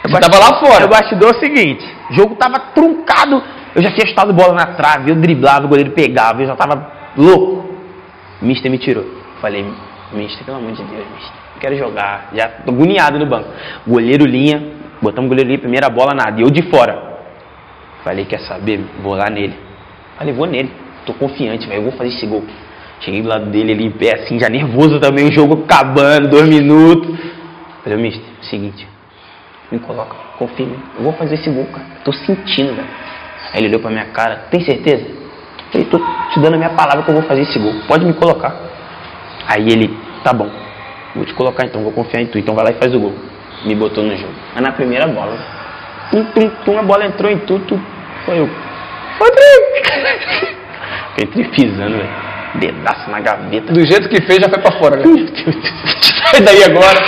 Você 0.04 0.20
tava 0.20 0.38
lá 0.40 0.60
fora. 0.60 0.86
O 0.86 0.90
bastidor 0.90 1.34
é 1.34 1.38
o 1.38 1.40
seguinte: 1.40 1.86
o 2.12 2.14
jogo 2.14 2.36
tava 2.36 2.60
truncado. 2.74 3.42
Eu 3.76 3.82
já 3.84 3.92
tinha 3.92 4.08
chutado 4.08 4.32
bola 4.34 4.54
na 4.54 4.68
trave, 4.68 5.12
eu 5.12 5.16
driblava, 5.16 5.66
o 5.66 5.68
goleiro 5.68 5.92
pegava, 5.92 6.42
eu 6.42 6.48
já 6.48 6.56
tava 6.56 6.92
louco. 7.18 7.76
O 8.42 8.46
Mister 8.46 8.72
me 8.72 8.78
tirou. 8.78 9.04
Falei, 9.42 9.66
Mister, 10.14 10.46
pelo 10.46 10.58
amor 10.58 10.72
de 10.72 10.82
Deus, 10.84 11.06
Mister, 11.14 11.34
eu 11.56 11.60
quero 11.60 11.78
jogar. 11.78 12.30
Já 12.34 12.48
tô 12.48 12.72
agoniado 12.72 13.20
no 13.20 13.26
banco. 13.26 13.50
Goleiro 13.86 14.26
linha, 14.26 14.64
botamos 15.02 15.26
o 15.26 15.30
goleiro 15.30 15.50
linha, 15.50 15.60
primeira 15.60 15.90
bola, 15.90 16.14
nada. 16.16 16.40
E 16.40 16.44
eu 16.44 16.50
de 16.50 16.62
fora. 16.70 17.16
Falei, 18.04 18.24
quer 18.26 18.40
saber? 18.42 18.80
Vou 19.02 19.14
lá 19.16 19.30
nele. 19.30 19.58
Falei, 20.18 20.34
vou 20.34 20.46
nele. 20.46 20.72
Tô 21.06 21.14
confiante, 21.14 21.68
velho, 21.68 21.80
eu 21.80 21.84
vou 21.84 21.92
fazer 21.94 22.10
esse 22.10 22.26
gol. 22.26 22.44
Cheguei 23.02 23.22
do 23.22 23.28
lado 23.28 23.46
dele 23.48 23.74
ali 23.74 23.90
pé, 23.92 24.16
assim, 24.16 24.40
já 24.40 24.50
nervoso 24.50 25.00
também, 25.00 25.28
o 25.28 25.32
jogo 25.32 25.64
acabando, 25.64 26.30
dois 26.30 26.48
minutos. 26.48 27.16
Falei, 27.84 28.00
Mister, 28.00 28.24
seguinte, 28.42 28.88
me 29.72 29.80
coloca, 29.80 30.16
confia 30.38 30.66
em 30.66 30.70
mim. 30.70 30.80
Eu 30.98 31.04
vou 31.04 31.14
fazer 31.14 31.36
esse 31.36 31.50
gol, 31.50 31.66
cara. 31.66 31.86
Tô 32.04 32.12
sentindo, 32.12 32.74
velho. 32.74 32.88
Aí 33.54 33.60
ele 33.60 33.68
olhou 33.68 33.80
pra 33.80 33.92
minha 33.92 34.06
cara, 34.06 34.48
tem 34.50 34.62
certeza? 34.62 35.06
Falei, 35.72 35.88
tô 35.88 36.00
te 36.00 36.40
dando 36.40 36.56
a 36.56 36.58
minha 36.58 36.70
palavra 36.72 37.04
que 37.04 37.10
eu 37.10 37.14
vou 37.14 37.24
fazer 37.24 37.42
esse 37.42 37.60
gol. 37.60 37.74
Pode 37.88 38.06
me 38.06 38.14
colocar. 38.14 38.56
Aí 39.48 39.70
ele, 39.70 39.96
tá 40.24 40.34
bom. 40.34 40.50
Vou 41.16 41.26
te 41.26 41.34
colocar 41.34 41.66
então, 41.66 41.84
vou 41.84 41.92
confiar 41.92 42.22
em 42.22 42.28
tu. 42.28 42.40
Então 42.40 42.56
vai 42.56 42.66
lá 42.66 42.72
e 42.72 42.76
faz 42.76 42.94
o 42.94 43.00
gol. 43.00 43.14
Me 43.64 43.76
botou 43.76 44.04
no 44.04 44.16
jogo. 44.16 44.34
Mas 44.54 44.64
na 44.64 44.72
primeira 44.72 45.08
bola, 45.08 45.38
tum, 46.12 46.24
tum, 46.26 46.50
tum, 46.64 46.80
a 46.80 46.84
bola 46.84 47.06
entrou 47.06 47.32
em 47.32 47.38
tu, 47.40 47.60
tu. 47.60 47.80
Foi 48.26 48.40
eu. 48.40 48.50
Rodrigo! 49.20 50.56
Entrei 51.18 51.46
pisando, 51.46 51.98
velho. 51.98 52.36
Dedaço 52.56 53.10
na 53.10 53.20
gaveta. 53.20 53.74
Do 53.74 53.86
jeito 53.86 54.10
que 54.10 54.22
fez, 54.22 54.40
já 54.40 54.50
foi 54.50 54.60
pra 54.60 54.72
fora, 54.74 54.98
né? 54.98 55.04
Sai 56.32 56.42
daí 56.42 56.64
agora. 56.64 57.00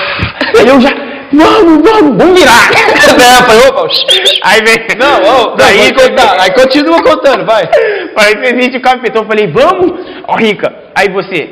Aí 0.57 0.67
eu 0.67 0.79
já, 0.81 0.89
vamos, 1.31 1.89
vamos, 1.89 2.17
vamos 2.17 2.39
virar. 2.39 2.69
Aí 4.43 4.61
vem. 4.61 4.97
Não, 4.97 5.23
ó, 5.23 5.55
daí 5.55 5.93
contar. 5.93 6.41
Aí 6.41 6.51
continua 6.51 7.01
contando, 7.01 7.45
vai. 7.45 7.63
Aí 8.17 8.35
presente 8.35 8.77
o 8.77 8.81
capitão, 8.81 9.23
eu 9.23 9.27
falei, 9.27 9.47
vamos, 9.47 9.93
ó 10.27 10.35
Rica. 10.35 10.73
Aí 10.95 11.09
você, 11.09 11.49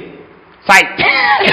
sai. 0.67 0.81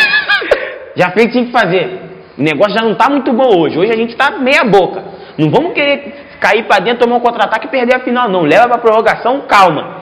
já 0.96 1.10
fez 1.10 1.26
o 1.26 1.28
que 1.28 1.32
tinha 1.32 1.46
que 1.46 1.52
fazer. 1.52 2.00
O 2.38 2.42
negócio 2.42 2.74
já 2.74 2.84
não 2.84 2.94
tá 2.94 3.08
muito 3.08 3.32
bom 3.32 3.58
hoje. 3.58 3.78
Hoje 3.78 3.92
a 3.92 3.96
gente 3.96 4.16
tá 4.16 4.30
meia 4.30 4.64
boca. 4.64 5.04
Não 5.38 5.50
vamos 5.50 5.74
querer 5.74 6.14
cair 6.40 6.64
pra 6.64 6.78
dentro, 6.78 7.04
tomar 7.04 7.16
um 7.16 7.20
contra-ataque 7.20 7.66
e 7.66 7.70
perder 7.70 7.96
a 7.96 8.00
final, 8.00 8.28
não. 8.28 8.42
Leva 8.42 8.68
pra 8.68 8.78
prorrogação, 8.78 9.42
calma. 9.42 10.01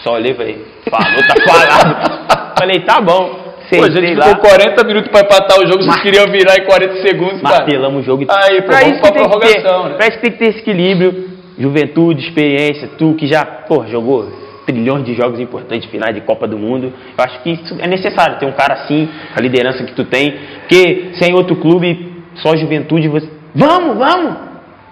Só 0.00 0.12
olhei 0.14 0.32
e 0.32 0.34
falei, 0.34 0.64
falou, 0.90 1.22
tá 1.26 1.34
falado. 1.46 2.54
falei, 2.58 2.80
tá 2.80 3.00
bom. 3.00 3.42
Pô, 3.70 3.82
a 3.82 3.90
gente 3.90 3.94
Sentei 3.94 4.14
ficou 4.16 4.28
lá, 4.30 4.36
40 4.36 4.84
minutos 4.84 5.10
pra 5.10 5.20
empatar 5.22 5.58
o 5.58 5.62
jogo, 5.62 5.78
vocês 5.78 5.86
Mar- 5.86 6.02
queriam 6.02 6.26
virar 6.26 6.56
em 6.58 6.64
40 6.66 7.00
segundos, 7.02 7.40
cara. 7.40 7.56
martelamos 7.56 8.02
o 8.02 8.04
jogo. 8.04 8.22
e- 8.22 8.26
Aí, 8.28 8.62
pô, 8.62 8.72
vamos 8.72 9.00
pra 9.00 9.10
que 9.10 9.12
que 9.12 9.12
prorrogação, 9.12 9.82
ter, 9.84 9.88
né? 9.88 9.94
Pra 9.96 10.06
isso 10.08 10.18
tem 10.20 10.30
que 10.32 10.38
ter 10.38 10.48
esse 10.50 10.58
equilíbrio, 10.58 11.30
juventude, 11.58 12.20
experiência, 12.28 12.90
tu 12.98 13.14
que 13.14 13.26
já, 13.26 13.44
pô, 13.44 13.84
jogou 13.86 14.30
trilhões 14.66 15.04
de 15.04 15.14
jogos 15.14 15.40
importantes, 15.40 15.90
finais 15.90 16.14
de 16.14 16.20
Copa 16.20 16.46
do 16.46 16.58
Mundo. 16.58 16.92
Eu 17.16 17.24
acho 17.24 17.40
que 17.42 17.50
isso 17.52 17.76
é 17.80 17.86
necessário, 17.86 18.38
ter 18.38 18.46
um 18.46 18.52
cara 18.52 18.74
assim, 18.74 19.08
a 19.34 19.40
liderança 19.40 19.82
que 19.82 19.92
tu 19.94 20.04
tem, 20.04 20.34
porque 20.60 21.12
sem 21.14 21.34
outro 21.34 21.56
clube, 21.56 22.22
só 22.36 22.54
juventude, 22.56 23.08
você... 23.08 23.28
Vamos, 23.54 23.96
vamos! 23.96 24.36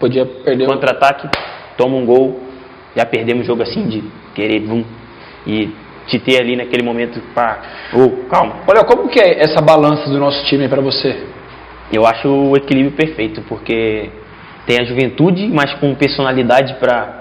Podia 0.00 0.24
perder. 0.26 0.66
Contra-ataque, 0.66 1.28
toma 1.76 1.96
um 1.96 2.06
gol, 2.06 2.40
já 2.96 3.04
perdemos 3.04 3.44
o 3.44 3.46
jogo 3.46 3.62
assim 3.62 3.86
de 3.86 4.02
querer, 4.34 4.60
vum, 4.60 4.84
e 5.46 5.70
te 6.06 6.18
ter 6.18 6.40
ali 6.40 6.56
naquele 6.56 6.82
momento, 6.82 7.20
pá, 7.34 7.58
ô, 7.94 8.26
calma. 8.28 8.56
Olha, 8.66 8.84
como 8.84 9.08
que 9.08 9.20
é 9.20 9.42
essa 9.42 9.60
balança 9.60 10.08
do 10.10 10.18
nosso 10.18 10.44
time 10.46 10.68
pra 10.68 10.80
você? 10.80 11.16
Eu 11.92 12.06
acho 12.06 12.28
o 12.28 12.56
equilíbrio 12.56 12.92
perfeito, 12.92 13.42
porque 13.48 14.10
tem 14.66 14.80
a 14.80 14.84
juventude, 14.84 15.48
mas 15.48 15.72
com 15.74 15.94
personalidade 15.94 16.74
para 16.80 17.20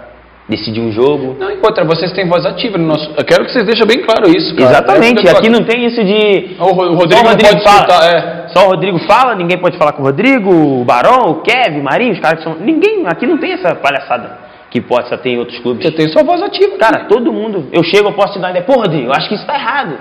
decidir 0.49 0.81
um 0.81 0.91
jogo. 0.91 1.35
Não, 1.39 1.49
em 1.51 1.57
outra, 1.57 1.83
vocês 1.85 2.11
têm 2.13 2.27
voz 2.27 2.45
ativa 2.45 2.77
no 2.77 2.85
nosso... 2.87 3.09
Eu 3.17 3.23
quero 3.23 3.45
que 3.45 3.51
vocês 3.51 3.65
deixem 3.65 3.85
bem 3.85 4.01
claro 4.01 4.29
isso, 4.29 4.53
cara. 4.55 4.69
Exatamente, 4.71 5.27
É, 5.27 5.31
aqui 5.31 5.49
não 5.49 5.63
tem 5.63 5.85
isso 5.85 6.03
de. 6.03 6.55
O 6.59 6.65
Ro- 6.73 6.89
o 6.91 6.95
Rodrigo 6.95 7.21
só 7.21 7.25
o 7.25 7.29
Rodrigo 7.29 7.49
pode 7.53 7.63
fala. 7.63 7.77
escutar, 7.79 8.15
é. 8.15 8.47
Só 8.49 8.65
o 8.65 8.69
Rodrigo 8.71 8.99
fala, 9.07 9.35
ninguém 9.35 9.57
pode 9.57 9.77
falar 9.77 9.93
com 9.93 10.01
o 10.01 10.05
Rodrigo, 10.05 10.49
o 10.81 10.83
Barão, 10.83 11.31
o 11.31 11.35
Kevin, 11.41 11.81
Marinho, 11.81 12.13
os 12.13 12.19
caras 12.19 12.39
que 12.39 12.43
são. 12.43 12.55
Ninguém, 12.59 13.05
aqui 13.07 13.25
não 13.25 13.37
tem 13.37 13.53
essa 13.53 13.75
palhaçada 13.75 14.50
que 14.71 14.79
possa 14.79 15.17
ter 15.17 15.31
em 15.31 15.37
outros 15.37 15.59
clubes. 15.59 15.85
Você 15.85 15.91
tem 15.91 16.07
sua 16.07 16.23
voz 16.23 16.41
ativa. 16.41 16.77
Cara, 16.77 17.05
todo 17.05 17.31
mundo. 17.31 17.67
Eu 17.73 17.83
chego, 17.83 18.07
eu 18.07 18.13
posso 18.13 18.33
te 18.33 18.39
dar 18.39 18.51
ideia. 18.51 18.63
Pô, 18.63 18.79
Rodrigo, 18.79 19.07
eu 19.07 19.11
acho 19.11 19.27
que 19.27 19.35
isso 19.35 19.45
tá 19.45 19.53
errado. 19.53 19.97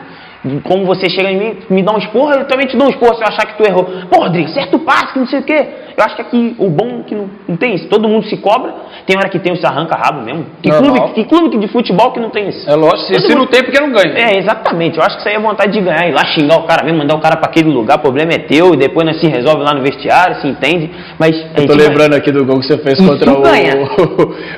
Como 0.64 0.86
você 0.86 1.10
chega 1.10 1.30
em 1.30 1.36
mim, 1.38 1.56
me 1.68 1.82
dá 1.82 1.92
um 1.92 1.98
esporro, 1.98 2.32
eu 2.32 2.46
também 2.46 2.66
te 2.66 2.74
dou 2.76 2.86
um 2.86 2.90
esporro 2.90 3.14
se 3.14 3.20
eu 3.22 3.28
achar 3.28 3.46
que 3.46 3.62
tu 3.62 3.68
errou. 3.68 3.84
Pô, 4.10 4.22
Rodrigo, 4.22 4.48
certo 4.48 4.76
o 4.76 4.78
passe, 4.80 5.12
que 5.12 5.18
não 5.18 5.26
sei 5.26 5.40
o 5.40 5.42
quê. 5.42 5.66
Eu 5.98 6.02
acho 6.04 6.16
que 6.16 6.22
aqui 6.22 6.54
o 6.58 6.70
bom 6.70 7.00
é 7.00 7.02
que 7.02 7.14
não, 7.14 7.28
não 7.46 7.56
tem 7.58 7.74
isso. 7.74 7.88
Todo 7.88 8.08
mundo 8.08 8.24
se 8.26 8.38
cobra. 8.38 8.72
Tem 9.06 9.18
hora 9.18 9.28
que 9.28 9.38
tem 9.38 9.52
os 9.52 9.62
arranca-rabo 9.62 10.22
mesmo. 10.22 10.46
Que 10.62 10.70
Normal. 10.70 10.94
clube, 10.94 11.12
que 11.14 11.24
clube 11.24 11.58
de 11.58 11.68
futebol 11.68 12.10
que 12.12 12.20
não 12.20 12.30
tem 12.30 12.48
isso? 12.48 12.68
É 12.70 12.74
lógico, 12.74 13.00
se, 13.00 13.12
Todo 13.12 13.22
se 13.22 13.28
mundo- 13.28 13.38
não 13.40 13.46
tem, 13.48 13.62
porque 13.62 13.80
não 13.80 13.92
ganha. 13.92 14.14
É, 14.14 14.38
exatamente. 14.38 14.96
Eu 14.96 15.04
acho 15.04 15.16
que 15.16 15.20
isso 15.20 15.28
aí 15.28 15.34
é 15.34 15.38
vontade 15.38 15.72
de 15.72 15.80
ganhar, 15.82 16.08
ir 16.08 16.12
lá 16.12 16.24
xingar 16.24 16.56
o 16.58 16.62
cara 16.66 16.84
mesmo, 16.84 16.98
mandar 16.98 17.16
o 17.16 17.20
cara 17.20 17.36
pra 17.36 17.50
aquele 17.50 17.68
lugar, 17.70 17.98
o 17.98 18.00
problema 18.00 18.32
é 18.32 18.38
teu, 18.38 18.72
e 18.72 18.76
depois 18.78 19.06
nós 19.06 19.20
se 19.20 19.26
resolve 19.26 19.62
lá 19.62 19.74
no 19.74 19.82
vestiário, 19.82 20.36
se 20.40 20.48
entende. 20.48 20.90
Mas 21.18 21.36
Eu 21.54 21.66
tô 21.66 21.74
lembrando 21.74 22.14
aqui 22.14 22.32
do 22.32 22.46
gol 22.46 22.60
que 22.60 22.66
você 22.66 22.78
fez 22.78 22.98
contra 22.98 23.30
o, 23.36 23.42
ganha. 23.42 23.74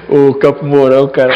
o, 0.08 0.28
o 0.30 0.34
Campo 0.34 0.64
Mourão, 0.64 1.08
cara. 1.08 1.34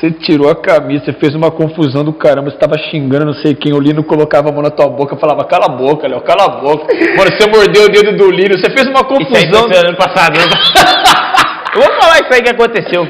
Você 0.00 0.10
tirou 0.10 0.50
a 0.50 0.54
camisa, 0.54 1.06
você 1.06 1.12
fez 1.14 1.34
uma 1.34 1.50
confusão 1.50 2.04
do 2.04 2.12
caramba, 2.12 2.50
você 2.50 2.58
tava 2.58 2.76
xingando 2.78 3.24
não 3.24 3.34
sei 3.34 3.54
quem, 3.54 3.72
o 3.72 3.80
Lino 3.80 4.04
colocava 4.04 4.50
a 4.50 4.52
mão 4.52 4.62
na 4.62 4.70
tua 4.70 4.88
boca, 4.88 5.16
falava, 5.16 5.44
cala 5.44 5.66
a 5.66 5.68
boca, 5.68 6.06
Léo, 6.06 6.20
cala 6.20 6.44
a 6.44 6.48
boca. 6.48 6.86
Mano, 6.94 7.30
você 7.32 7.48
mordeu 7.48 7.84
o 7.84 7.88
dedo 7.88 8.16
do 8.16 8.30
Lino, 8.30 8.58
você 8.58 8.70
fez 8.70 8.86
uma 8.86 9.00
Isso 9.00 9.36
aí 9.36 9.50
confusão. 9.50 9.88
ano 9.88 9.96
passado. 9.96 10.36
Eu 11.76 11.82
vou 11.82 11.92
falar 12.00 12.20
isso 12.20 12.32
aí 12.32 12.42
que 12.42 12.48
aconteceu. 12.48 13.06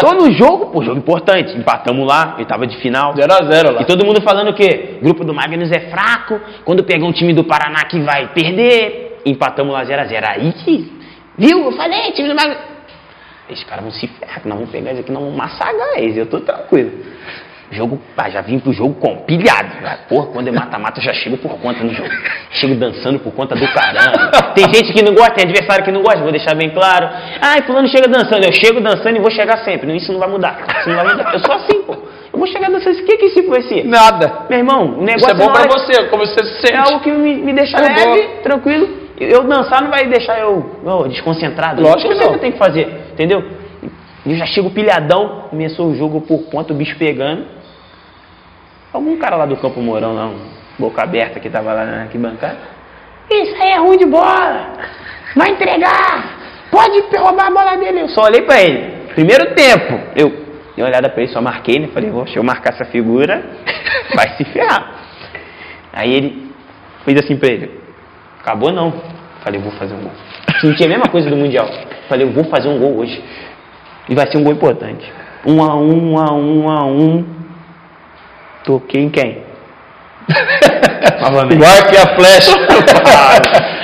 Tô 0.00 0.14
no 0.14 0.32
jogo, 0.32 0.66
pô, 0.72 0.82
jogo 0.82 0.98
importante. 0.98 1.56
Empatamos 1.56 2.04
lá, 2.04 2.34
ele 2.36 2.44
tava 2.44 2.66
de 2.66 2.76
final. 2.78 3.14
0x0 3.14 3.70
lá. 3.70 3.82
E 3.82 3.84
todo 3.84 4.04
mundo 4.04 4.20
falando 4.20 4.48
o 4.48 4.54
quê? 4.54 4.96
O 5.00 5.04
grupo 5.04 5.24
do 5.24 5.32
Magnus 5.32 5.70
é 5.70 5.78
fraco, 5.88 6.40
quando 6.64 6.82
pegar 6.82 7.06
um 7.06 7.12
time 7.12 7.32
do 7.32 7.44
Paraná 7.44 7.84
que 7.84 8.00
vai 8.00 8.32
perder. 8.34 9.20
Empatamos 9.24 9.72
lá 9.72 9.84
0x0. 9.84 10.24
Aí 10.24 10.52
que. 10.64 10.92
Viu? 11.38 11.66
Eu 11.66 11.72
falei, 11.72 12.10
time 12.12 12.28
do 12.28 12.34
Magnus. 12.34 12.71
Esses 13.52 13.64
caras 13.64 13.84
vão 13.84 13.92
se 13.92 14.06
ferrar, 14.06 14.40
nós 14.44 14.54
vamos 14.54 14.70
pegar 14.70 14.90
eles 14.90 15.00
aqui, 15.02 15.12
nós 15.12 15.22
vamos 15.22 15.36
massagar 15.36 15.98
eles. 15.98 16.16
Eu 16.16 16.26
tô 16.26 16.40
tranquilo. 16.40 16.90
Jogo, 17.70 17.98
ah, 18.18 18.28
já 18.28 18.42
vim 18.42 18.58
pro 18.58 18.70
jogo 18.70 18.94
compilhado. 18.94 19.70
Ah, 19.82 19.96
Porra, 20.06 20.26
quando 20.26 20.48
é 20.48 20.52
mata-mata, 20.52 21.00
eu 21.00 21.04
já 21.04 21.14
chego 21.14 21.38
por 21.38 21.58
conta 21.58 21.82
no 21.82 21.90
jogo. 21.94 22.10
Chego 22.50 22.74
dançando 22.74 23.18
por 23.18 23.32
conta 23.32 23.54
do 23.54 23.66
caramba. 23.72 24.30
Tem 24.54 24.64
gente 24.74 24.92
que 24.92 25.02
não 25.02 25.14
gosta, 25.14 25.32
tem 25.36 25.44
adversário 25.48 25.82
que 25.82 25.90
não 25.90 26.02
gosta, 26.02 26.20
vou 26.20 26.30
deixar 26.30 26.54
bem 26.54 26.68
claro. 26.68 27.08
Ai, 27.40 27.62
fulano 27.62 27.88
chega 27.88 28.08
dançando. 28.08 28.44
Eu 28.44 28.52
chego 28.52 28.78
dançando 28.80 29.16
e 29.16 29.20
vou 29.20 29.30
chegar 29.30 29.64
sempre. 29.64 29.96
Isso 29.96 30.12
não 30.12 30.20
vai 30.20 30.28
mudar. 30.28 30.58
Isso 30.80 30.88
não 30.90 30.96
vai 30.96 31.14
mudar. 31.14 31.32
Eu 31.32 31.40
sou 31.40 31.54
assim, 31.54 31.82
pô. 31.82 31.94
Eu 32.30 32.38
vou 32.38 32.46
chegar 32.46 32.70
dançando. 32.70 32.94
O 32.98 33.04
que 33.06 33.16
que 33.16 33.26
isso 33.26 33.48
vai 33.48 33.62
ser? 33.62 33.84
Nada. 33.84 34.40
Meu 34.50 34.58
irmão, 34.58 34.84
o 34.84 34.92
Isso 34.92 35.04
negócio 35.04 35.30
é 35.30 35.34
bom 35.34 35.50
pra 35.50 35.62
você, 35.62 36.04
como 36.08 36.26
você 36.26 36.44
se 36.44 36.60
sente. 36.60 36.74
É 36.74 36.76
algo 36.76 37.00
que 37.00 37.10
me, 37.10 37.36
me 37.36 37.54
deixa 37.54 37.78
É 37.78 37.80
leve, 37.80 38.28
tranquilo. 38.42 39.02
Eu 39.18 39.44
dançar 39.44 39.80
não 39.82 39.90
vai 39.90 40.06
deixar 40.06 40.38
eu, 40.40 40.78
eu 40.84 41.08
desconcentrado. 41.08 41.80
Lógico 41.80 42.10
que 42.10 42.16
sei 42.16 42.16
o 42.16 42.20
não. 42.24 42.28
que 42.30 42.36
eu 42.36 42.40
tenho 42.40 42.52
que 42.54 42.58
fazer, 42.58 43.01
entendeu? 43.22 43.44
Eu 44.26 44.36
já 44.36 44.46
chego 44.46 44.70
pilhadão, 44.70 45.46
começou 45.50 45.88
o 45.88 45.94
jogo 45.94 46.20
por 46.20 46.44
conta, 46.50 46.72
o 46.72 46.76
bicho 46.76 46.96
pegando. 46.98 47.46
Algum 48.92 49.16
cara 49.16 49.36
lá 49.36 49.46
do 49.46 49.56
Campo 49.56 49.80
Mourão, 49.80 50.14
lá, 50.14 50.26
um 50.26 50.38
boca 50.78 51.02
aberta 51.02 51.40
que 51.40 51.48
tava 51.48 51.72
lá 51.72 51.84
na 51.84 52.02
arquibancada. 52.02 52.58
Isso 53.30 53.54
aí 53.60 53.70
é 53.70 53.78
ruim 53.78 53.96
de 53.96 54.06
bola. 54.06 54.72
Vai 55.36 55.50
entregar. 55.50 56.40
Pode 56.70 57.00
roubar 57.16 57.46
a 57.46 57.50
bola 57.50 57.76
dele. 57.76 58.02
Eu 58.02 58.08
só 58.08 58.22
olhei 58.22 58.42
pra 58.42 58.60
ele. 58.60 59.08
Primeiro 59.14 59.54
tempo, 59.54 60.00
eu 60.16 60.28
dei 60.74 60.84
uma 60.84 60.86
olhada 60.86 61.08
pra 61.08 61.22
ele, 61.22 61.32
só 61.32 61.40
marquei, 61.40 61.78
né? 61.78 61.88
Falei, 61.92 62.10
vou, 62.10 62.24
deixa 62.24 62.38
eu 62.38 62.42
marcar 62.42 62.74
essa 62.74 62.84
figura, 62.86 63.42
vai 64.14 64.36
se 64.36 64.44
ferrar. 64.44 64.94
Aí 65.92 66.12
ele 66.12 66.50
fez 67.04 67.18
assim 67.18 67.36
pra 67.36 67.52
ele. 67.52 67.80
Acabou 68.40 68.72
não. 68.72 68.92
Falei, 69.42 69.60
vou 69.60 69.72
fazer 69.72 69.94
um 69.94 70.00
gol. 70.00 70.12
Senti 70.60 70.84
a 70.84 70.88
mesma 70.88 71.08
coisa 71.08 71.28
do 71.28 71.36
Mundial. 71.36 71.68
Falei, 72.08 72.26
eu 72.26 72.32
vou 72.32 72.44
fazer 72.44 72.68
um 72.68 72.78
gol 72.78 72.98
hoje. 72.98 73.22
E 74.08 74.14
vai 74.14 74.30
ser 74.30 74.38
um 74.38 74.44
gol 74.44 74.52
importante. 74.52 75.10
Um 75.46 75.62
a 75.62 75.74
um, 75.74 76.12
um 76.12 76.18
a 76.18 76.32
um, 76.32 76.64
um 76.64 76.70
a 76.70 76.84
um. 76.84 77.24
Toquei 78.64 79.02
em 79.02 79.10
quem? 79.10 79.42
E 81.92 81.98
a 81.98 82.14
flecha. 82.16 82.52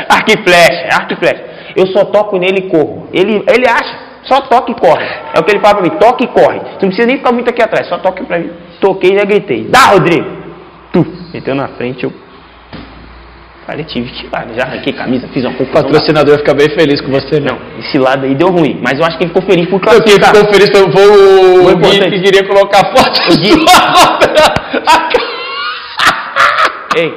arco 0.08 0.30
e 0.30 0.36
flecha, 0.42 0.88
arco 0.92 1.12
e 1.12 1.16
flecha. 1.16 1.44
Eu 1.76 1.86
só 1.88 2.04
toco 2.06 2.38
nele 2.38 2.66
e 2.66 2.70
corro. 2.70 3.08
Ele, 3.12 3.44
ele 3.48 3.68
acha, 3.68 3.96
só 4.24 4.40
toca 4.42 4.70
e 4.72 4.74
corre. 4.74 5.04
É 5.34 5.40
o 5.40 5.44
que 5.44 5.52
ele 5.52 5.60
fala 5.60 5.76
pra 5.76 5.82
mim, 5.82 5.90
toca 5.98 6.24
e 6.24 6.26
corre. 6.28 6.58
Tu 6.58 6.82
não 6.82 6.88
precisa 6.88 7.06
nem 7.06 7.18
ficar 7.18 7.32
muito 7.32 7.48
aqui 7.48 7.62
atrás, 7.62 7.88
só 7.88 7.98
toca 7.98 8.24
pra 8.24 8.38
mim. 8.38 8.50
Toquei 8.80 9.12
e 9.12 9.18
já 9.18 9.24
gritei. 9.24 9.68
Dá, 9.68 9.90
Rodrigo! 9.90 10.28
Tu, 10.92 11.06
meteu 11.32 11.54
na 11.54 11.68
frente, 11.68 12.04
eu 12.04 12.12
falei, 13.68 13.84
tive 13.84 14.10
que 14.10 14.24
ir 14.26 14.30
lá. 14.32 14.44
Já 14.56 14.62
arranquei 14.64 14.92
camisa, 14.94 15.28
fiz 15.28 15.44
uma 15.44 15.52
O 15.52 15.56
confusão. 15.56 15.82
patrocinador 15.82 16.38
fica 16.38 16.54
bem 16.54 16.70
feliz 16.70 17.00
com 17.02 17.10
você, 17.12 17.38
né? 17.38 17.50
Não, 17.50 17.58
esse 17.80 17.98
lado 17.98 18.24
aí 18.24 18.34
deu 18.34 18.48
ruim. 18.48 18.80
Mas 18.82 18.98
eu 18.98 19.04
acho 19.04 19.18
que 19.18 19.24
ele 19.24 19.32
ficou 19.34 19.42
feliz 19.48 19.68
por 19.68 19.76
Eu 19.76 19.80
quem 20.02 20.18
classificar. 20.18 20.34
ficou 20.34 20.52
feliz 20.52 20.70
foi 20.70 20.82
o- 20.82 20.90
foi 20.92 21.06
o, 21.06 21.68
o 21.72 21.76
Gui 21.76 22.00
que 22.10 22.20
queria 22.22 22.44
colocar 22.48 22.80
a 22.80 22.84
foto. 22.96 23.20
O 23.30 23.36
Gui. 23.40 23.52
Ei, 26.96 27.14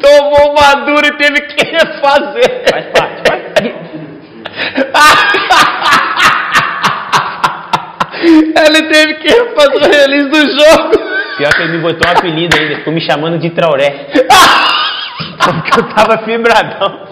Tomou 0.00 0.52
uma 0.52 0.74
dura 0.86 1.06
e 1.08 1.12
teve 1.18 1.40
que 1.42 1.64
refazer. 1.66 2.64
faz 2.70 2.86
parte. 2.86 3.22
Faz... 3.26 3.42
Ele 8.66 8.82
teve 8.88 9.14
que 9.14 9.28
refazer 9.28 9.82
o 9.82 9.90
release 9.90 10.28
do 10.30 10.36
jogo. 10.38 10.92
Pior 11.36 11.52
que 11.52 11.62
ele 11.62 11.72
me 11.72 11.78
botou 11.82 12.08
um 12.08 12.12
apelido 12.12 12.56
ainda, 12.58 12.76
ficou 12.76 12.92
me 12.92 13.00
chamando 13.00 13.38
de 13.38 13.50
Traoré. 13.50 14.06
Porque 15.44 15.80
eu 15.80 15.88
tava 15.94 16.18
fibradão. 16.18 17.08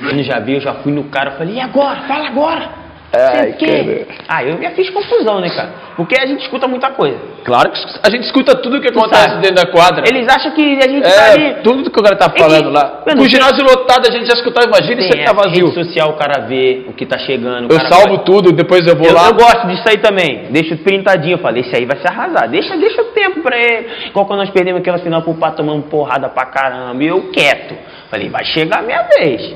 Quando 0.00 0.22
já 0.22 0.38
vi, 0.40 0.54
eu 0.54 0.60
já 0.60 0.74
fui 0.74 0.92
no 0.92 1.04
cara, 1.04 1.32
falei, 1.32 1.54
e 1.54 1.60
agora? 1.60 2.00
Fala 2.02 2.28
agora! 2.28 2.85
Ai, 3.16 3.50
o 3.50 3.56
quê? 3.56 4.06
Ah, 4.28 4.44
eu 4.44 4.60
já 4.62 4.70
fiz 4.70 4.90
confusão, 4.90 5.40
né, 5.40 5.48
cara? 5.50 5.70
Porque 5.96 6.14
a 6.20 6.26
gente 6.26 6.42
escuta 6.42 6.68
muita 6.68 6.90
coisa. 6.90 7.16
Claro 7.44 7.70
que 7.70 7.78
a 8.02 8.10
gente 8.10 8.24
escuta 8.24 8.54
tudo 8.56 8.80
que 8.80 8.88
acontece 8.88 9.30
sabe. 9.30 9.40
dentro 9.42 9.56
da 9.64 9.70
quadra. 9.70 10.04
Eles 10.06 10.28
acham 10.28 10.50
que 10.52 10.78
a 10.78 10.88
gente 10.88 11.02
tá 11.02 11.32
ali. 11.32 11.44
É, 11.44 11.52
tudo 11.62 11.90
que 11.90 11.98
o 11.98 12.02
cara 12.02 12.16
tá 12.16 12.30
É 12.34 12.38
falando 12.38 12.64
que- 12.66 12.70
lá. 12.76 13.02
Mano, 13.06 13.22
o 13.22 13.28
ginásio 13.28 13.64
lotado 13.64 14.06
a 14.08 14.12
gente 14.12 14.26
já 14.26 14.34
escutava, 14.34 14.66
imagina 14.66 15.00
se 15.02 15.08
ele 15.08 15.24
tá 15.24 15.30
é, 15.30 15.34
vazio. 15.34 15.66
rede 15.68 15.84
social, 15.84 16.10
o 16.10 16.14
cara 16.14 16.42
vê 16.46 16.84
o 16.88 16.92
que 16.92 17.06
tá 17.06 17.16
chegando. 17.18 17.72
Eu 17.72 17.80
salvo 17.88 18.16
vai- 18.16 18.24
tudo, 18.24 18.52
depois 18.52 18.86
eu 18.86 18.94
vou 18.96 19.06
Eu, 19.06 19.14
lá. 19.14 19.28
eu 19.28 19.34
gosto 19.34 19.66
disso 19.68 19.84
aí 19.88 19.96
também. 19.98 20.48
Deixa 20.50 20.76
printadinho. 20.76 21.34
Eu 21.34 21.38
falei, 21.38 21.62
esse 21.62 21.74
aí 21.74 21.86
vai 21.86 21.96
se 21.98 22.06
arrasar. 22.06 22.48
Deixa, 22.48 22.76
deixa 22.76 23.00
o 23.00 23.06
tempo 23.06 23.40
pra 23.42 23.56
ele. 23.56 23.88
Igual 24.08 24.26
quando 24.26 24.40
nós 24.40 24.50
perdemos 24.50 24.80
aquela 24.80 24.98
final 24.98 25.22
pro 25.22 25.34
Pato 25.34 25.56
tomando 25.58 25.82
porrada 25.84 26.28
pra 26.28 26.44
caramba. 26.46 27.02
E 27.02 27.06
eu 27.06 27.30
quieto. 27.30 27.74
Falei, 28.10 28.28
vai 28.28 28.44
chegar 28.44 28.80
a 28.80 28.82
minha 28.82 29.02
vez. 29.18 29.54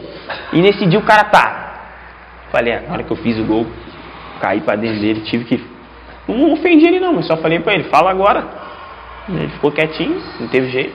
E 0.52 0.60
nesse 0.62 0.86
dia 0.86 0.98
o 0.98 1.02
cara 1.02 1.24
tá. 1.24 1.59
Falei, 2.52 2.74
"Ah, 2.74 2.82
na 2.86 2.92
hora 2.94 3.02
que 3.02 3.10
eu 3.10 3.16
fiz 3.16 3.38
o 3.38 3.44
gol, 3.44 3.66
caí 4.40 4.60
pra 4.60 4.76
dentro 4.76 5.00
dele, 5.00 5.20
tive 5.22 5.44
que. 5.44 5.64
Não 6.28 6.52
ofendi 6.52 6.86
ele 6.86 7.00
não, 7.00 7.14
mas 7.14 7.26
só 7.26 7.36
falei 7.36 7.58
pra 7.60 7.74
ele, 7.74 7.84
fala 7.84 8.10
agora. 8.10 8.44
Ele 9.28 9.48
ficou 9.48 9.70
quietinho, 9.72 10.20
não 10.40 10.48
teve 10.48 10.68
jeito. 10.70 10.94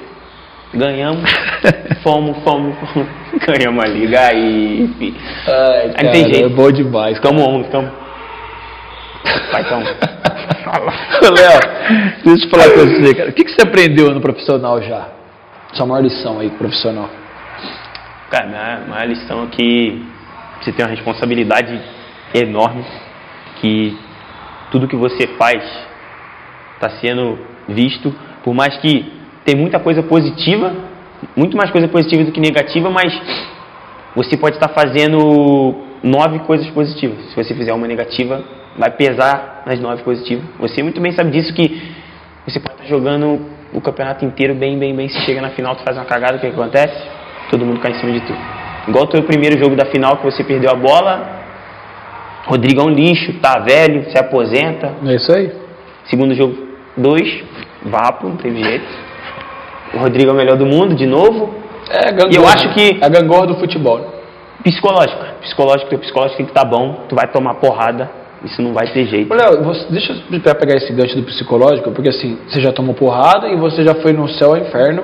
Ganhamos. 0.74 1.24
fomos, 2.04 2.38
fomos, 2.44 2.76
fomos. 2.80 3.08
Ganhamos 3.48 3.84
a 3.84 3.88
liga 3.88 4.20
aí. 4.20 4.90
Ai, 5.48 5.82
Aí 5.82 5.88
não 5.88 5.94
cara, 5.96 6.12
tem 6.12 6.24
jeito. 6.34 6.46
é 6.46 6.50
bom 6.50 6.72
demais. 6.72 7.16
Ficamos 7.18 7.42
um, 7.48 7.64
ficamos. 7.64 7.92
Vai, 9.52 9.62
então. 9.62 9.80
Ô, 9.86 11.32
Léo, 11.32 11.60
deixa 12.26 12.46
eu 12.46 12.50
falar 12.50 12.70
com 12.72 12.80
você, 12.80 13.14
cara. 13.16 13.30
O 13.30 13.34
que, 13.34 13.44
que 13.46 13.52
você 13.52 13.62
aprendeu 13.62 14.12
no 14.14 14.20
profissional 14.20 14.82
já? 14.82 15.08
Sua 15.74 15.86
maior 15.86 16.02
lição 16.02 16.40
aí, 16.40 16.50
profissional. 16.50 17.10
Cara, 18.30 18.48
minha 18.48 18.82
maior 18.90 19.08
lição 19.08 19.44
é 19.44 19.48
que 19.48 20.06
você 20.62 20.72
tem 20.72 20.86
uma 20.86 20.92
responsabilidade 20.92 21.80
enorme, 22.34 22.84
que 23.62 23.98
tudo 24.72 24.88
que 24.88 24.96
você 24.96 25.28
faz 25.38 25.64
está 26.76 26.90
sendo 27.02 27.38
visto, 27.68 28.14
por 28.44 28.54
mais 28.54 28.78
que 28.78 29.12
tem 29.44 29.56
muita 29.56 29.80
coisa 29.80 30.04
positiva, 30.04 30.74
muito 31.36 31.56
mais 31.56 31.72
coisa 31.72 31.88
positiva 31.88 32.24
do 32.24 32.32
que 32.32 32.40
negativa, 32.40 32.90
mas 32.90 33.14
você 34.16 34.38
pode 34.38 34.56
estar 34.56 34.70
fazendo 34.70 35.76
nove 36.04 36.40
coisas 36.40 36.68
positivas. 36.70 37.18
Se 37.30 37.36
você 37.36 37.54
fizer 37.54 37.74
uma 37.74 37.88
negativa, 37.88 38.44
vai 38.78 38.92
pesar 38.92 39.64
nas 39.66 39.80
nove 39.80 40.04
positivas. 40.04 40.46
Você 40.60 40.84
muito 40.84 41.02
bem 41.02 41.12
sabe 41.12 41.32
disso 41.32 41.54
que 41.54 41.96
você 42.48 42.60
pode 42.60 42.76
estar 42.76 42.86
jogando 42.86 43.42
o 43.74 43.82
campeonato 43.82 44.24
inteiro 44.24 44.54
bem, 44.56 44.78
bem, 44.78 44.96
bem. 44.96 45.10
Se 45.10 45.20
chega 45.22 45.42
na 45.42 45.50
final, 45.50 45.76
tu 45.76 45.84
faz 45.84 45.98
uma 45.98 46.06
cagada, 46.06 46.38
o 46.38 46.40
que 46.40 46.48
acontece? 46.48 46.96
Todo 47.50 47.66
mundo 47.66 47.80
cai 47.80 47.92
em 47.92 47.96
cima 47.96 48.12
de 48.12 48.22
tu. 48.22 48.55
Igual 48.88 49.06
o 49.06 49.08
teu 49.08 49.24
primeiro 49.24 49.58
jogo 49.58 49.76
da 49.76 49.86
final 49.86 50.18
que 50.18 50.24
você 50.26 50.44
perdeu 50.44 50.70
a 50.72 50.76
bola, 50.76 51.28
Rodrigo 52.46 52.82
é 52.82 52.84
um 52.84 52.90
lixo, 52.90 53.34
tá 53.42 53.60
velho, 53.60 54.10
se 54.12 54.18
aposenta. 54.18 54.94
É 55.06 55.16
isso 55.16 55.32
aí. 55.36 55.52
Segundo 56.10 56.36
jogo, 56.36 56.56
dois, 56.96 57.44
vapo, 57.84 58.28
não 58.28 58.38
teve 58.38 58.64
jeito. 58.64 58.86
O 59.94 59.98
Rodrigo 59.98 60.30
é 60.30 60.34
o 60.34 60.38
melhor 60.38 60.58
do 60.58 60.66
mundo, 60.66 60.94
de 60.96 61.08
novo. 61.08 61.56
É 61.90 62.08
a 62.10 62.12
gangorra. 62.12 62.32
E 62.32 62.36
eu 62.36 62.48
acho 62.48 62.74
que- 62.74 63.00
É 63.02 63.06
a 63.06 63.10
gangorra 63.10 63.48
do 63.48 63.56
futebol. 63.56 63.98
né? 64.00 64.06
Psicológico, 64.64 65.24
psicológico, 65.42 65.90
teu 65.90 66.00
psicológico 66.00 66.38
tem 66.38 66.46
que 66.46 66.52
estar 66.52 66.66
bom, 66.66 67.06
tu 67.08 67.16
vai 67.16 67.28
tomar 67.28 67.56
porrada, 67.56 68.10
isso 68.44 68.62
não 68.64 68.74
vai 68.74 68.88
ter 68.88 69.06
jeito. 69.06 69.32
Léo, 69.34 69.64
você- 69.64 69.86
deixa 69.92 70.14
eu 70.32 70.56
pegar 70.56 70.76
esse 70.78 70.92
gancho 70.92 71.16
do 71.16 71.24
psicológico, 71.24 71.92
porque 71.92 72.10
assim, 72.10 72.38
você 72.48 72.60
já 72.62 72.72
tomou 72.72 72.96
porrada 72.96 73.48
e 73.48 73.56
você 73.56 73.84
já 73.84 73.94
foi 73.96 74.12
no 74.14 74.28
céu 74.30 74.52
ao 74.52 74.58
inferno. 74.58 75.04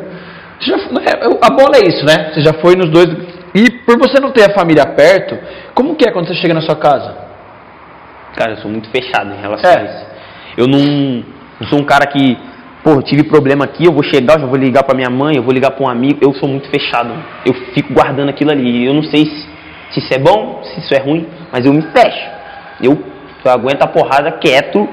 Já- 0.59 0.75
é, 0.77 1.25
a 1.41 1.49
bola 1.51 1.75
é 1.77 1.87
isso, 1.87 2.03
né? 2.05 2.31
Você 2.33 2.41
já 2.41 2.53
foi 2.53 2.75
nos 2.75 2.89
dois. 2.89 3.07
E 3.53 3.69
por 3.85 3.97
você 3.97 4.19
não 4.19 4.31
ter 4.31 4.49
a 4.49 4.53
família 4.53 4.85
perto, 4.85 5.37
como 5.73 5.95
que 5.95 6.07
é 6.07 6.11
quando 6.11 6.27
você 6.27 6.35
chega 6.35 6.53
na 6.53 6.61
sua 6.61 6.75
casa? 6.75 7.15
Cara, 8.35 8.51
eu 8.51 8.57
sou 8.57 8.71
muito 8.71 8.89
fechado 8.89 9.33
em 9.33 9.41
relação 9.41 9.69
É. 9.69 9.77
a 9.77 9.83
isso. 9.83 10.05
Eu 10.57 10.67
não, 10.67 11.23
não 11.59 11.67
sou 11.67 11.79
um 11.79 11.83
cara 11.83 12.05
que 12.07 12.37
pô, 12.83 13.01
tive 13.01 13.23
problema 13.23 13.65
aqui, 13.65 13.85
eu 13.85 13.91
vou 13.91 14.03
chegar, 14.03 14.35
eu 14.35 14.41
já 14.41 14.45
vou 14.47 14.57
ligar 14.57 14.83
pra 14.83 14.95
minha 14.95 15.09
mãe, 15.09 15.35
eu 15.35 15.43
vou 15.43 15.53
ligar 15.53 15.71
pra 15.71 15.85
um 15.85 15.89
amigo. 15.89 16.19
Eu 16.21 16.33
sou 16.33 16.47
muito 16.47 16.69
fechado. 16.69 17.13
Eu 17.45 17.53
fico 17.73 17.93
guardando 17.93 18.29
aquilo 18.29 18.51
ali. 18.51 18.85
Eu 18.85 18.93
não 18.93 19.03
sei 19.03 19.25
se, 19.25 19.49
se 19.91 19.99
isso 19.99 20.13
é 20.13 20.17
bom, 20.17 20.61
se 20.63 20.79
isso 20.79 20.93
é 20.93 20.99
ruim, 20.99 21.27
mas 21.51 21.65
eu 21.65 21.73
me 21.73 21.81
fecho. 21.81 22.29
Eu, 22.81 22.97
eu 23.43 23.51
aguento 23.51 23.81
a 23.83 23.87
porrada 23.87 24.31
quieto. 24.33 24.87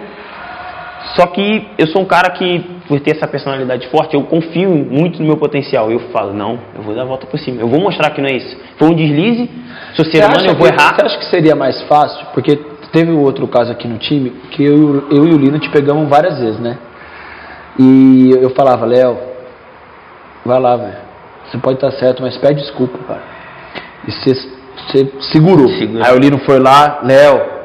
Só 1.14 1.26
que 1.26 1.66
eu 1.78 1.86
sou 1.88 2.02
um 2.02 2.04
cara 2.04 2.30
que, 2.30 2.64
por 2.86 3.00
ter 3.00 3.16
essa 3.16 3.26
personalidade 3.26 3.88
forte, 3.88 4.14
eu 4.14 4.22
confio 4.24 4.70
muito 4.70 5.20
no 5.20 5.26
meu 5.26 5.36
potencial. 5.36 5.90
Eu 5.90 6.00
falo, 6.10 6.32
não, 6.32 6.58
eu 6.74 6.82
vou 6.82 6.94
dar 6.94 7.02
a 7.02 7.04
volta 7.04 7.26
por 7.26 7.38
cima. 7.38 7.60
Eu 7.60 7.68
vou 7.68 7.80
mostrar 7.80 8.10
que 8.10 8.20
não 8.20 8.28
é 8.28 8.36
isso. 8.36 8.56
Foi 8.78 8.88
um 8.88 8.94
deslize, 8.94 9.50
sou 9.94 10.04
ser 10.04 10.24
humano, 10.24 10.46
eu 10.46 10.54
vou 10.54 10.66
que, 10.66 10.74
errar. 10.74 10.94
Você 10.94 11.06
acha 11.06 11.18
que 11.18 11.26
seria 11.26 11.54
mais 11.54 11.80
fácil? 11.82 12.26
Porque 12.34 12.56
teve 12.92 13.12
outro 13.12 13.46
caso 13.48 13.72
aqui 13.72 13.86
no 13.86 13.98
time 13.98 14.30
que 14.50 14.64
eu, 14.64 15.08
eu 15.10 15.26
e 15.26 15.34
o 15.34 15.38
Lino 15.38 15.58
te 15.58 15.68
pegamos 15.70 16.08
várias 16.08 16.38
vezes, 16.38 16.60
né? 16.60 16.78
E 17.78 18.30
eu 18.40 18.50
falava, 18.50 18.84
Léo, 18.84 19.18
vai 20.44 20.60
lá, 20.60 20.76
velho. 20.76 21.08
Você 21.46 21.58
pode 21.58 21.76
estar 21.76 21.92
certo, 21.92 22.22
mas 22.22 22.36
pede 22.36 22.60
desculpa, 22.60 22.98
cara. 23.06 23.22
E 24.06 24.12
você, 24.12 24.34
segurou. 25.32 25.68
Segurou. 25.68 26.04
Aí 26.04 26.14
o 26.14 26.18
Lino 26.18 26.38
foi 26.38 26.58
lá, 26.58 27.00
Léo, 27.02 27.57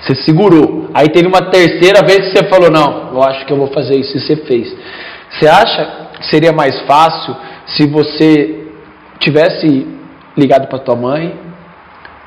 você 0.00 0.14
segurou. 0.14 0.90
Aí 0.94 1.08
teve 1.08 1.26
uma 1.26 1.50
terceira 1.50 2.06
vez 2.06 2.18
que 2.18 2.38
você 2.38 2.48
falou, 2.48 2.70
não, 2.70 3.12
eu 3.12 3.22
acho 3.22 3.44
que 3.46 3.52
eu 3.52 3.56
vou 3.56 3.68
fazer 3.68 3.96
isso 3.96 4.16
e 4.16 4.20
você 4.20 4.36
fez. 4.36 4.74
Você 5.30 5.48
acha 5.48 6.08
que 6.18 6.26
seria 6.26 6.52
mais 6.52 6.80
fácil 6.82 7.36
se 7.66 7.86
você 7.86 8.66
tivesse 9.18 9.86
ligado 10.36 10.68
para 10.68 10.78
tua 10.78 10.96
mãe, 10.96 11.34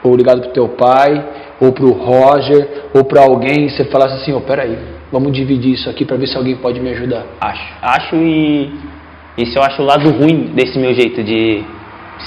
ou 0.04 0.16
ligado 0.16 0.42
para 0.42 0.52
teu 0.52 0.70
pai, 0.70 1.26
ou 1.60 1.72
para 1.72 1.86
o 1.86 1.92
Roger, 1.92 2.68
ou 2.94 3.04
para 3.04 3.22
alguém, 3.22 3.68
e 3.68 3.70
você 3.70 3.86
falasse 3.86 4.16
assim, 4.16 4.34
oh, 4.34 4.42
peraí, 4.42 4.78
vamos 5.12 5.32
dividir 5.32 5.74
isso 5.74 5.90
aqui 5.90 6.06
para 6.06 6.18
ver 6.18 6.28
se 6.28 6.36
alguém 6.36 6.56
pode 6.58 6.80
me 6.80 6.90
ajudar. 6.90 7.26
Acho. 7.40 7.74
Acho 7.82 8.16
e. 8.16 8.72
Esse 9.38 9.56
eu 9.56 9.64
acho 9.64 9.82
o 9.82 9.86
lado 9.86 10.10
ruim 10.12 10.52
desse 10.54 10.78
meu 10.78 10.94
jeito 10.94 11.24
de 11.24 11.64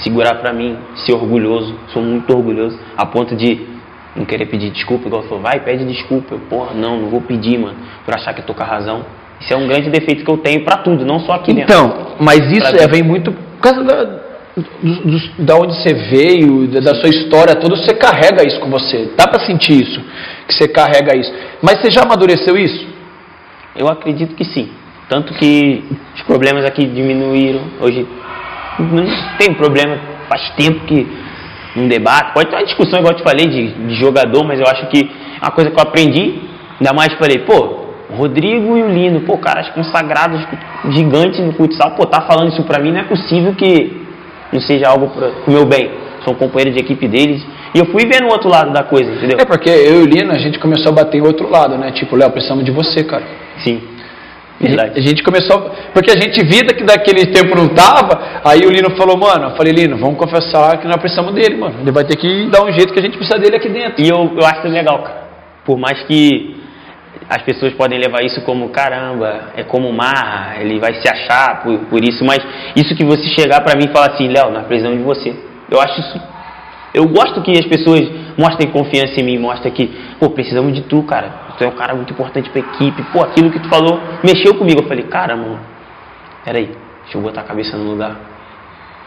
segurar 0.03 0.35
pra 0.41 0.51
mim, 0.51 0.75
ser 1.05 1.13
orgulhoso. 1.13 1.75
Sou 1.93 2.01
muito 2.01 2.35
orgulhoso, 2.35 2.79
a 2.97 3.05
ponto 3.05 3.35
de 3.35 3.74
não 4.15 4.25
querer 4.25 4.45
pedir 4.45 4.71
desculpa, 4.71 5.07
igual 5.07 5.23
falou, 5.23 5.41
vai, 5.41 5.59
pede 5.59 5.85
desculpa. 5.85 6.35
Eu, 6.35 6.39
porra, 6.49 6.73
não, 6.73 6.97
não 6.99 7.09
vou 7.09 7.21
pedir, 7.21 7.57
mano, 7.59 7.75
por 8.05 8.13
achar 8.15 8.33
que 8.33 8.41
eu 8.41 8.45
tô 8.45 8.53
com 8.53 8.63
a 8.63 8.65
razão. 8.65 9.05
Isso 9.41 9.53
é 9.53 9.57
um 9.57 9.67
grande 9.67 9.89
defeito 9.89 10.23
que 10.23 10.31
eu 10.31 10.37
tenho 10.37 10.63
pra 10.63 10.77
tudo, 10.77 11.05
não 11.05 11.19
só 11.19 11.33
aqui 11.33 11.53
dentro. 11.53 11.73
Então, 11.73 12.15
mas 12.19 12.39
isso 12.51 12.75
é, 12.75 12.87
vem 12.87 13.03
muito 13.03 13.31
por 13.33 13.59
causa 13.61 13.83
da, 13.83 14.03
do- 14.55 15.01
do- 15.11 15.43
da 15.43 15.55
onde 15.57 15.75
você 15.75 15.93
veio, 15.93 16.67
da, 16.67 16.79
da 16.79 16.95
sua 16.95 17.09
história 17.09 17.53
toda, 17.55 17.75
você 17.75 17.93
carrega 17.93 18.47
isso 18.47 18.59
com 18.61 18.69
você. 18.69 19.11
Dá 19.17 19.27
pra 19.27 19.45
sentir 19.45 19.83
isso, 19.83 20.01
que 20.47 20.53
você 20.53 20.67
carrega 20.69 21.15
isso. 21.17 21.33
Mas 21.61 21.81
você 21.81 21.91
já 21.91 22.03
amadureceu 22.03 22.55
isso? 22.57 22.87
Eu 23.75 23.89
acredito 23.89 24.33
que 24.35 24.45
sim. 24.45 24.69
Tanto 25.09 25.33
que 25.33 25.83
os 26.15 26.21
problemas 26.23 26.63
aqui 26.65 26.85
diminuíram. 26.85 27.61
Hoje 27.81 28.07
não 28.79 29.05
tem 29.37 29.53
problema, 29.53 29.99
faz 30.29 30.49
tempo 30.51 30.85
que 30.85 31.05
não 31.75 31.87
debate. 31.87 32.33
Pode 32.33 32.49
ter 32.49 32.55
uma 32.55 32.65
discussão, 32.65 32.99
igual 32.99 33.13
eu 33.13 33.17
te 33.17 33.23
falei, 33.23 33.47
de, 33.47 33.73
de 33.87 33.95
jogador, 33.95 34.43
mas 34.45 34.59
eu 34.59 34.65
acho 34.67 34.87
que 34.87 35.09
é 35.41 35.45
uma 35.45 35.51
coisa 35.51 35.69
que 35.69 35.77
eu 35.77 35.83
aprendi. 35.83 36.41
Ainda 36.79 36.93
mais 36.93 37.13
falei, 37.13 37.39
pô, 37.39 37.85
o 38.09 38.15
Rodrigo 38.15 38.77
e 38.77 38.83
o 38.83 38.89
Lino, 38.89 39.21
pô, 39.21 39.37
caras 39.37 39.69
consagrados, 39.69 40.41
gigantes 40.91 41.39
no 41.39 41.53
futsal, 41.53 41.91
pô, 41.91 42.05
tá 42.05 42.21
falando 42.21 42.51
isso 42.51 42.63
pra 42.63 42.81
mim, 42.81 42.91
não 42.91 42.99
é 42.99 43.03
possível 43.03 43.53
que 43.55 44.05
não 44.51 44.61
seja 44.61 44.89
algo 44.89 45.09
pro 45.09 45.33
meu 45.47 45.65
bem. 45.65 45.89
Sou 46.23 46.33
um 46.33 46.37
companheiro 46.37 46.71
de 46.71 46.79
equipe 46.79 47.07
deles. 47.07 47.45
E 47.73 47.77
eu 47.77 47.85
fui 47.85 48.01
vendo 48.05 48.27
o 48.27 48.31
outro 48.31 48.49
lado 48.49 48.71
da 48.71 48.83
coisa, 48.83 49.11
entendeu? 49.11 49.37
É 49.39 49.45
porque 49.45 49.69
eu 49.69 50.01
e 50.01 50.03
o 50.03 50.05
Lino, 50.05 50.31
a 50.31 50.37
gente 50.37 50.57
começou 50.59 50.91
a 50.91 50.95
bater 50.95 51.17
em 51.17 51.21
outro 51.21 51.49
lado, 51.49 51.77
né? 51.77 51.91
Tipo, 51.91 52.15
Léo, 52.15 52.31
precisamos 52.31 52.63
de 52.63 52.71
você, 52.71 53.03
cara. 53.03 53.23
Sim. 53.63 53.94
A 54.61 54.99
gente 55.01 55.21
começou, 55.21 55.69
porque 55.93 56.11
a 56.11 56.19
gente 56.19 56.41
via 56.45 56.63
que 56.73 56.83
daquele 56.83 57.25
tempo 57.27 57.55
não 57.55 57.67
tava, 57.67 58.41
aí 58.43 58.61
o 58.65 58.71
Lino 58.71 58.95
falou, 58.95 59.17
mano, 59.17 59.49
eu 59.49 59.55
falei, 59.57 59.73
Lino, 59.73 59.97
vamos 59.97 60.17
confessar 60.17 60.77
que 60.79 60.87
nós 60.87 60.95
precisamos 60.95 61.33
dele, 61.33 61.57
mano. 61.57 61.75
Ele 61.81 61.91
vai 61.91 62.05
ter 62.05 62.15
que 62.15 62.47
dar 62.49 62.63
um 62.63 62.71
jeito 62.71 62.93
que 62.93 62.99
a 62.99 63.01
gente 63.01 63.17
precisa 63.17 63.37
dele 63.37 63.57
aqui 63.57 63.67
dentro. 63.67 64.01
E 64.01 64.07
eu, 64.07 64.31
eu 64.37 64.45
acho 64.45 64.59
isso 64.59 64.69
legal, 64.69 64.99
cara. 64.99 65.25
Por 65.65 65.77
mais 65.77 66.01
que 66.03 66.55
as 67.29 67.41
pessoas 67.41 67.73
podem 67.73 67.99
levar 67.99 68.23
isso 68.23 68.41
como 68.43 68.69
caramba, 68.69 69.51
é 69.57 69.63
como 69.63 69.91
marra, 69.91 70.61
ele 70.61 70.79
vai 70.79 70.93
se 71.01 71.07
achar 71.07 71.63
por, 71.63 71.77
por 71.89 72.03
isso, 72.03 72.23
mas 72.23 72.39
isso 72.75 72.95
que 72.95 73.03
você 73.03 73.23
chegar 73.29 73.61
pra 73.61 73.75
mim 73.75 73.85
e 73.89 73.93
falar 73.93 74.11
assim, 74.13 74.27
Léo, 74.27 74.51
nós 74.51 74.65
precisamos 74.67 74.99
de 74.99 75.03
você. 75.03 75.35
Eu 75.69 75.81
acho 75.81 75.99
isso. 75.99 76.34
Eu 76.95 77.07
gosto 77.07 77.41
que 77.41 77.51
as 77.51 77.65
pessoas 77.65 78.09
mostrem 78.37 78.71
confiança 78.71 79.19
em 79.19 79.23
mim, 79.23 79.37
mostrem 79.37 79.71
que, 79.73 79.87
pô, 80.19 80.29
precisamos 80.29 80.73
de 80.73 80.81
tu, 80.83 81.03
cara. 81.03 81.29
Tu 81.57 81.63
é 81.63 81.67
um 81.67 81.71
cara 81.71 81.93
muito 81.93 82.11
importante 82.13 82.49
pra 82.49 82.59
equipe. 82.59 83.03
Pô, 83.11 83.21
aquilo 83.21 83.51
que 83.51 83.59
tu 83.59 83.67
falou 83.69 83.99
mexeu 84.23 84.55
comigo. 84.55 84.81
Eu 84.81 84.87
falei, 84.87 85.03
cara, 85.03 85.35
mano, 85.35 85.59
peraí, 86.43 86.71
deixa 87.03 87.17
eu 87.17 87.21
botar 87.21 87.41
a 87.41 87.43
cabeça 87.43 87.75
no 87.77 87.83
lugar. 87.91 88.15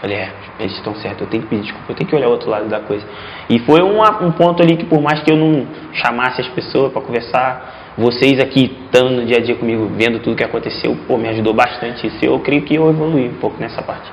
Falei, 0.00 0.16
é, 0.16 0.32
eles 0.60 0.74
estão 0.76 0.94
certos, 0.94 1.22
eu 1.22 1.26
tenho 1.26 1.42
que 1.42 1.48
pedir 1.48 1.62
desculpa, 1.62 1.86
eu 1.90 1.96
tenho 1.96 2.08
que 2.08 2.14
olhar 2.14 2.28
o 2.28 2.30
outro 2.30 2.48
lado 2.48 2.68
da 2.68 2.78
coisa. 2.78 3.04
E 3.50 3.58
foi 3.60 3.80
uma- 3.82 4.22
um 4.22 4.30
ponto 4.30 4.62
ali 4.62 4.76
que, 4.76 4.84
por 4.84 5.00
mais 5.02 5.22
que 5.24 5.32
eu 5.32 5.36
não 5.36 5.66
chamasse 5.92 6.40
as 6.40 6.46
pessoas 6.48 6.92
para 6.92 7.02
conversar, 7.02 7.94
vocês 7.98 8.38
aqui 8.38 8.76
estando 8.84 9.10
no 9.10 9.26
dia 9.26 9.38
a 9.38 9.40
dia 9.40 9.56
comigo, 9.56 9.90
vendo 9.96 10.20
tudo 10.20 10.36
que 10.36 10.44
aconteceu, 10.44 10.96
pô, 11.08 11.16
me 11.16 11.28
ajudou 11.30 11.52
bastante 11.52 12.06
isso. 12.06 12.24
Eu 12.24 12.38
creio 12.38 12.62
que 12.62 12.76
eu 12.76 12.88
evoluí 12.88 13.28
um 13.28 13.40
pouco 13.40 13.60
nessa 13.60 13.82
parte. 13.82 14.08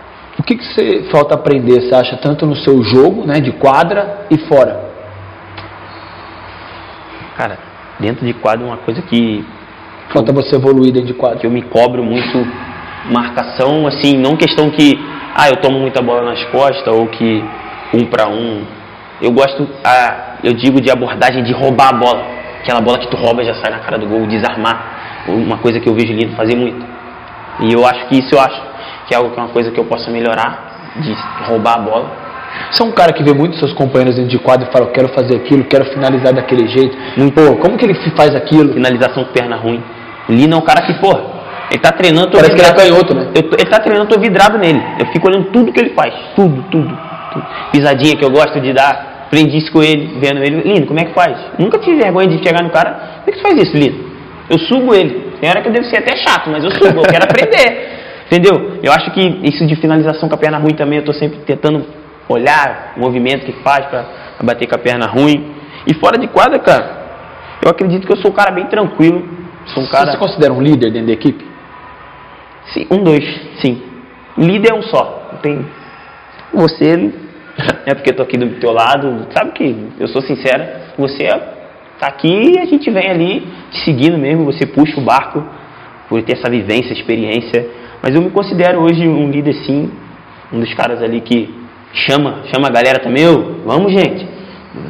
O 0.46 0.48
que, 0.48 0.58
que 0.58 0.64
você 0.64 1.10
falta 1.12 1.34
aprender, 1.34 1.82
você 1.82 1.96
acha, 1.96 2.18
tanto 2.18 2.46
no 2.46 2.56
seu 2.56 2.84
jogo, 2.84 3.26
né, 3.26 3.40
de 3.40 3.52
quadra 3.54 4.28
e 4.30 4.38
fora? 4.38 4.80
Cara, 7.36 7.58
dentro 8.00 8.24
de 8.24 8.34
quadro, 8.36 8.68
uma 8.68 8.78
coisa 8.78 9.02
que 9.02 9.44
Falta 10.14 10.32
você 10.32 10.56
evoluir 10.56 10.94
dentro 10.94 11.08
de 11.08 11.14
que 11.14 11.20
quadra. 11.20 11.40
eu 11.44 11.50
me 11.50 11.64
cobro 11.64 12.04
muito 12.04 12.48
marcação, 13.12 13.88
assim, 13.88 14.18
não 14.18 14.36
questão 14.36 14.70
que, 14.70 14.94
ah, 15.36 15.50
eu 15.50 15.58
tomo 15.58 15.80
muita 15.80 16.02
bola 16.02 16.24
nas 16.24 16.44
costas 16.46 16.88
ou 16.88 17.08
que 17.08 17.44
um 17.94 18.06
para 18.06 18.28
um. 18.28 18.64
Eu 19.22 19.32
gosto, 19.32 19.68
ah, 19.84 20.38
eu 20.44 20.54
digo 20.54 20.80
de 20.80 20.92
abordagem 20.92 21.44
de 21.44 21.54
roubar 21.54 21.90
a 21.90 21.94
bola. 21.94 22.24
Aquela 22.62 22.82
bola 22.82 23.00
que 23.00 23.08
tu 23.08 23.18
rouba 23.18 23.44
já 23.44 23.56
sai 23.56 23.72
na 23.72 23.80
cara 23.80 23.98
do 23.98 24.08
gol, 24.08 24.28
desarmar. 24.28 25.26
Uma 25.28 25.58
coisa 25.58 25.80
que 25.80 25.90
eu 25.90 25.94
vejo 25.94 26.14
lindo 26.14 26.36
fazer 26.36 26.56
muito. 26.56 26.86
E 27.62 27.74
eu 27.74 27.86
acho 27.86 28.08
que 28.08 28.20
isso 28.20 28.36
eu 28.36 28.40
acho 28.40 28.62
que 29.08 29.14
é 29.14 29.18
algo 29.18 29.32
que 29.32 29.40
é 29.40 29.44
uma 29.44 29.52
coisa 29.52 29.72
que 29.72 29.80
eu 29.80 29.86
possa 29.86 30.10
melhorar, 30.12 30.94
de 30.98 31.14
roubar 31.48 31.76
a 31.76 31.80
bola. 31.80 32.12
Você 32.72 32.82
é 32.82 32.86
um 32.86 32.92
cara 32.92 33.12
que 33.12 33.22
vê 33.24 33.34
muitos 33.34 33.60
seus 33.60 33.74
companheiros 33.74 34.16
dentro 34.16 34.32
de 34.32 34.40
quadra 34.40 34.68
e 34.68 34.72
fala, 34.72 34.86
eu 34.86 34.92
quero 34.92 35.10
fazer 35.10 35.36
aquilo, 35.36 35.66
quero 35.66 35.86
finalizar 35.86 36.34
daquele 36.34 36.68
jeito. 36.68 36.96
Pô, 37.34 37.58
como 37.58 37.78
que 37.78 37.86
ele 37.86 37.96
faz 38.16 38.34
aquilo? 38.34 38.74
Finalização 38.74 39.26
com 39.26 39.32
perna 39.34 39.58
ruim. 39.58 39.84
O 40.30 40.32
Lino 40.32 40.56
é 40.56 40.58
um 40.58 40.62
cara 40.62 40.82
que, 40.86 40.94
pô, 40.96 41.12
ele 41.70 41.80
tá 41.80 41.92
treinando, 41.92 42.32
Parece 42.32 42.52
que 42.56 42.62
ele 42.62 42.68
é 42.68 42.72
vidrado. 42.72 42.90
canhoto, 42.90 43.14
né? 43.14 43.32
Eu 43.36 43.44
ele 43.60 43.70
tá 43.70 43.80
treinando, 43.80 44.06
eu 44.06 44.16
tô 44.16 44.22
vidrado 44.22 44.58
nele. 44.58 44.82
Eu 45.00 45.08
fico 45.08 45.28
olhando 45.28 45.52
tudo 45.52 45.72
que 45.74 45.80
ele 45.80 45.94
faz. 45.94 46.14
Tudo, 46.36 46.64
tudo, 46.72 46.98
tudo. 47.34 47.46
Pisadinha 47.72 48.16
que 48.16 48.24
eu 48.24 48.30
gosto 48.30 48.60
de 48.62 48.72
dar. 48.72 49.26
Aprendi 49.28 49.58
isso 49.58 49.72
com 49.72 49.84
ele, 49.84 50.18
vendo 50.22 50.42
ele. 50.44 50.62
Lino, 50.62 50.86
como 50.86 51.00
é 51.00 51.06
que 51.06 51.14
faz? 51.14 51.36
Nunca 51.60 51.78
tive 51.80 51.98
vergonha 51.98 52.28
de 52.30 52.38
chegar 52.44 52.64
no 52.64 52.70
cara. 52.70 52.92
Como 52.92 53.28
é 53.28 53.32
que 53.32 53.38
tu 53.40 53.42
faz 53.42 53.58
isso, 53.62 53.76
Lino? 53.76 54.06
Eu 54.50 54.60
subo 54.60 54.94
ele. 54.96 55.34
Tem 55.42 55.50
hora 55.50 55.62
que 55.62 55.68
eu 55.68 55.74
devo 55.74 55.86
ser 55.88 55.98
até 55.98 56.16
chato, 56.16 56.50
mas 56.50 56.64
eu 56.64 56.72
subo, 56.72 57.00
eu 57.02 57.04
quero 57.04 57.26
aprender. 57.30 57.95
Entendeu? 58.26 58.80
Eu 58.82 58.92
acho 58.92 59.12
que 59.12 59.22
isso 59.44 59.66
de 59.68 59.76
finalização 59.76 60.28
com 60.28 60.36
a 60.36 60.38
perna 60.38 60.58
ruim 60.58 60.74
também, 60.74 61.00
eu 61.00 61.06
tô 61.06 61.14
sempre 61.14 61.40
tentando 61.40 61.86
olhar 62.28 62.94
o 62.98 63.00
movimento 63.00 63.46
que 63.46 63.54
faz 63.64 63.86
pra 63.86 64.06
bater 64.44 64.68
com 64.68 64.76
a 64.76 64.80
perna 64.80 65.06
ruim. 65.08 65.54
E 65.88 65.94
fora 65.96 66.18
de 66.18 66.28
quadra, 66.28 66.58
cara, 66.60 67.06
eu 67.64 67.70
acredito 67.70 68.08
que 68.08 68.14
eu 68.14 68.18
sou 68.18 68.32
um 68.32 68.34
cara 68.34 68.52
bem 68.52 68.66
tranquilo. 68.66 69.24
Sou 69.68 69.84
um 69.84 69.86
Você 69.86 69.92
cara. 69.92 70.12
se 70.12 70.18
considera 70.18 70.54
um 70.54 70.62
líder 70.62 70.92
dentro 70.92 71.08
da 71.08 71.14
equipe? 71.14 71.46
Sim, 72.74 72.88
um, 72.92 73.04
dois, 73.04 73.24
sim. 73.62 73.82
Líder 74.38 74.72
é 74.72 74.74
um 74.74 74.82
só. 74.84 75.30
Não 75.34 75.40
tem. 75.40 75.66
Você, 76.54 77.14
é 77.86 77.94
porque 77.94 78.12
eu 78.12 78.16
tô 78.16 78.24
aqui 78.24 78.38
do 78.38 78.60
teu 78.60 78.72
lado, 78.72 79.28
sabe 79.36 79.52
que 79.52 79.88
eu 80.00 80.08
sou 80.08 80.22
sincera, 80.22 80.94
você 80.98 81.28
tá 82.00 82.08
aqui 82.08 82.54
e 82.56 82.60
a 82.60 82.66
gente 82.66 82.90
vem 82.90 83.10
ali 83.10 83.48
te 83.72 83.84
seguindo 83.84 84.18
mesmo, 84.18 84.46
você 84.46 84.66
puxa 84.66 85.00
o 85.00 85.04
barco 85.04 85.44
por 86.10 86.22
ter 86.24 86.38
essa 86.38 86.50
vivência, 86.50 86.94
experiência. 86.94 87.85
Mas 88.06 88.14
eu 88.14 88.22
me 88.22 88.30
considero 88.30 88.82
hoje 88.82 89.08
um 89.08 89.32
líder 89.32 89.56
sim, 89.66 89.92
um 90.54 90.60
dos 90.60 90.72
caras 90.76 91.02
ali 91.02 91.22
que 91.22 91.52
chama, 91.92 92.44
chama 92.54 92.68
a 92.68 92.72
galera 92.72 93.00
também, 93.00 93.28
ô, 93.28 93.64
vamos 93.66 93.92
gente, 93.92 94.28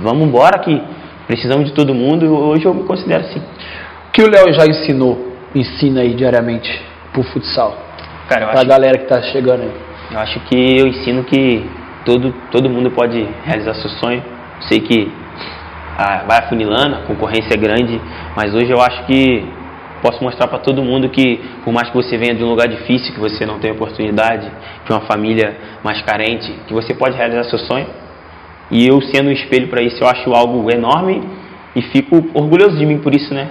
vamos 0.01 0.27
embora 0.27 0.59
que 0.59 0.81
precisamos 1.25 1.65
de 1.65 1.71
todo 1.71 1.95
mundo, 1.95 2.25
e 2.25 2.27
hoje 2.27 2.65
eu 2.65 2.73
me 2.73 2.83
considero 2.83 3.23
assim. 3.23 3.39
O 3.39 4.11
que 4.11 4.21
o 4.21 4.29
Léo 4.29 4.53
já 4.53 4.65
ensinou, 4.65 5.31
ensina 5.55 6.01
aí 6.01 6.13
diariamente 6.13 6.69
pro 7.13 7.23
futsal? 7.23 7.77
Cara, 8.27 8.47
Pra 8.47 8.59
acho 8.59 8.67
galera 8.67 8.97
que 8.97 9.05
tá 9.05 9.21
chegando 9.21 9.61
aí. 9.61 9.71
Eu 10.11 10.19
acho 10.19 10.39
que 10.41 10.77
eu 10.77 10.85
ensino 10.85 11.23
que 11.23 11.65
todo, 12.03 12.35
todo 12.51 12.69
mundo 12.69 12.91
pode 12.91 13.25
realizar 13.45 13.75
seu 13.75 13.89
sonho. 13.91 14.21
Sei 14.67 14.81
que 14.81 15.09
ah, 15.97 16.25
vai 16.27 16.39
afunilando, 16.39 16.95
a 16.95 16.99
concorrência 17.07 17.53
é 17.53 17.57
grande, 17.57 18.01
mas 18.35 18.53
hoje 18.53 18.69
eu 18.69 18.81
acho 18.81 19.05
que 19.05 19.47
posso 20.05 20.23
mostrar 20.23 20.47
para 20.47 20.59
todo 20.59 20.83
mundo 20.83 21.09
que, 21.09 21.39
por 21.63 21.73
mais 21.73 21.89
que 21.89 21.95
você 21.95 22.15
venha 22.15 22.35
de 22.35 22.43
um 22.43 22.49
lugar 22.49 22.67
difícil, 22.67 23.11
que 23.11 23.19
você 23.19 23.43
não 23.43 23.57
tenha 23.57 23.73
oportunidade, 23.73 24.51
de 24.85 24.91
uma 24.91 25.01
família 25.01 25.57
mais 25.83 25.99
carente, 26.03 26.53
que 26.67 26.73
você 26.73 26.93
pode 26.93 27.17
realizar 27.17 27.45
seu 27.45 27.57
sonho. 27.57 27.87
E 28.69 28.85
eu 28.85 29.01
sendo 29.01 29.29
um 29.29 29.31
espelho 29.31 29.67
para 29.67 29.81
isso, 29.81 30.03
eu 30.03 30.07
acho 30.07 30.31
algo 30.31 30.71
enorme 30.71 31.23
e 31.75 31.81
fico 31.81 32.17
orgulhoso 32.35 32.77
de 32.77 32.85
mim 32.85 32.99
por 32.99 33.15
isso, 33.15 33.33
né? 33.33 33.49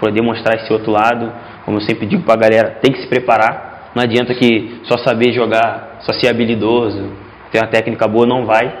Poder 0.00 0.22
mostrar 0.22 0.56
esse 0.56 0.72
outro 0.72 0.90
lado, 0.90 1.30
como 1.66 1.76
eu 1.76 1.82
sempre 1.82 2.06
digo 2.06 2.22
pra 2.22 2.34
galera, 2.34 2.78
tem 2.80 2.92
que 2.92 3.02
se 3.02 3.06
preparar. 3.06 3.90
Não 3.94 4.02
adianta 4.02 4.34
que 4.34 4.80
só 4.84 4.96
saber 4.96 5.32
jogar, 5.32 5.98
só 6.00 6.14
ser 6.14 6.28
habilidoso, 6.28 7.10
ter 7.52 7.58
uma 7.58 7.66
técnica 7.66 8.08
boa, 8.08 8.26
não 8.26 8.46
vai. 8.46 8.72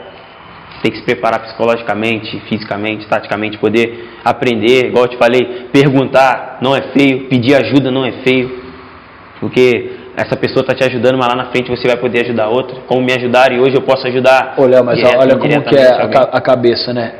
Tem 0.82 0.90
que 0.90 0.98
se 0.98 1.04
preparar 1.04 1.40
psicologicamente, 1.40 2.40
fisicamente, 2.48 3.06
taticamente, 3.06 3.58
poder 3.58 4.08
aprender, 4.24 4.86
igual 4.86 5.04
eu 5.04 5.10
te 5.10 5.16
falei, 5.16 5.68
perguntar 5.72 6.58
não 6.62 6.74
é 6.74 6.82
feio, 6.92 7.28
pedir 7.28 7.54
ajuda 7.54 7.90
não 7.90 8.04
é 8.04 8.12
feio, 8.22 8.50
porque 9.40 10.00
essa 10.16 10.36
pessoa 10.36 10.60
está 10.60 10.74
te 10.74 10.84
ajudando, 10.84 11.16
mas 11.16 11.28
lá 11.28 11.34
na 11.34 11.46
frente 11.46 11.70
você 11.70 11.86
vai 11.86 11.96
poder 11.96 12.24
ajudar 12.24 12.48
outra. 12.48 12.76
Como 12.86 13.02
me 13.02 13.12
ajudar 13.12 13.52
e 13.52 13.58
hoje 13.58 13.76
eu 13.76 13.82
posso 13.82 14.06
ajudar. 14.06 14.54
Olha, 14.58 14.82
mas 14.82 14.98
olha 15.16 15.36
como 15.36 15.62
que 15.62 15.76
é 15.76 15.88
a, 15.88 16.22
a, 16.32 16.40
cabeça, 16.40 16.92
né? 16.92 17.14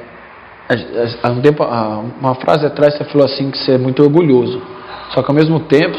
Há 1.22 1.30
um 1.30 1.40
tempo, 1.40 1.64
uma 1.64 2.34
frase 2.34 2.66
atrás 2.66 2.96
você 2.96 3.04
falou 3.04 3.26
assim 3.26 3.50
que 3.50 3.58
você 3.58 3.72
é 3.72 3.78
muito 3.78 4.02
orgulhoso. 4.02 4.62
Só 5.10 5.22
que 5.22 5.30
ao 5.30 5.34
mesmo 5.34 5.60
tempo 5.60 5.98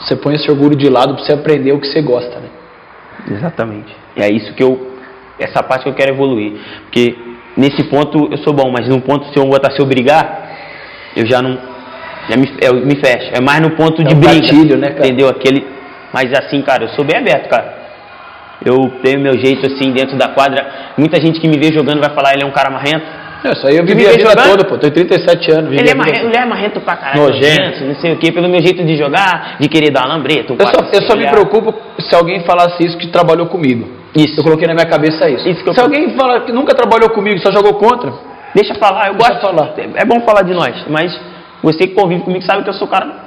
você 0.00 0.16
põe 0.16 0.34
esse 0.34 0.50
orgulho 0.50 0.76
de 0.76 0.88
lado 0.88 1.14
para 1.14 1.24
você 1.24 1.32
aprender 1.32 1.72
o 1.72 1.80
que 1.80 1.86
você 1.86 2.00
gosta, 2.00 2.38
né? 2.38 2.48
Exatamente. 3.30 3.94
É 4.14 4.30
isso 4.30 4.54
que 4.54 4.62
eu, 4.62 4.95
essa 5.38 5.62
parte 5.62 5.84
que 5.84 5.88
eu 5.88 5.94
quero 5.94 6.12
evoluir, 6.12 6.52
porque 6.82 7.16
nesse 7.56 7.84
ponto 7.84 8.28
eu 8.30 8.38
sou 8.38 8.52
bom, 8.52 8.70
mas 8.70 8.88
no 8.88 9.00
ponto 9.00 9.32
se 9.32 9.38
eu 9.38 9.46
botar 9.46 9.72
se 9.72 9.82
obrigar, 9.82 10.46
eu 11.16 11.26
já 11.26 11.40
não, 11.40 11.58
já 12.28 12.36
me, 12.36 12.50
eu 12.60 12.74
me 12.86 12.96
fecho. 12.96 13.30
É 13.34 13.40
mais 13.40 13.60
no 13.60 13.70
ponto 13.70 14.02
é 14.02 14.04
de 14.04 14.14
um 14.14 14.18
briga, 14.18 14.40
gatilho, 14.40 14.76
né, 14.76 14.90
cara? 14.90 15.06
entendeu? 15.06 15.28
Aquele, 15.28 15.66
mas 16.12 16.32
assim, 16.32 16.62
cara, 16.62 16.84
eu 16.84 16.88
sou 16.90 17.04
bem 17.04 17.18
aberto, 17.18 17.48
cara. 17.48 17.86
Eu 18.64 18.90
tenho 19.02 19.20
meu 19.20 19.34
jeito 19.38 19.66
assim 19.66 19.92
dentro 19.92 20.16
da 20.16 20.28
quadra. 20.28 20.66
Muita 20.96 21.20
gente 21.20 21.38
que 21.40 21.46
me 21.46 21.58
vê 21.58 21.72
jogando 21.72 22.00
vai 22.00 22.10
falar 22.14 22.32
ele 22.32 22.42
é 22.42 22.46
um 22.46 22.50
cara 22.50 22.70
marrento. 22.70 23.04
É, 23.44 23.52
isso 23.52 23.66
aí 23.66 23.76
eu 23.76 23.84
vivi 23.84 24.06
a 24.06 24.12
vida 24.12 24.30
jogando? 24.30 24.48
toda, 24.48 24.64
pô. 24.64 24.78
Tenho 24.78 24.92
37 24.92 25.52
anos. 25.52 25.72
Ele 25.72 25.90
é, 25.90 25.94
marrento, 25.94 26.26
ele 26.26 26.36
é 26.36 26.44
marrento 26.46 26.80
pra 26.80 26.96
caralho. 26.96 27.22
Nojento. 27.22 27.84
Não 27.84 27.94
sei 27.96 28.12
o 28.12 28.16
que, 28.16 28.32
pelo 28.32 28.48
meu 28.48 28.60
jeito 28.60 28.82
de 28.84 28.96
jogar, 28.96 29.56
de 29.60 29.68
querer 29.68 29.90
dar. 29.90 30.08
Um 30.08 30.24
eu 30.24 30.66
só, 30.66 30.90
eu 30.92 31.02
só 31.02 31.16
me 31.16 31.28
preocupo 31.28 31.74
se 32.00 32.14
alguém 32.14 32.40
falasse 32.44 32.84
isso 32.84 32.96
que 32.96 33.08
trabalhou 33.08 33.46
comigo. 33.46 33.88
Isso. 34.16 34.40
Eu 34.40 34.44
coloquei 34.44 34.66
na 34.66 34.74
minha 34.74 34.86
cabeça 34.86 35.28
isso. 35.28 35.48
isso 35.48 35.62
se 35.72 35.78
eu... 35.78 35.84
alguém 35.84 36.16
fala 36.16 36.40
que 36.40 36.52
nunca 36.52 36.74
trabalhou 36.74 37.10
comigo, 37.10 37.38
só 37.38 37.52
jogou 37.52 37.74
contra. 37.74 38.12
Deixa 38.54 38.74
falar, 38.76 39.08
eu 39.08 39.14
Deixa 39.14 39.32
gosto 39.32 39.34
de 39.34 39.40
falar. 39.40 39.74
É 39.96 40.04
bom 40.04 40.20
falar 40.20 40.42
de 40.42 40.54
nós, 40.54 40.84
mas 40.88 41.18
você 41.62 41.86
que 41.86 41.94
convive 41.94 42.22
comigo 42.22 42.44
sabe 42.44 42.62
que 42.62 42.70
eu 42.70 42.74
sou 42.74 42.88
cara 42.88 43.26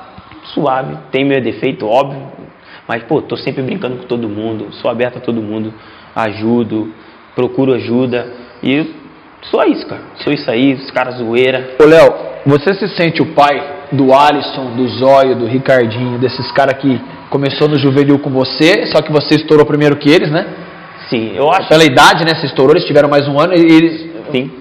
suave, 0.53 0.97
tem 1.11 1.23
meu 1.23 1.41
defeito, 1.41 1.87
óbvio. 1.87 2.21
Mas, 2.87 3.03
pô, 3.03 3.21
tô 3.21 3.37
sempre 3.37 3.61
brincando 3.61 3.97
com 3.97 4.03
todo 4.07 4.27
mundo, 4.27 4.73
sou 4.81 4.89
aberto 4.89 5.17
a 5.17 5.21
todo 5.21 5.39
mundo, 5.41 5.71
ajudo, 6.15 6.91
procuro 7.35 7.73
ajuda. 7.73 8.27
E 8.63 8.99
Sou 9.43 9.63
isso, 9.63 9.85
cara. 9.87 10.01
Sou 10.23 10.33
isso 10.33 10.49
aí, 10.51 10.73
os 10.73 10.91
caras 10.91 11.15
zoeira. 11.15 11.75
Ô, 11.79 11.85
Léo, 11.85 12.13
você 12.45 12.73
se 12.73 12.87
sente 12.89 13.21
o 13.21 13.27
pai 13.27 13.77
do 13.91 14.13
Alisson, 14.13 14.75
do 14.75 14.87
Zóio, 14.87 15.35
do 15.35 15.45
Ricardinho, 15.45 16.19
desses 16.19 16.51
caras 16.51 16.77
que 16.79 17.01
começou 17.29 17.67
no 17.67 17.77
juvenil 17.77 18.19
com 18.19 18.29
você, 18.29 18.85
só 18.87 19.01
que 19.01 19.11
você 19.11 19.35
estourou 19.35 19.65
primeiro 19.65 19.95
que 19.95 20.09
eles, 20.09 20.29
né? 20.29 20.45
Sim, 21.09 21.31
eu 21.35 21.49
acho. 21.49 21.67
Pela 21.67 21.83
idade, 21.83 22.23
né? 22.23 22.35
Você 22.35 22.45
estourou, 22.45 22.73
eles 22.73 22.85
tiveram 22.85 23.09
mais 23.09 23.27
um 23.27 23.39
ano 23.39 23.53
e 23.53 23.59
eles. 23.59 24.09
Sim. 24.31 24.51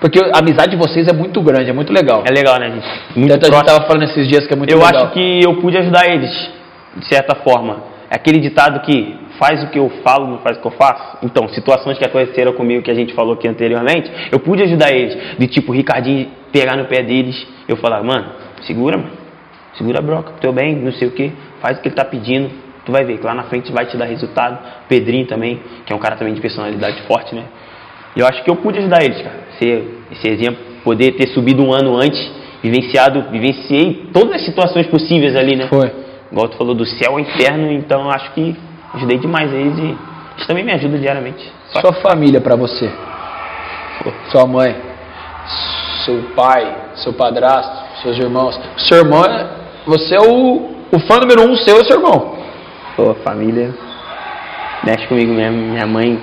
Porque 0.00 0.18
a 0.18 0.38
amizade 0.38 0.72
de 0.72 0.76
vocês 0.76 1.06
é 1.06 1.12
muito 1.12 1.40
grande, 1.40 1.70
é 1.70 1.72
muito 1.72 1.92
legal. 1.92 2.24
É 2.26 2.32
legal, 2.32 2.58
né, 2.58 2.70
gente? 2.70 2.86
Muito 3.16 3.30
Tanto 3.32 3.52
a 3.52 3.56
gente 3.56 3.66
tava 3.66 3.86
falando 3.86 4.02
esses 4.02 4.26
dias 4.26 4.46
que 4.46 4.52
é 4.52 4.56
muito 4.56 4.70
eu 4.70 4.78
legal. 4.78 4.92
Eu 4.92 4.98
acho 4.98 5.14
que 5.14 5.40
eu 5.44 5.60
pude 5.60 5.78
ajudar 5.78 6.08
eles, 6.08 6.50
de 6.96 7.06
certa 7.06 7.36
forma. 7.36 7.92
É 8.10 8.16
aquele 8.16 8.40
ditado 8.40 8.80
que 8.80 9.16
faz 9.38 9.62
o 9.62 9.68
que 9.68 9.78
eu 9.78 9.90
falo, 10.04 10.26
não 10.26 10.38
faz 10.38 10.58
o 10.58 10.60
que 10.60 10.66
eu 10.66 10.72
faço. 10.72 11.18
Então, 11.22 11.48
situações 11.48 11.98
que 11.98 12.04
aconteceram 12.04 12.52
comigo 12.52 12.82
que 12.82 12.90
a 12.90 12.94
gente 12.94 13.14
falou 13.14 13.34
aqui 13.34 13.48
anteriormente, 13.48 14.10
eu 14.30 14.40
pude 14.40 14.62
ajudar 14.62 14.92
eles. 14.92 15.38
De 15.38 15.46
tipo, 15.46 15.72
o 15.72 15.74
Ricardinho 15.74 16.28
pegar 16.52 16.76
no 16.76 16.84
pé 16.86 17.02
deles, 17.02 17.46
eu 17.68 17.76
falar, 17.76 18.02
mano, 18.02 18.26
segura, 18.62 18.98
mano. 18.98 19.22
Segura 19.78 20.00
a 20.00 20.02
broca, 20.02 20.32
teu 20.40 20.52
bem, 20.52 20.76
não 20.76 20.92
sei 20.92 21.08
o 21.08 21.12
que, 21.12 21.32
faz 21.60 21.78
o 21.78 21.80
que 21.80 21.88
ele 21.88 21.94
tá 21.94 22.04
pedindo, 22.04 22.50
tu 22.84 22.92
vai 22.92 23.04
ver 23.04 23.18
que 23.18 23.26
lá 23.26 23.34
na 23.34 23.44
frente 23.44 23.72
vai 23.72 23.86
te 23.86 23.96
dar 23.96 24.06
resultado. 24.06 24.58
Pedrinho 24.88 25.26
também, 25.26 25.60
que 25.86 25.92
é 25.92 25.96
um 25.96 25.98
cara 25.98 26.16
também 26.16 26.34
de 26.34 26.40
personalidade 26.40 27.02
forte, 27.02 27.34
né? 27.34 27.44
Eu 28.16 28.26
acho 28.26 28.42
que 28.42 28.50
eu 28.50 28.56
pude 28.56 28.78
ajudar 28.78 29.02
eles, 29.02 29.20
cara. 29.22 29.36
Ser 29.58 30.04
esse 30.12 30.28
exemplo, 30.28 30.58
poder 30.84 31.12
ter 31.12 31.28
subido 31.28 31.62
um 31.62 31.72
ano 31.72 31.96
antes, 31.96 32.30
vivenciado, 32.62 33.30
vivenciei 33.30 34.10
todas 34.12 34.36
as 34.36 34.44
situações 34.44 34.86
possíveis 34.86 35.34
ali, 35.36 35.56
né? 35.56 35.66
Foi. 35.68 35.90
Igual 36.30 36.48
tu 36.48 36.56
falou 36.56 36.74
do 36.74 36.86
céu 36.86 37.12
ao 37.12 37.20
inferno, 37.20 37.70
então 37.72 38.10
acho 38.10 38.32
que 38.32 38.56
Ajudei 38.94 39.18
demais 39.18 39.52
eles 39.52 39.78
e 39.78 39.82
eles 39.82 40.46
também 40.46 40.64
me 40.64 40.72
ajudam 40.72 41.00
diariamente. 41.00 41.50
Só 41.70 41.80
Sua 41.80 41.92
família 41.94 42.40
para 42.40 42.56
você? 42.56 42.90
Sua 44.30 44.46
mãe, 44.46 44.76
seu 46.04 46.22
pai, 46.34 46.76
seu 46.96 47.12
padrasto, 47.14 48.02
seus 48.02 48.18
irmãos. 48.18 48.58
Seu 48.76 48.98
irmão, 48.98 49.24
é, 49.24 49.46
você 49.86 50.16
é 50.16 50.20
o, 50.20 50.72
o 50.92 50.98
fã 51.06 51.18
número 51.20 51.48
um 51.48 51.56
seu, 51.56 51.80
é 51.80 51.84
seu 51.84 51.98
irmão. 51.98 52.41
Pô, 52.96 53.14
família 53.24 53.72
mexe 54.84 55.06
comigo 55.06 55.32
mesmo. 55.32 55.56
Minha 55.56 55.86
mãe, 55.86 56.20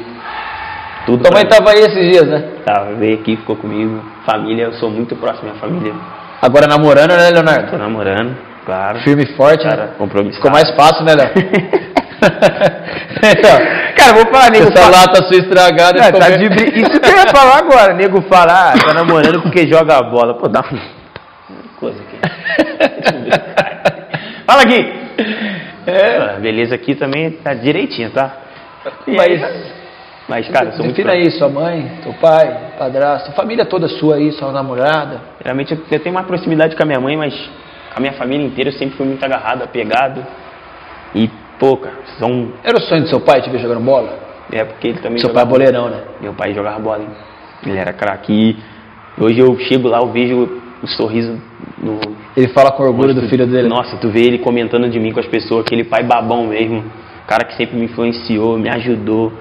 tudo. 1.06 1.24
Tua 1.24 1.34
mãe 1.34 1.46
tava 1.46 1.72
aí 1.72 1.80
esses 1.80 2.12
dias, 2.12 2.28
né? 2.28 2.44
Tava, 2.66 2.94
veio 2.96 3.16
aqui, 3.20 3.38
ficou 3.38 3.56
comigo. 3.56 4.04
Família, 4.26 4.66
eu 4.66 4.74
sou 4.74 4.90
muito 4.90 5.16
próximo 5.16 5.48
da 5.48 5.54
minha 5.54 5.62
família. 5.62 5.94
Agora 6.42 6.68
namorando, 6.68 7.12
né, 7.12 7.30
Leonardo? 7.32 7.72
Tô 7.72 7.78
namorando, 7.78 8.36
claro. 8.66 9.00
Firme 9.00 9.24
e 9.24 9.36
forte, 9.36 9.64
Cara, 9.64 9.86
né? 9.86 9.92
compromisso. 9.98 10.38
Ficou 10.38 10.52
mais 10.52 10.70
fácil, 10.76 11.04
né, 11.04 11.16
Léo? 11.16 11.32
então, 13.18 13.58
cara, 13.96 14.14
vou 14.14 14.26
falar, 14.32 14.52
nego. 14.52 14.72
Essa 14.72 14.84
fala... 14.84 14.98
lata 14.98 15.28
sua 15.28 15.38
estragada. 15.38 16.00
Não, 16.00 16.20
tá 16.20 16.30
de... 16.30 16.46
Isso 16.80 17.00
que 17.00 17.10
eu 17.10 17.18
ia 17.18 17.28
falar 17.28 17.58
agora. 17.60 17.94
Nego 17.94 18.22
falar, 18.24 18.74
ah, 18.74 18.80
tá 18.80 18.94
namorando 18.94 19.42
porque 19.42 19.68
joga 19.68 19.98
a 19.98 20.04
bola. 20.04 20.36
Pô, 20.36 20.48
dá 20.48 20.62
uma 20.62 20.80
coisa 21.78 22.00
aqui. 22.00 22.20
Fala 24.46 24.64
aqui. 24.64 24.99
É. 25.88 26.40
beleza 26.40 26.76
aqui 26.76 26.94
também 26.94 27.32
tá 27.32 27.54
direitinho, 27.54 28.12
tá? 28.12 28.38
Mas. 29.08 29.80
Mas, 30.28 30.48
cara, 30.50 30.74
sou 30.74 30.86
muito 30.86 31.10
aí, 31.10 31.32
sua 31.32 31.50
mãe, 31.50 32.00
teu 32.04 32.14
pai, 32.14 32.74
padrasto, 32.78 33.32
família 33.32 33.66
toda 33.66 33.88
sua 33.88 34.18
aí, 34.18 34.32
sua 34.34 34.52
namorada. 34.52 35.22
Geralmente 35.42 35.74
eu, 35.90 36.00
tenho 36.00 36.16
uma 36.16 36.24
proximidade 36.24 36.76
com 36.76 36.84
a 36.84 36.86
minha 36.86 37.00
mãe, 37.00 37.18
mas 37.18 37.34
a 37.96 38.00
minha 38.00 38.14
família 38.14 38.46
inteira 38.46 38.70
eu 38.70 38.74
sempre 38.74 38.96
fui 38.96 39.08
muito 39.08 39.24
agarrado, 39.24 39.64
apegado. 39.64 40.24
E 41.16 41.28
Pô, 41.60 41.76
cara, 41.76 41.98
são... 42.18 42.54
Era 42.64 42.78
o 42.78 42.82
sonho 42.82 43.02
do 43.02 43.10
seu 43.10 43.20
pai 43.20 43.42
te 43.42 43.50
ver 43.50 43.60
jogando 43.60 43.82
bola? 43.82 44.18
É, 44.50 44.64
porque 44.64 44.88
ele 44.88 45.00
também 45.00 45.20
Seu 45.20 45.32
pai 45.32 45.44
é 45.44 45.46
boleirão, 45.46 45.90
né? 45.90 46.04
Meu 46.22 46.34
pai 46.34 46.54
jogava 46.54 46.80
bola, 46.80 47.04
hein? 47.04 47.10
Ele 47.66 47.78
era 47.78 47.92
craque. 47.92 48.58
Hoje 49.20 49.40
eu 49.40 49.60
chego 49.60 49.90
lá, 49.90 50.00
eu 50.00 50.08
vejo 50.08 50.62
o 50.82 50.88
sorriso 50.88 51.40
no... 51.78 52.00
Ele 52.36 52.48
fala 52.50 52.72
com 52.72 52.84
orgulho 52.84 53.14
do 53.14 53.28
filho 53.28 53.46
dele. 53.46 53.68
Nossa, 53.68 53.98
tu 53.98 54.10
vê 54.10 54.22
ele 54.22 54.40
comentando 54.40 54.90
de 54.90 55.00
mim 55.00 55.12
com 55.12 55.20
as 55.20 55.28
pessoas, 55.28 55.62
aquele 55.66 55.84
pai 55.84 56.04
babão 56.04 56.48
mesmo. 56.48 56.84
Cara 57.28 57.44
que 57.46 57.56
sempre 57.56 57.78
me 57.78 57.86
influenciou, 57.86 58.58
me 58.58 58.70
ajudou. 58.70 59.34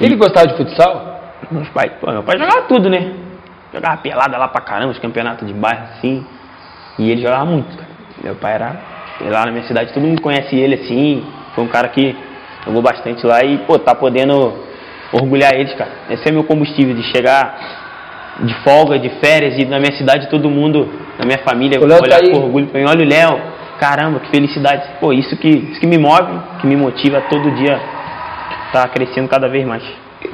Ele 0.00 0.14
e... 0.14 0.16
gostava 0.16 0.46
de 0.46 0.56
futsal? 0.56 1.20
Meus 1.50 1.68
pai, 1.70 1.90
pô, 2.00 2.10
meu 2.10 2.22
pai 2.22 2.38
jogava 2.38 2.62
tudo, 2.62 2.88
né? 2.88 3.12
Jogava 3.72 3.96
pelada 3.98 4.36
lá 4.38 4.48
pra 4.48 4.60
caramba, 4.60 4.92
os 4.92 4.98
campeonatos 4.98 5.46
de 5.46 5.54
bairro 5.54 5.82
assim. 5.96 6.24
E 6.98 7.10
ele 7.10 7.22
jogava 7.22 7.44
muito, 7.44 7.76
cara. 7.76 7.90
Meu 8.22 8.34
pai 8.34 8.54
era. 8.54 8.92
Lá 9.20 9.46
na 9.46 9.52
minha 9.52 9.64
cidade 9.64 9.92
todo 9.92 10.02
mundo 10.02 10.20
conhece 10.20 10.56
ele 10.56 10.74
assim, 10.74 11.24
foi 11.54 11.62
um 11.62 11.68
cara 11.68 11.88
que 11.88 12.16
jogou 12.64 12.82
bastante 12.82 13.24
lá 13.24 13.44
e, 13.44 13.58
pô, 13.58 13.78
tá 13.78 13.94
podendo 13.94 14.52
orgulhar 15.12 15.54
eles, 15.54 15.72
cara. 15.74 15.90
Esse 16.10 16.28
é 16.28 16.32
meu 16.32 16.42
combustível, 16.44 16.94
de 16.94 17.02
chegar 17.04 17.81
de 18.40 18.54
folga, 18.62 18.98
de 18.98 19.10
férias 19.20 19.58
e 19.58 19.64
na 19.64 19.78
minha 19.78 19.92
cidade 19.92 20.28
todo 20.28 20.48
mundo, 20.48 20.88
na 21.18 21.24
minha 21.24 21.38
família, 21.38 21.80
olhar 21.80 22.00
tá 22.00 22.20
com 22.20 22.38
orgulho 22.38 22.66
pra 22.66 22.80
mim. 22.80 22.86
Olha 22.88 23.04
o 23.04 23.08
Léo, 23.08 23.40
caramba, 23.78 24.20
que 24.20 24.28
felicidade. 24.30 24.82
Pô, 25.00 25.12
isso 25.12 25.36
que, 25.36 25.48
isso 25.48 25.80
que 25.80 25.86
me 25.86 25.98
move, 25.98 26.32
que 26.60 26.66
me 26.66 26.76
motiva 26.76 27.20
todo 27.22 27.50
dia 27.52 27.80
tá 28.72 28.88
crescendo 28.88 29.28
cada 29.28 29.48
vez 29.48 29.66
mais. 29.66 29.82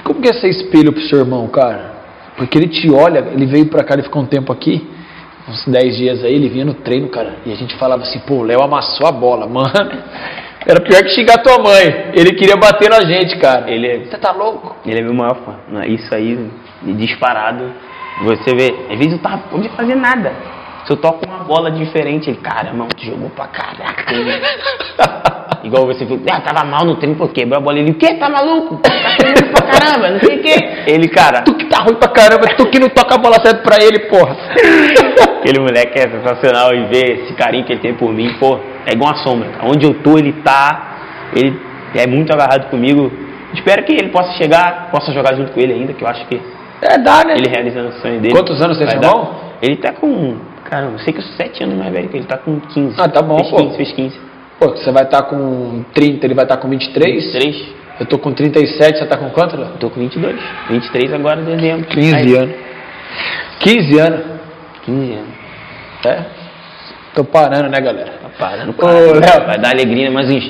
Como 0.04 0.20
que 0.20 0.28
é 0.28 0.32
ser 0.32 0.48
espelho 0.48 0.92
pro 0.92 1.02
seu 1.02 1.18
irmão, 1.18 1.48
cara? 1.48 1.98
Porque 2.36 2.56
ele 2.56 2.68
te 2.68 2.90
olha, 2.90 3.18
ele 3.32 3.46
veio 3.46 3.66
pra 3.66 3.82
cá, 3.82 3.94
ele 3.94 4.04
ficou 4.04 4.22
um 4.22 4.26
tempo 4.26 4.52
aqui, 4.52 4.86
uns 5.48 5.66
10 5.66 5.96
dias 5.96 6.24
aí, 6.24 6.34
ele 6.34 6.48
vinha 6.48 6.64
no 6.64 6.74
treino, 6.74 7.08
cara, 7.08 7.36
e 7.44 7.52
a 7.52 7.56
gente 7.56 7.74
falava 7.76 8.02
assim, 8.02 8.20
pô, 8.20 8.34
o 8.34 8.42
Léo 8.44 8.62
amassou 8.62 9.06
a 9.06 9.12
bola, 9.12 9.46
mano. 9.48 9.68
Era 10.66 10.80
pior 10.80 11.02
que 11.02 11.08
xingar 11.10 11.38
tua 11.38 11.58
mãe. 11.58 12.10
Ele 12.12 12.32
queria 12.34 12.56
bater 12.56 12.90
na 12.90 13.00
gente, 13.00 13.38
cara. 13.38 13.70
Ele 13.70 13.86
é, 13.86 13.98
Você 14.00 14.18
tá 14.18 14.32
louco? 14.32 14.76
Ele 14.84 15.00
é 15.00 15.02
meu 15.02 15.14
maior 15.14 15.36
fã. 15.36 15.86
Isso 15.86 16.14
aí, 16.14 16.38
disparado. 16.82 17.72
Você 18.22 18.54
vê, 18.54 18.74
às 18.90 18.98
vezes 18.98 19.12
eu 19.12 19.18
tava, 19.18 19.36
não 19.36 19.42
podia 19.42 19.70
fazer 19.70 19.94
nada. 19.94 20.32
Se 20.84 20.92
eu 20.92 20.96
toco 20.96 21.26
uma 21.26 21.44
bola 21.44 21.70
diferente, 21.70 22.30
ele, 22.30 22.38
cara, 22.38 22.72
mano, 22.72 22.88
tu 22.96 23.04
jogou 23.04 23.30
pra 23.30 23.46
caraca. 23.46 24.12
Igual 25.62 25.86
você 25.86 26.04
viu, 26.04 26.20
ah, 26.30 26.40
tava 26.40 26.64
mal 26.64 26.84
no 26.84 26.96
treino, 26.96 27.16
pô, 27.16 27.28
quebrou 27.28 27.58
a 27.58 27.60
bola. 27.60 27.78
Ele, 27.78 27.90
o 27.90 27.94
quê? 27.94 28.14
Tá 28.14 28.30
maluco? 28.30 28.76
Tá 28.76 28.90
ruim 28.90 29.52
pra 29.52 29.62
caramba, 29.62 30.10
não 30.10 30.20
sei 30.20 30.38
o 30.38 30.42
quê. 30.42 30.56
Ele, 30.86 31.08
cara. 31.08 31.42
Tu 31.42 31.54
que 31.54 31.66
tá 31.66 31.82
ruim 31.82 31.96
pra 31.96 32.08
caramba, 32.08 32.46
tu 32.56 32.66
que 32.70 32.78
não 32.78 32.88
toca 32.88 33.16
a 33.16 33.18
bola 33.18 33.36
certo 33.44 33.62
pra 33.62 33.76
ele, 33.84 33.98
porra. 34.08 34.36
Aquele 35.40 35.60
moleque 35.60 35.98
é 35.98 36.08
sensacional 36.08 36.74
e 36.74 36.86
ver 36.86 37.22
esse 37.22 37.34
carinho 37.34 37.64
que 37.64 37.72
ele 37.72 37.80
tem 37.80 37.94
por 37.94 38.12
mim, 38.12 38.34
pô, 38.40 38.58
é 38.86 38.92
igual 38.92 39.12
uma 39.12 39.22
sombra. 39.22 39.50
Onde 39.62 39.84
eu 39.84 39.94
tô, 39.94 40.16
ele 40.18 40.32
tá. 40.42 41.28
Ele 41.34 41.60
é 41.94 42.06
muito 42.06 42.32
agarrado 42.32 42.70
comigo. 42.70 43.12
Espero 43.52 43.84
que 43.84 43.92
ele 43.92 44.08
possa 44.08 44.32
chegar, 44.32 44.90
possa 44.90 45.12
jogar 45.12 45.34
junto 45.34 45.52
com 45.52 45.60
ele 45.60 45.72
ainda, 45.72 45.92
que 45.92 46.02
eu 46.02 46.08
acho 46.08 46.26
que. 46.26 46.40
É, 46.80 46.98
dá, 46.98 47.24
né? 47.24 47.34
Ele 47.36 47.48
realizando 47.48 47.88
o 47.88 47.92
sonho 48.00 48.20
dele. 48.20 48.34
Quantos 48.34 48.60
anos 48.62 48.78
tem 48.78 48.88
seu 48.88 49.00
irmão? 49.00 49.34
Ele 49.60 49.76
tá 49.76 49.92
com 49.92 50.36
Caramba, 50.68 50.94
eu 50.94 50.98
sei 50.98 51.14
que 51.14 51.20
eu 51.20 51.22
sou 51.22 51.32
7 51.34 51.64
anos 51.64 51.78
mais 51.78 51.90
velho 51.90 52.08
que 52.10 52.16
ele, 52.18 52.26
tá 52.26 52.36
com 52.36 52.60
15. 52.60 53.00
Ah, 53.00 53.08
tá 53.08 53.22
bom, 53.22 53.38
fez 53.38 53.50
pô. 53.50 53.56
15, 53.56 53.76
fez 53.76 53.92
15. 53.92 54.20
Pô, 54.60 54.68
você 54.68 54.92
vai 54.92 55.04
estar 55.04 55.22
com 55.22 55.82
30, 55.94 56.26
ele 56.26 56.34
vai 56.34 56.44
estar 56.44 56.58
com 56.58 56.68
23? 56.68 57.24
23? 57.24 57.78
Eu 58.00 58.06
tô 58.06 58.18
com 58.18 58.32
37, 58.32 58.98
você 58.98 59.06
tá 59.06 59.16
com 59.16 59.30
quanto, 59.30 59.56
Léo? 59.56 59.70
Eu 59.70 59.78
tô 59.78 59.88
com 59.88 59.98
22. 59.98 60.36
23 60.68 61.12
agora 61.14 61.40
em 61.40 61.44
dezembro. 61.44 61.86
15 61.86 62.14
Aí, 62.14 62.36
anos. 62.36 62.54
15 63.60 63.98
anos. 63.98 64.20
15 64.84 65.12
anos. 65.14 65.28
É? 66.04 66.22
Tô 67.14 67.24
parando, 67.24 67.70
né, 67.70 67.80
galera? 67.80 68.12
Tá 68.22 68.28
parando, 68.38 68.70
Ô, 68.70 68.74
cara. 68.74 68.92
Léo. 68.92 69.46
Vai 69.46 69.58
dar 69.58 69.70
alegria 69.70 70.10
mais 70.10 70.28
uns 70.28 70.44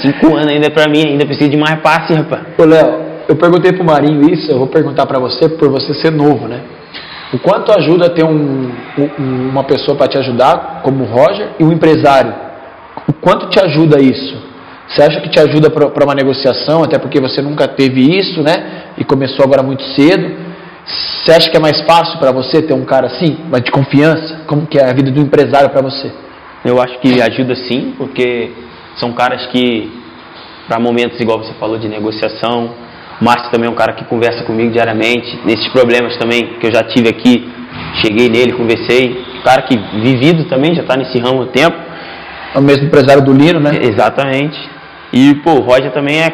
5 0.00 0.26
anos 0.34 0.48
ainda 0.48 0.70
pra 0.70 0.88
mim, 0.88 1.06
ainda 1.06 1.26
preciso 1.26 1.50
de 1.50 1.58
mais 1.58 1.78
passe, 1.80 2.14
rapaz. 2.14 2.42
Ô, 2.58 2.64
Léo, 2.64 3.05
eu 3.28 3.36
perguntei 3.36 3.72
pro 3.72 3.84
Marinho 3.84 4.28
isso, 4.32 4.50
eu 4.50 4.58
vou 4.58 4.66
perguntar 4.68 5.06
pra 5.06 5.18
você, 5.18 5.48
por 5.48 5.68
você 5.68 5.94
ser 5.94 6.10
novo, 6.12 6.46
né? 6.48 6.60
O 7.32 7.38
quanto 7.38 7.72
ajuda 7.72 8.08
ter 8.10 8.24
um, 8.24 8.70
um- 8.98 9.48
uma 9.50 9.64
pessoa 9.64 9.96
para 9.96 10.06
te 10.08 10.16
ajudar, 10.18 10.80
como 10.82 11.04
o 11.04 11.06
Roger, 11.06 11.48
e 11.58 11.64
um 11.64 11.72
empresário? 11.72 12.32
O 13.08 13.12
quanto 13.12 13.48
te 13.48 13.58
ajuda 13.58 14.00
isso? 14.00 14.36
Você 14.88 15.02
acha 15.02 15.20
que 15.20 15.28
te 15.28 15.40
ajuda 15.40 15.68
para 15.68 16.04
uma 16.04 16.14
negociação, 16.14 16.84
até 16.84 16.96
porque 16.98 17.20
você 17.20 17.42
nunca 17.42 17.66
teve 17.66 18.00
isso, 18.16 18.40
né? 18.42 18.92
E 18.96 19.04
começou 19.04 19.44
agora 19.44 19.62
muito 19.62 19.82
cedo. 19.94 20.46
Você 20.86 21.32
acha 21.32 21.50
que 21.50 21.56
é 21.56 21.60
mais 21.60 21.80
fácil 21.80 22.18
para 22.20 22.30
você 22.30 22.62
ter 22.62 22.72
um 22.72 22.84
cara 22.84 23.08
assim, 23.08 23.38
mas 23.50 23.62
de 23.64 23.72
confiança? 23.72 24.42
Como 24.46 24.64
que 24.66 24.78
é 24.78 24.88
a 24.88 24.92
vida 24.92 25.10
do 25.10 25.20
empresário 25.20 25.70
para 25.70 25.82
você? 25.82 26.12
Eu 26.64 26.80
acho 26.80 26.98
que 27.00 27.20
ajuda 27.20 27.56
sim, 27.56 27.94
porque 27.98 28.52
são 28.96 29.12
caras 29.12 29.44
que, 29.46 29.90
para 30.68 30.78
momentos 30.78 31.18
igual 31.20 31.38
você 31.42 31.52
falou 31.54 31.76
de 31.78 31.88
negociação, 31.88 32.70
o 33.20 33.24
Márcio 33.24 33.50
também 33.50 33.66
é 33.68 33.70
um 33.70 33.74
cara 33.74 33.92
que 33.94 34.04
conversa 34.04 34.44
comigo 34.44 34.70
diariamente, 34.72 35.38
nesses 35.44 35.68
problemas 35.68 36.16
também 36.18 36.58
que 36.60 36.66
eu 36.66 36.72
já 36.72 36.82
tive 36.84 37.08
aqui, 37.08 37.48
cheguei 38.02 38.28
nele, 38.28 38.52
conversei, 38.52 39.24
um 39.38 39.42
cara 39.42 39.62
que 39.62 39.76
vivido 40.00 40.44
também, 40.44 40.74
já 40.74 40.82
está 40.82 40.96
nesse 40.96 41.18
ramo 41.18 41.42
há 41.42 41.46
tempo, 41.46 41.76
É 42.54 42.58
o 42.58 42.62
mesmo 42.62 42.86
empresário 42.86 43.22
do 43.22 43.32
Lino, 43.32 43.60
né? 43.60 43.70
exatamente. 43.82 44.58
E 45.12 45.34
pô, 45.36 45.52
o 45.52 45.60
Roger 45.60 45.90
também 45.92 46.18
é, 46.22 46.30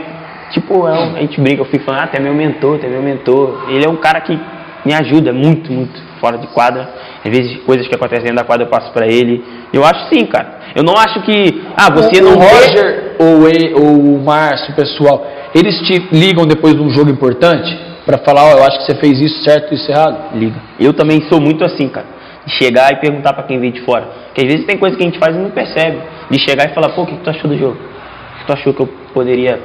tipo, 0.51 0.87
é 0.87 0.93
um- 0.93 1.17
a 1.17 1.21
gente 1.21 1.41
brinca, 1.41 1.61
eu 1.63 1.65
fico 1.67 1.85
falando, 1.85 2.03
ah, 2.05 2.07
tu 2.07 2.17
é 2.17 2.21
meu 2.21 2.35
mentor, 2.35 2.79
tu 2.79 2.87
é 2.87 2.89
meu 2.89 3.03
mentor. 3.03 3.65
Ele 3.69 3.85
é 3.85 3.89
um 3.89 3.97
cara 3.97 4.21
que 4.21 4.39
me 4.85 4.93
ajuda 4.95 5.33
muito, 5.33 5.73
muito, 5.73 6.01
fora 6.21 6.39
de 6.39 6.47
quadra. 6.49 6.89
Às 7.25 7.31
vezes 7.31 7.57
coisas 7.65 7.87
que 7.87 7.95
acontecem 7.95 8.25
dentro 8.25 8.37
da 8.39 8.45
quadra 8.45 8.67
eu 8.67 8.71
passo 8.71 8.93
pra 8.93 9.07
ele. 9.07 9.45
Eu 9.73 9.85
acho 9.85 10.09
sim, 10.13 10.27
cara. 10.27 10.61
Eu 10.75 10.83
não 10.83 10.95
acho 10.95 11.23
que, 11.23 11.63
ah, 11.77 11.91
você 11.93 12.21
o, 12.21 12.25
não 12.25 12.37
o 12.37 12.39
vê- 12.41 12.47
Roger 12.47 13.17
ou, 13.19 13.49
e- 13.49 13.75
ou 13.75 14.17
o 14.17 14.25
Márcio, 14.25 14.73
o 14.73 14.77
pessoal, 14.77 15.27
eles 15.55 15.79
te 15.83 16.09
ligam 16.13 16.47
depois 16.47 16.75
de 16.75 16.81
um 16.83 16.91
jogo 16.91 17.11
importante 17.11 17.79
para 18.05 18.19
falar, 18.19 18.45
ó, 18.45 18.59
eu 18.59 18.65
acho 18.65 18.79
que 18.79 18.85
você 18.87 18.95
fez 18.97 19.21
isso 19.21 19.45
certo 19.45 19.73
e 19.73 19.77
isso 19.77 19.91
errado? 19.91 20.37
Liga. 20.37 20.57
Eu 20.81 20.93
também 20.93 21.23
sou 21.29 21.41
muito 21.41 21.65
assim, 21.65 21.89
cara. 21.89 22.07
De 22.45 22.53
chegar 22.55 22.91
e 22.93 22.97
perguntar 22.97 23.33
pra 23.35 23.45
quem 23.45 23.61
vem 23.61 23.71
de 23.71 23.83
fora. 23.83 24.09
Porque 24.27 24.41
às 24.45 24.53
vezes 24.53 24.67
tem 24.67 24.77
coisa 24.77 24.97
que 24.97 25.03
a 25.03 25.07
gente 25.07 25.19
faz 25.19 25.37
e 25.37 25.39
não 25.39 25.51
percebe. 25.51 25.99
De 26.29 26.39
chegar 26.41 26.69
e 26.69 26.75
falar, 26.75 26.89
pô, 26.89 27.03
o 27.03 27.07
que, 27.07 27.17
que 27.17 27.23
tu 27.23 27.31
achou 27.31 27.49
do 27.49 27.57
jogo? 27.57 27.77
O 27.77 28.39
que 28.41 28.47
tu 28.47 28.53
achou 28.53 28.75
que 28.75 28.81
eu 28.81 28.89
poderia 29.15 29.61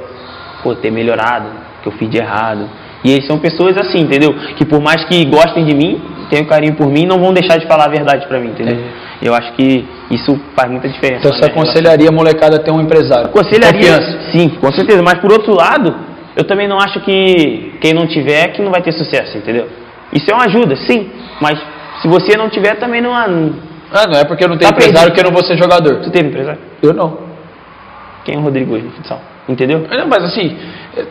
pô, 0.62 0.76
ter 0.76 0.92
melhorado? 0.92 1.48
Que 1.82 1.88
eu 1.88 1.92
fiz 1.92 2.08
de 2.08 2.18
errado? 2.18 2.68
E 3.04 3.12
eles 3.12 3.26
são 3.26 3.38
pessoas 3.38 3.76
assim, 3.78 4.00
entendeu? 4.00 4.34
Que 4.56 4.64
por 4.64 4.80
mais 4.80 5.04
que 5.04 5.24
gostem 5.26 5.64
de 5.64 5.74
mim, 5.74 6.00
tenham 6.30 6.44
carinho 6.46 6.74
por 6.74 6.88
mim, 6.88 7.06
não 7.06 7.18
vão 7.18 7.32
deixar 7.32 7.56
de 7.58 7.66
falar 7.66 7.84
a 7.86 7.88
verdade 7.88 8.26
pra 8.26 8.38
mim, 8.40 8.48
entendeu? 8.48 8.74
Entendi. 8.74 8.88
Eu 9.22 9.34
acho 9.34 9.52
que 9.54 9.84
isso 10.10 10.38
faz 10.56 10.70
muita 10.70 10.88
diferença. 10.88 11.20
Então 11.26 11.32
você 11.32 11.44
aconselharia 11.46 12.08
a 12.08 12.12
molecada 12.12 12.56
a 12.56 12.58
ter 12.60 12.70
um 12.70 12.80
empresário? 12.80 13.26
Aconselharia, 13.26 13.92
Confiança. 13.98 14.30
sim, 14.32 14.48
com 14.60 14.72
certeza. 14.72 15.02
Mas 15.02 15.14
por 15.20 15.32
outro 15.32 15.54
lado, 15.54 15.94
eu 16.36 16.44
também 16.44 16.68
não 16.68 16.78
acho 16.78 17.00
que 17.00 17.74
quem 17.80 17.92
não 17.92 18.06
tiver 18.06 18.48
que 18.48 18.62
não 18.62 18.70
vai 18.70 18.80
ter 18.82 18.92
sucesso, 18.92 19.36
entendeu? 19.38 19.66
Isso 20.12 20.30
é 20.30 20.34
uma 20.34 20.44
ajuda, 20.44 20.76
sim. 20.76 21.10
Mas 21.40 21.58
se 22.02 22.08
você 22.08 22.36
não 22.36 22.48
tiver, 22.48 22.76
também 22.76 23.00
não 23.00 23.12
há. 23.14 23.24
Ah, 23.92 24.06
não 24.06 24.18
é 24.20 24.24
porque 24.24 24.44
eu 24.44 24.48
não 24.48 24.56
tenho 24.56 24.70
Tá 24.70 24.76
empresário 24.76 25.12
perdido. 25.12 25.14
que 25.14 25.20
eu 25.20 25.24
não 25.24 25.32
vou 25.32 25.44
ser 25.44 25.56
jogador. 25.56 25.96
Tu 26.02 26.10
teve 26.10 26.28
empresário? 26.28 26.60
Eu 26.82 26.92
não. 26.94 27.18
Quem 28.24 28.34
é 28.36 28.38
o 28.38 28.42
Rodrigo 28.42 28.74
hoje 28.74 28.84
no 28.84 28.90
futsal? 28.92 29.20
Entendeu? 29.48 29.84
Não, 29.90 30.06
mas 30.06 30.22
assim, 30.24 30.56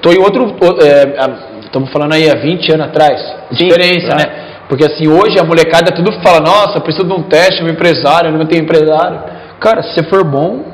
tô 0.02 0.12
em 0.14 0.20
outro. 0.20 0.56
Estamos 1.68 1.92
falando 1.92 2.14
aí 2.14 2.30
há 2.30 2.36
20 2.36 2.74
anos 2.74 2.88
atrás. 2.88 3.20
Sim, 3.52 3.68
Diferença, 3.68 4.08
claro. 4.08 4.30
né? 4.30 4.36
Porque 4.68 4.84
assim, 4.86 5.08
hoje 5.08 5.40
a 5.40 5.44
molecada 5.44 5.92
tudo 5.92 6.12
fala, 6.22 6.40
nossa, 6.42 6.80
preciso 6.82 7.06
de 7.08 7.14
um 7.14 7.24
teste, 7.24 7.64
um 7.64 7.70
empresário, 7.70 8.30
eu 8.30 8.38
não 8.38 8.46
tenho 8.46 8.64
empresário. 8.64 9.22
Cara, 9.60 9.82
se 9.84 9.94
você 9.94 10.04
for 10.04 10.24
bom, 10.24 10.66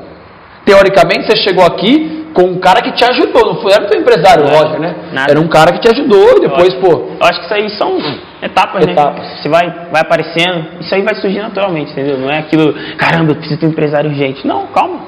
teoricamente 0.64 1.26
você 1.26 1.36
chegou 1.36 1.64
aqui 1.64 2.24
com 2.34 2.42
um 2.42 2.58
cara 2.58 2.82
que 2.82 2.90
te 2.92 3.04
ajudou, 3.04 3.54
não 3.54 3.62
foi, 3.62 3.72
era 3.72 3.84
o 3.84 3.88
teu 3.88 4.00
empresário. 4.00 4.44
Roger, 4.44 4.80
né? 4.80 4.94
Nada. 5.12 5.30
Era 5.30 5.40
um 5.40 5.46
cara 5.46 5.72
que 5.72 5.78
te 5.78 5.88
ajudou 5.94 6.38
e 6.38 6.40
depois, 6.40 6.74
eu 6.74 6.80
acho, 6.80 6.80
pô. 6.80 6.90
Eu 7.20 7.26
acho 7.28 7.38
que 7.40 7.44
isso 7.44 7.54
aí 7.54 7.70
são 7.70 7.96
etapas, 8.42 8.84
Etapas. 8.84 9.20
né? 9.22 9.36
Você 9.40 9.48
vai, 9.48 9.70
vai 9.92 10.00
aparecendo, 10.02 10.80
isso 10.80 10.92
aí 10.94 11.02
vai 11.02 11.14
surgir 11.14 11.40
naturalmente, 11.40 11.92
entendeu? 11.92 12.18
Não 12.18 12.28
é 12.28 12.40
aquilo, 12.40 12.74
caramba, 12.96 13.30
eu 13.32 13.36
preciso 13.36 13.60
de 13.60 13.66
um 13.66 13.68
empresário 13.70 14.10
urgente. 14.10 14.44
Não, 14.46 14.66
calma. 14.66 14.98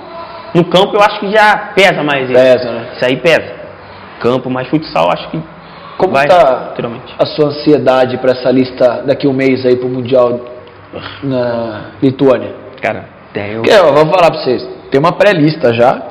No 0.54 0.64
campo 0.64 0.94
eu 0.96 1.00
acho 1.00 1.18
que 1.18 1.30
já 1.32 1.72
pesa 1.74 2.02
mais 2.04 2.30
isso. 2.30 2.40
Pesa, 2.40 2.70
né? 2.70 2.86
Isso 2.94 3.04
aí 3.04 3.16
pesa. 3.16 3.56
Campo, 4.20 4.48
mas 4.48 4.68
futsal 4.68 5.10
acho 5.12 5.28
que 5.30 5.40
Como 5.98 6.12
vai 6.12 6.26
tá 6.26 6.74
a 7.18 7.26
sua 7.26 7.46
ansiedade 7.46 8.18
para 8.18 8.32
essa 8.32 8.50
lista 8.50 9.02
daqui 9.06 9.26
um 9.26 9.32
mês 9.32 9.64
aí 9.64 9.76
pro 9.76 9.88
Mundial 9.88 10.40
na 11.22 11.92
Lituânia? 12.02 12.54
Cara, 12.82 13.08
até 13.30 13.54
eu. 13.54 13.62
Ó, 13.62 13.92
vou 13.92 14.06
falar 14.06 14.30
pra 14.30 14.40
vocês, 14.40 14.66
tem 14.90 15.00
uma 15.00 15.12
pré-lista 15.12 15.72
já. 15.72 16.02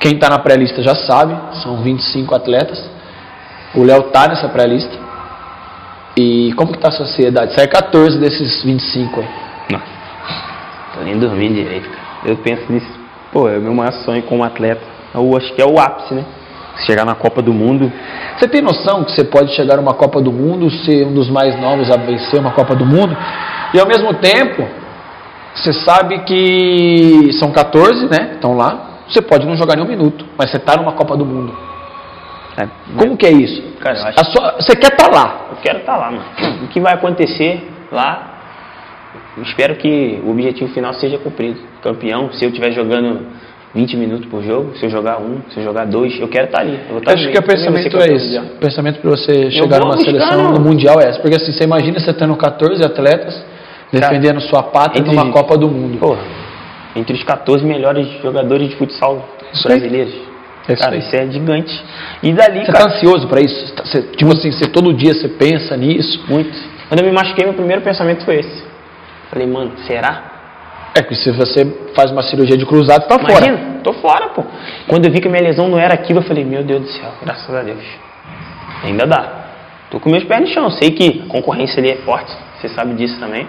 Quem 0.00 0.18
tá 0.18 0.30
na 0.30 0.38
pré-lista 0.38 0.82
já 0.82 0.94
sabe, 0.94 1.36
são 1.62 1.82
25 1.82 2.34
atletas. 2.34 2.82
O 3.74 3.82
Léo 3.82 4.04
tá 4.04 4.28
nessa 4.28 4.48
pré-lista. 4.48 4.96
E 6.16 6.52
como 6.54 6.72
que 6.72 6.78
tá 6.78 6.88
a 6.88 6.92
sua 6.92 7.04
ansiedade? 7.04 7.54
Sai 7.54 7.66
14 7.66 8.18
desses 8.18 8.62
25 8.62 9.20
aí. 9.20 9.28
Nossa, 9.70 9.84
tô 10.94 11.00
nem 11.04 11.18
dormindo 11.18 11.54
direito, 11.54 11.88
cara. 11.90 12.06
Eu 12.24 12.36
penso 12.38 12.72
nisso. 12.72 12.88
Pô, 13.32 13.48
é 13.48 13.58
o 13.58 13.60
meu 13.60 13.74
maior 13.74 13.92
sonho 13.92 14.22
como 14.22 14.42
atleta. 14.42 14.82
Eu 15.14 15.36
acho 15.36 15.52
que 15.54 15.60
é 15.60 15.66
o 15.66 15.78
ápice, 15.78 16.14
né? 16.14 16.24
Chegar 16.84 17.04
na 17.06 17.14
Copa 17.14 17.40
do 17.40 17.52
Mundo. 17.54 17.90
Você 18.38 18.46
tem 18.48 18.60
noção 18.60 19.02
que 19.04 19.12
você 19.12 19.24
pode 19.24 19.54
chegar 19.54 19.76
numa 19.76 19.94
Copa 19.94 20.20
do 20.20 20.30
Mundo, 20.30 20.70
ser 20.70 21.06
um 21.06 21.14
dos 21.14 21.28
mais 21.30 21.58
novos 21.60 21.90
a 21.90 21.96
vencer 21.96 22.38
uma 22.38 22.50
Copa 22.52 22.74
do 22.76 22.84
Mundo? 22.84 23.16
E 23.72 23.80
ao 23.80 23.86
mesmo 23.86 24.12
tempo, 24.14 24.66
você 25.54 25.72
sabe 25.72 26.18
que 26.20 27.32
são 27.38 27.50
14, 27.50 28.06
né? 28.10 28.32
Estão 28.34 28.54
lá. 28.56 28.90
Você 29.08 29.22
pode 29.22 29.46
não 29.46 29.56
jogar 29.56 29.76
nenhum 29.76 29.88
minuto, 29.88 30.24
mas 30.36 30.50
você 30.50 30.58
tá 30.58 30.76
numa 30.76 30.92
Copa 30.92 31.16
do 31.16 31.24
Mundo. 31.24 31.56
É, 32.58 32.68
Como 32.98 33.16
que 33.16 33.26
é 33.26 33.30
isso? 33.32 33.62
Cara, 33.80 34.08
acho- 34.08 34.20
A 34.20 34.24
sua- 34.24 34.52
você 34.60 34.74
quer 34.76 34.92
estar 34.92 35.08
lá. 35.10 35.46
Eu 35.50 35.56
quero 35.62 35.78
estar 35.78 35.96
lá, 35.96 36.10
mano. 36.10 36.24
O 36.64 36.68
que 36.68 36.80
vai 36.80 36.94
acontecer 36.94 37.70
lá, 37.92 38.34
eu 39.36 39.42
espero 39.42 39.76
que 39.76 40.20
o 40.24 40.30
objetivo 40.30 40.72
final 40.72 40.92
seja 40.94 41.18
cumprido. 41.18 41.58
Campeão, 41.82 42.30
se 42.32 42.44
eu 42.44 42.48
estiver 42.48 42.72
jogando 42.72 43.26
20 43.76 43.96
minutos 43.96 44.26
por 44.26 44.42
jogo, 44.42 44.74
se 44.76 44.86
eu 44.86 44.90
jogar 44.90 45.18
um, 45.20 45.40
se 45.50 45.58
eu 45.60 45.64
jogar 45.64 45.84
dois, 45.84 46.18
eu 46.18 46.26
quero 46.28 46.46
estar 46.46 46.60
ali. 46.62 46.72
Eu 46.86 46.88
vou 46.92 46.98
estar 46.98 47.12
acho 47.12 47.22
que 47.30 47.38
o 47.38 47.42
vou 47.42 47.50
ser 47.50 47.56
pensamento 47.56 47.96
é 47.98 48.14
esse. 48.14 48.38
O 48.38 48.58
pensamento 48.58 49.00
para 49.00 49.10
você 49.10 49.50
chegar 49.50 49.80
numa 49.80 49.94
buscar, 49.96 50.10
seleção 50.10 50.42
não. 50.44 50.52
no 50.54 50.60
Mundial 50.60 50.98
é 51.00 51.10
esse. 51.10 51.20
Porque 51.20 51.36
assim, 51.36 51.52
você 51.52 51.64
imagina 51.64 52.00
você 52.00 52.12
tendo 52.14 52.34
14 52.36 52.82
atletas 52.84 53.44
defendendo 53.92 54.40
sua 54.40 54.62
pátria 54.62 55.00
entre- 55.00 55.14
numa 55.14 55.30
Copa 55.30 55.56
do 55.58 55.68
Mundo. 55.68 55.98
Porra, 55.98 56.20
entre 56.96 57.14
os 57.14 57.22
14 57.22 57.64
melhores 57.64 58.08
jogadores 58.22 58.70
de 58.70 58.76
futsal 58.76 59.28
Isso 59.52 59.68
brasileiros. 59.68 60.14
É 60.68 60.72
isso 60.72 60.82
cara, 60.82 60.96
isso 60.96 61.14
é 61.14 61.26
gigante. 61.30 61.84
E 62.22 62.32
dali, 62.32 62.60
Você 62.64 62.72
cara, 62.72 62.86
tá 62.86 62.90
ansioso 62.94 63.28
para 63.28 63.40
isso? 63.40 63.74
Você- 63.84 64.02
tipo 64.16 64.32
assim, 64.32 64.50
você 64.50 64.66
todo 64.66 64.92
dia 64.94 65.12
você 65.14 65.28
pensa 65.28 65.76
nisso? 65.76 66.24
muito. 66.28 66.50
Quando 66.88 67.00
eu 67.00 67.06
me 67.06 67.12
machuquei, 67.12 67.44
meu 67.44 67.54
primeiro 67.54 67.82
pensamento 67.82 68.24
foi 68.24 68.36
esse. 68.40 68.64
Falei, 69.30 69.46
mano, 69.46 69.72
será? 69.86 70.32
É 70.96 71.02
que 71.02 71.14
se 71.14 71.30
você 71.30 71.62
faz 71.94 72.10
uma 72.10 72.22
cirurgia 72.22 72.56
de 72.56 72.64
cruzado, 72.64 73.06
tá 73.06 73.18
fora. 73.18 73.46
Imagina, 73.46 73.80
tô 73.84 73.92
fora, 73.92 74.30
pô. 74.30 74.42
Quando 74.88 75.04
eu 75.04 75.12
vi 75.12 75.20
que 75.20 75.28
minha 75.28 75.42
lesão 75.42 75.68
não 75.68 75.78
era 75.78 75.92
aquilo, 75.92 76.20
eu 76.20 76.22
falei, 76.22 76.42
meu 76.42 76.64
Deus 76.64 76.80
do 76.80 76.88
céu, 76.88 77.12
graças 77.22 77.54
a 77.54 77.60
Deus. 77.60 77.84
Ainda 78.82 79.06
dá. 79.06 79.44
Tô 79.90 80.00
com 80.00 80.08
meus 80.08 80.24
pés 80.24 80.40
no 80.40 80.46
chão. 80.46 80.70
Sei 80.70 80.92
que 80.92 81.24
a 81.26 81.28
concorrência 81.28 81.80
ali 81.80 81.90
é 81.90 81.96
forte, 81.96 82.34
você 82.56 82.70
sabe 82.70 82.94
disso 82.94 83.20
também. 83.20 83.46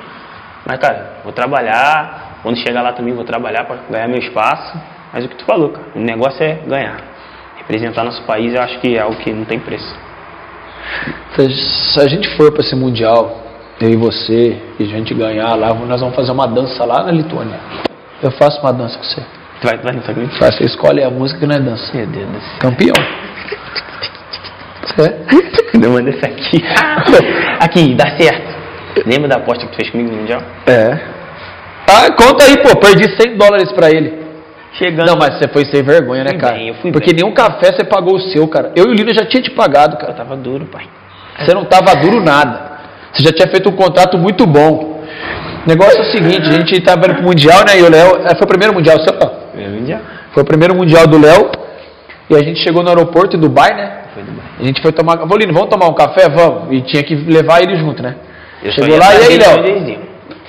Mas, 0.66 0.78
cara, 0.78 1.20
vou 1.24 1.32
trabalhar. 1.32 2.40
Quando 2.44 2.58
chegar 2.58 2.82
lá 2.82 2.92
também, 2.92 3.14
vou 3.14 3.24
trabalhar 3.24 3.64
para 3.64 3.78
ganhar 3.90 4.10
meu 4.10 4.20
espaço. 4.20 4.78
Mas 5.14 5.24
o 5.24 5.30
que 5.30 5.36
tu 5.36 5.46
falou, 5.46 5.70
cara, 5.70 5.88
o 5.96 6.00
negócio 6.00 6.44
é 6.44 6.60
ganhar. 6.68 7.00
Representar 7.60 8.04
nosso 8.04 8.24
país, 8.24 8.54
eu 8.54 8.62
acho 8.62 8.78
que 8.80 8.98
é 8.98 9.00
algo 9.00 9.16
que 9.16 9.32
não 9.32 9.46
tem 9.46 9.58
preço. 9.58 9.96
Se, 11.34 11.50
se 11.94 12.00
a 12.02 12.10
gente 12.10 12.28
for 12.36 12.52
para 12.52 12.62
esse 12.62 12.76
Mundial, 12.76 13.47
eu 13.80 13.90
e 13.90 13.96
você, 13.96 14.58
e 14.80 14.84
a 14.84 14.88
gente 14.88 15.14
ganhar 15.14 15.54
lá, 15.56 15.74
nós 15.74 16.00
vamos 16.02 16.16
fazer 16.16 16.32
uma 16.32 16.48
dança 16.48 16.84
lá 16.86 17.04
na 17.04 17.12
Lituânia. 17.12 17.60
Eu 18.22 18.32
faço 18.32 18.60
uma 18.62 18.74
dança 18.74 18.98
com 18.98 19.04
você. 19.04 19.22
Tu 19.62 19.68
vai, 19.68 19.78
tu 19.78 19.84
vai 19.84 19.94
nessa 19.94 20.14
grande? 20.14 20.38
Faz, 20.40 20.56
Você 20.56 20.66
escolhe 20.66 21.04
a 21.04 21.10
música 21.10 21.40
que 21.40 21.46
não 21.46 21.56
é 21.56 21.60
dança. 21.60 21.92
Meu 21.96 22.08
Deus 22.08 22.28
do 22.28 22.40
céu. 22.40 22.60
Campeão. 22.60 22.94
É? 25.00 25.78
Não 25.78 25.92
manda 25.92 26.10
essa 26.10 26.26
aqui. 26.26 26.64
aqui, 27.60 27.94
dá 27.96 28.18
certo. 28.18 28.56
Lembra 29.06 29.28
da 29.30 29.36
aposta 29.38 29.66
que 29.66 29.72
tu 29.72 29.76
fez 29.76 29.90
comigo 29.92 30.10
no 30.10 30.18
Mundial? 30.18 30.42
É. 30.66 30.98
Ah, 31.88 32.12
conta 32.18 32.46
aí, 32.46 32.58
pô. 32.64 32.76
Perdi 32.80 33.16
100 33.22 33.38
dólares 33.38 33.72
pra 33.74 33.90
ele. 33.90 34.26
Chegando. 34.74 35.08
Não, 35.08 35.16
mas 35.18 35.38
você 35.38 35.48
foi 35.48 35.66
sem 35.66 35.84
vergonha, 35.84 36.24
né, 36.24 36.34
cara? 36.34 36.56
bem, 36.56 36.70
eu 36.70 36.76
fui 36.76 36.92
Porque 36.92 37.14
bem. 37.14 37.22
nenhum 37.24 37.34
café 37.34 37.72
você 37.74 37.84
pagou 37.84 38.16
o 38.16 38.20
seu, 38.20 38.48
cara. 38.48 38.72
Eu 38.76 38.86
e 38.86 38.90
o 38.90 38.94
Lino 38.94 39.14
já 39.14 39.26
tinha 39.26 39.42
te 39.42 39.52
pagado, 39.52 39.96
Eu 39.96 40.00
cara. 40.00 40.14
tava 40.14 40.36
duro, 40.36 40.66
pai. 40.66 40.86
Você 41.40 41.54
não 41.54 41.66
tava 41.66 41.96
duro 41.96 42.22
nada. 42.24 42.77
Você 43.14 43.24
já 43.24 43.32
tinha 43.32 43.48
feito 43.50 43.70
um 43.70 43.74
contrato 43.76 44.18
muito 44.18 44.46
bom. 44.46 45.02
O 45.66 45.70
negócio 45.70 45.98
é 45.98 46.02
o 46.02 46.12
seguinte, 46.12 46.48
a 46.48 46.52
gente 46.54 46.80
tava 46.82 47.06
indo 47.06 47.16
pro 47.16 47.24
Mundial, 47.24 47.60
né? 47.68 47.80
E 47.80 47.84
o 47.84 47.90
Léo. 47.90 48.22
é, 48.26 48.36
Foi 48.36 48.44
o 48.46 48.48
primeiro 48.48 48.74
Mundial 48.74 48.98
seu? 49.00 49.14
Primeiro 49.52 49.86
dia. 49.86 50.02
Foi 50.34 50.44
o 50.44 50.46
primeiro 50.46 50.76
Mundial 50.76 51.08
do 51.08 51.20
Léo. 51.20 51.52
E 52.30 52.36
a 52.36 52.40
gente 52.40 52.60
chegou 52.62 52.84
no 52.84 52.90
aeroporto 52.90 53.36
em 53.36 53.40
Dubai, 53.40 53.74
né? 53.74 53.92
Foi 54.14 54.24
do 54.24 54.32
A 54.60 54.64
gente 54.64 54.82
foi 54.82 54.92
tomar. 54.92 55.18
Volino, 55.26 55.54
vamos 55.54 55.70
tomar 55.70 55.88
um 55.88 55.94
café? 55.94 56.30
Vamos. 56.30 56.72
E 56.72 56.82
tinha 56.82 57.04
que 57.04 57.16
levar 57.16 57.62
ele 57.62 57.78
junto, 57.78 58.02
né? 58.04 58.16
Eu 58.64 58.72
só 58.72 58.82
Chegou 58.82 58.98
lá, 58.98 59.14
e 59.16 59.18
aí, 59.28 59.38
Léo? 59.38 60.00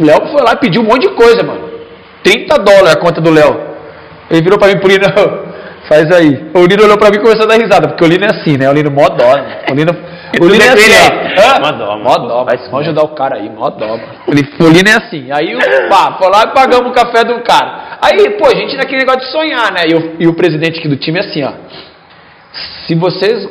O 0.00 0.04
Léo 0.04 0.20
foi 0.32 0.42
lá 0.44 0.52
e 0.52 0.56
pediu 0.56 0.82
um 0.82 0.84
monte 0.84 1.08
de 1.08 1.14
coisa, 1.14 1.42
mano. 1.42 1.68
30 2.22 2.58
dólares 2.58 2.92
a 2.92 2.96
conta 2.96 3.20
do 3.20 3.30
Léo. 3.30 3.60
Ele 4.30 4.42
virou 4.42 4.58
pra 4.58 4.68
mim 4.68 4.78
pro 4.78 4.88
Lino, 4.88 5.04
faz 5.88 6.10
aí. 6.12 6.50
O 6.54 6.64
Lino 6.66 6.84
olhou 6.84 6.98
pra 6.98 7.10
mim 7.10 7.16
e 7.16 7.20
começou 7.20 7.44
a 7.44 7.46
dar 7.48 7.54
risada, 7.62 7.88
porque 7.88 8.04
o 8.04 8.08
Lino 8.08 8.24
é 8.24 8.28
assim, 8.28 8.56
né? 8.56 8.68
O 8.68 8.72
Lino 8.72 8.90
mó 8.90 9.08
dó, 9.08 9.34
né? 9.36 9.58
O 9.70 9.74
Lino, 9.74 9.96
o 10.40 10.46
Lino 10.46 10.64
é 10.64 10.68
assim, 10.68 10.92
ó. 10.94 11.60
Mó 11.60 11.72
dó, 11.72 11.86
mano. 11.86 12.04
Mó 12.04 12.18
dó, 12.18 12.44
Faz 12.44 12.60
mano. 12.60 12.70
Vamos 12.70 12.86
ajudar 12.86 13.02
o 13.02 13.08
cara 13.08 13.36
aí, 13.36 13.48
mó 13.48 13.70
dó, 13.70 13.86
mano. 13.86 14.02
O 14.26 14.68
Lino 14.68 14.88
é 14.88 14.96
assim. 14.96 15.30
Aí, 15.30 15.56
pá, 15.88 16.16
foi 16.18 16.30
lá 16.30 16.44
e 16.44 16.54
pagamos 16.54 16.90
o 16.90 16.94
café 16.94 17.24
do 17.24 17.40
cara. 17.42 17.98
Aí, 18.00 18.30
pô, 18.30 18.46
a 18.46 18.54
gente 18.54 18.76
naquele 18.76 18.98
negócio 18.98 19.20
de 19.20 19.32
sonhar, 19.32 19.72
né? 19.72 19.82
E 19.88 19.94
o, 19.94 20.16
e 20.20 20.28
o 20.28 20.34
presidente 20.34 20.78
aqui 20.78 20.88
do 20.88 20.96
time 20.96 21.18
é 21.18 21.22
assim, 21.22 21.42
ó. 21.42 21.52
Se 22.86 22.94
vocês 22.94 23.48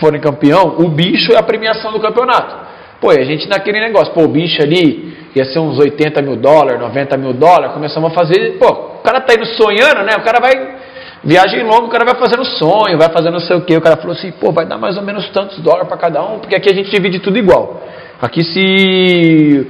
forem 0.00 0.20
campeão, 0.20 0.76
o 0.78 0.88
bicho 0.88 1.32
é 1.32 1.38
a 1.38 1.42
premiação 1.42 1.92
do 1.92 2.00
campeonato. 2.00 2.66
Pô, 3.00 3.12
e 3.12 3.18
a 3.18 3.24
gente 3.24 3.48
naquele 3.48 3.80
negócio, 3.80 4.12
pô, 4.14 4.22
o 4.22 4.28
bicho 4.28 4.62
ali 4.62 5.14
ia 5.34 5.44
ser 5.44 5.58
uns 5.58 5.78
80 5.78 6.22
mil 6.22 6.36
dólares, 6.36 6.80
90 6.80 7.16
mil 7.18 7.34
dólares, 7.34 7.74
começamos 7.74 8.10
a 8.10 8.14
fazer, 8.14 8.56
pô, 8.58 8.68
o 8.68 9.02
cara 9.02 9.20
tá 9.20 9.34
indo 9.34 9.44
sonhando, 9.46 10.02
né? 10.02 10.16
O 10.16 10.22
cara 10.22 10.40
vai, 10.40 10.75
viagem 11.24 11.62
longa, 11.62 11.86
o 11.86 11.88
cara 11.88 12.04
vai 12.04 12.14
fazendo 12.14 12.44
sonho, 12.44 12.98
vai 12.98 13.08
fazendo 13.10 13.34
não 13.34 13.40
sei 13.40 13.56
o 13.56 13.62
quê. 13.62 13.76
O 13.76 13.80
cara 13.80 13.96
falou 13.96 14.12
assim, 14.12 14.30
pô, 14.32 14.52
vai 14.52 14.66
dar 14.66 14.78
mais 14.78 14.96
ou 14.96 15.02
menos 15.02 15.28
tantos 15.30 15.58
dólares 15.58 15.88
para 15.88 15.96
cada 15.96 16.22
um, 16.22 16.38
porque 16.38 16.56
aqui 16.56 16.70
a 16.70 16.74
gente 16.74 16.90
divide 16.90 17.18
tudo 17.18 17.38
igual. 17.38 17.82
Aqui 18.20 18.42
se 18.44 19.66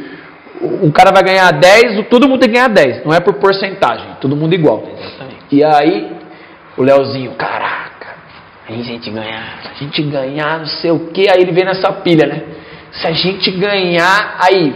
o 0.60 0.90
cara 0.92 1.10
vai 1.12 1.22
ganhar 1.22 1.50
10, 1.52 2.08
todo 2.08 2.28
mundo 2.28 2.40
tem 2.40 2.48
que 2.48 2.54
ganhar 2.54 2.68
10, 2.68 3.04
não 3.04 3.12
é 3.12 3.20
por 3.20 3.34
porcentagem, 3.34 4.06
todo 4.20 4.36
mundo 4.36 4.54
igual. 4.54 4.84
Exatamente. 4.98 5.36
E 5.50 5.62
aí, 5.62 6.12
o 6.76 6.82
Leozinho, 6.82 7.32
caraca, 7.32 8.16
Aí 8.68 8.80
a 8.80 8.82
gente 8.82 9.10
ganhar. 9.10 9.60
a 9.64 9.78
gente 9.78 10.02
ganhar 10.02 10.58
não 10.58 10.66
sei 10.66 10.90
o 10.90 11.10
que, 11.10 11.28
aí 11.30 11.40
ele 11.40 11.52
vem 11.52 11.64
nessa 11.64 11.92
pilha, 11.92 12.26
né? 12.26 12.42
Se 12.92 13.06
a 13.06 13.12
gente 13.12 13.50
ganhar, 13.52 14.38
aí, 14.40 14.74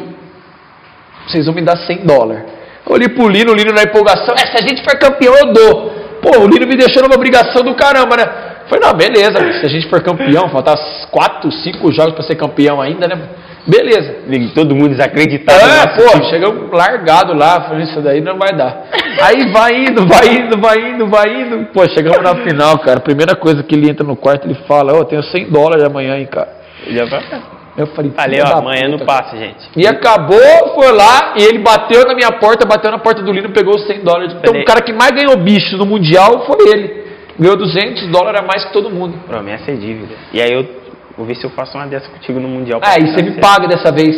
vocês 1.26 1.46
vão 1.46 1.54
me 1.54 1.62
dar 1.62 1.76
100 1.76 1.98
dólares. 2.06 2.44
Eu 2.86 2.92
olhei 2.92 3.08
pro 3.08 3.28
Lino, 3.28 3.52
o 3.52 3.54
Lino 3.54 3.72
na 3.72 3.82
empolgação, 3.82 4.34
é, 4.34 4.46
se 4.46 4.56
a 4.56 4.66
gente 4.66 4.82
for 4.82 4.98
campeão 4.98 5.34
eu 5.34 5.52
dou. 5.52 5.99
Pô, 6.22 6.40
o 6.40 6.48
Lino 6.48 6.66
me 6.66 6.76
deixou 6.76 7.02
numa 7.02 7.14
obrigação 7.14 7.62
do 7.62 7.74
caramba, 7.74 8.16
né? 8.16 8.24
Falei, 8.68 8.86
não, 8.86 8.94
beleza, 8.96 9.60
se 9.60 9.66
a 9.66 9.68
gente 9.68 9.88
for 9.88 10.00
campeão, 10.00 10.48
faltar 10.48 10.76
4, 11.10 11.50
5 11.50 11.92
jogos 11.92 12.14
pra 12.14 12.22
ser 12.22 12.36
campeão 12.36 12.80
ainda, 12.80 13.08
né? 13.08 13.18
Beleza. 13.66 14.16
Todo 14.54 14.74
mundo 14.74 14.90
desacreditado. 14.90 15.58
É, 15.58 15.86
pô, 15.88 16.10
time. 16.12 16.30
chegamos 16.30 16.70
largado 16.72 17.34
lá, 17.34 17.62
falei, 17.62 17.84
isso 17.84 18.00
daí 18.00 18.20
não 18.20 18.38
vai 18.38 18.52
dar. 18.52 18.86
Aí 19.22 19.52
vai 19.52 19.84
indo, 19.84 20.06
vai 20.06 20.28
indo, 20.28 20.60
vai 20.60 20.90
indo, 20.90 21.06
vai 21.08 21.42
indo. 21.42 21.66
Pô, 21.66 21.86
chegamos 21.88 22.22
na 22.22 22.36
final, 22.36 22.78
cara. 22.78 23.00
Primeira 23.00 23.34
coisa 23.34 23.62
que 23.62 23.74
ele 23.74 23.90
entra 23.90 24.06
no 24.06 24.16
quarto, 24.16 24.46
ele 24.46 24.56
fala, 24.66 24.94
ô, 24.94 25.04
tenho 25.04 25.22
100 25.22 25.50
dólares 25.50 25.84
amanhã, 25.84 26.16
hein, 26.16 26.26
cara. 26.26 26.48
Já 26.88 27.04
vai. 27.04 27.59
Eu 27.80 27.86
falei, 27.88 28.10
Falei, 28.10 28.40
filha 28.40 28.54
ó, 28.54 28.58
amanhã 28.58 28.88
não 28.88 28.98
puta, 28.98 29.04
passa, 29.06 29.36
gente. 29.36 29.70
E 29.74 29.86
acabou, 29.86 30.74
foi 30.74 30.92
lá, 30.92 31.34
e 31.36 31.42
ele 31.42 31.58
bateu 31.60 32.04
na 32.06 32.14
minha 32.14 32.30
porta, 32.32 32.66
bateu 32.66 32.90
na 32.90 32.98
porta 32.98 33.22
do 33.22 33.32
Lino, 33.32 33.50
pegou 33.50 33.74
os 33.74 33.86
100 33.86 34.00
dólares. 34.00 34.32
Então, 34.32 34.52
Falei- 34.52 34.62
o 34.62 34.64
cara 34.66 34.82
que 34.82 34.92
mais 34.92 35.12
ganhou 35.12 35.36
bicho 35.36 35.76
no 35.76 35.86
Mundial 35.86 36.44
foi 36.46 36.68
ele. 36.68 37.00
Ganhou 37.38 37.56
200 37.56 38.06
dólares 38.08 38.40
a 38.40 38.42
mais 38.44 38.64
que 38.66 38.72
todo 38.72 38.90
mundo. 38.90 39.14
Promessa 39.26 39.70
é 39.70 39.74
dívida. 39.74 40.14
E 40.32 40.42
aí 40.42 40.52
eu 40.52 40.68
vou 41.16 41.24
ver 41.26 41.34
se 41.36 41.44
eu 41.44 41.50
faço 41.50 41.78
uma 41.78 41.86
dessa 41.86 42.08
contigo 42.10 42.38
no 42.38 42.48
Mundial. 42.48 42.80
Ah, 42.84 42.96
e 43.00 43.06
você 43.10 43.22
me 43.22 43.40
paga 43.40 43.66
dessa 43.66 43.90
vez. 43.90 44.14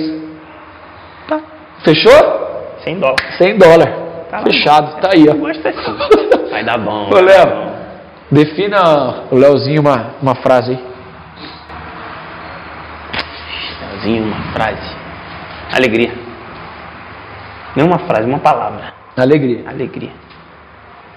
Tá. 1.28 1.40
Fechou? 1.84 2.72
100 2.82 2.98
dólares. 2.98 3.24
100 3.38 3.58
dólares. 3.58 3.94
Tá 4.28 4.38
lá. 4.38 4.42
Fechado, 4.44 5.00
tá 5.00 5.10
aí, 5.14 5.26
ó. 5.30 5.34
Gosta 5.34 5.68
assim. 5.68 6.50
Vai 6.50 6.64
dar 6.64 6.78
bom. 6.78 7.10
Ô, 7.14 7.20
Léo, 7.20 7.70
defina 8.30 9.26
o 9.30 9.36
Léozinho 9.36 9.80
uma, 9.82 10.14
uma 10.20 10.34
frase 10.34 10.72
aí. 10.72 10.91
Uma 14.04 14.52
frase. 14.52 14.96
Alegria. 15.72 16.12
Não 17.76 17.86
uma 17.86 18.00
frase, 18.00 18.28
uma 18.28 18.40
palavra. 18.40 18.92
Alegria. 19.16 19.62
Alegria. 19.66 20.10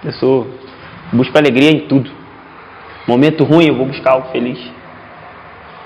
Eu 0.03 0.13
sou. 0.13 0.47
Busco 1.11 1.37
alegria 1.37 1.71
em 1.71 1.87
tudo. 1.87 2.11
Momento 3.07 3.43
ruim, 3.43 3.67
eu 3.67 3.75
vou 3.75 3.85
buscar 3.85 4.13
algo 4.13 4.29
feliz. 4.31 4.59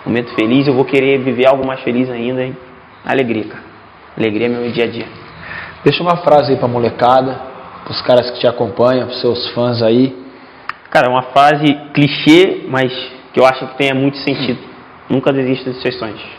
Momento 0.05 0.33
feliz, 0.35 0.67
eu 0.67 0.73
vou 0.73 0.85
querer 0.85 1.19
viver 1.19 1.47
algo 1.47 1.65
mais 1.65 1.81
feliz 1.81 2.09
ainda. 2.09 2.43
Hein? 2.43 2.55
Alegria, 3.05 3.45
cara. 3.45 3.63
Alegria 4.17 4.47
é 4.47 4.49
meu 4.49 4.71
dia 4.71 4.83
a 4.85 4.87
dia. 4.87 5.07
Deixa 5.83 6.03
uma 6.03 6.17
frase 6.17 6.51
aí 6.51 6.57
pra 6.57 6.67
molecada, 6.67 7.39
pros 7.85 8.01
caras 8.01 8.29
que 8.31 8.39
te 8.39 8.47
acompanham, 8.47 9.07
pros 9.07 9.21
seus 9.21 9.49
fãs 9.51 9.81
aí. 9.81 10.15
Cara, 10.89 11.07
é 11.07 11.09
uma 11.09 11.23
frase 11.23 11.65
clichê, 11.93 12.65
mas 12.67 12.91
que 13.33 13.39
eu 13.39 13.45
acho 13.45 13.67
que 13.67 13.77
tenha 13.77 13.93
muito 13.93 14.17
sentido. 14.17 14.59
Nunca 15.09 15.31
desista 15.31 15.69
dos 15.69 15.81
seus 15.81 15.97
sonhos. 15.97 16.38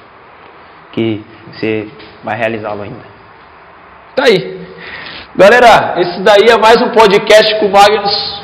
Que 0.92 1.24
você 1.52 1.88
vai 2.24 2.36
realizá-lo 2.36 2.82
ainda. 2.82 3.04
Tá 4.16 4.24
aí. 4.24 4.60
Galera, 5.36 5.94
esse 6.00 6.20
daí 6.20 6.50
é 6.50 6.58
mais 6.58 6.82
um 6.82 6.90
podcast 6.90 7.58
com 7.58 7.66
o 7.66 7.72
Magnus. 7.72 8.40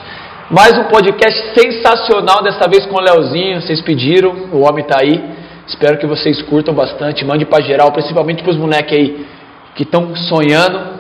Mais 0.49 0.78
um 0.78 0.84
podcast 0.84 1.59
sensacional, 1.59 2.42
dessa 2.42 2.68
vez 2.68 2.86
com 2.86 2.97
o 2.97 3.01
Leozinho. 3.01 3.61
Vocês 3.61 3.80
pediram, 3.80 4.30
o 4.53 4.61
homem 4.61 4.84
tá 4.84 5.01
aí. 5.01 5.22
Espero 5.66 5.99
que 5.99 6.07
vocês 6.07 6.40
curtam 6.42 6.72
bastante. 6.72 7.24
Mande 7.24 7.44
pra 7.44 7.61
geral, 7.61 7.90
principalmente 7.90 8.42
pros 8.44 8.57
moleques 8.57 8.92
aí 8.92 9.26
que 9.74 9.82
estão 9.82 10.14
sonhando. 10.14 10.97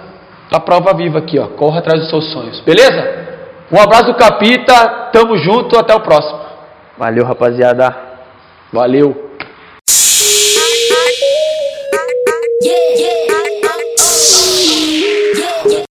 Tá 0.50 0.60
prova 0.60 0.94
viva 0.94 1.18
aqui, 1.18 1.38
ó. 1.38 1.46
Corra 1.48 1.78
atrás 1.78 2.00
dos 2.00 2.10
seus 2.10 2.32
sonhos. 2.32 2.60
Beleza? 2.60 3.26
Um 3.70 3.80
abraço 3.80 4.06
do 4.06 4.14
Capita. 4.14 5.10
Tamo 5.12 5.36
junto. 5.38 5.78
Até 5.78 5.94
o 5.94 6.00
próximo. 6.00 6.40
Valeu, 6.98 7.24
rapaziada. 7.24 7.96
Valeu. 8.72 9.25
yeah, 12.66 12.74
yeah. 12.96 13.15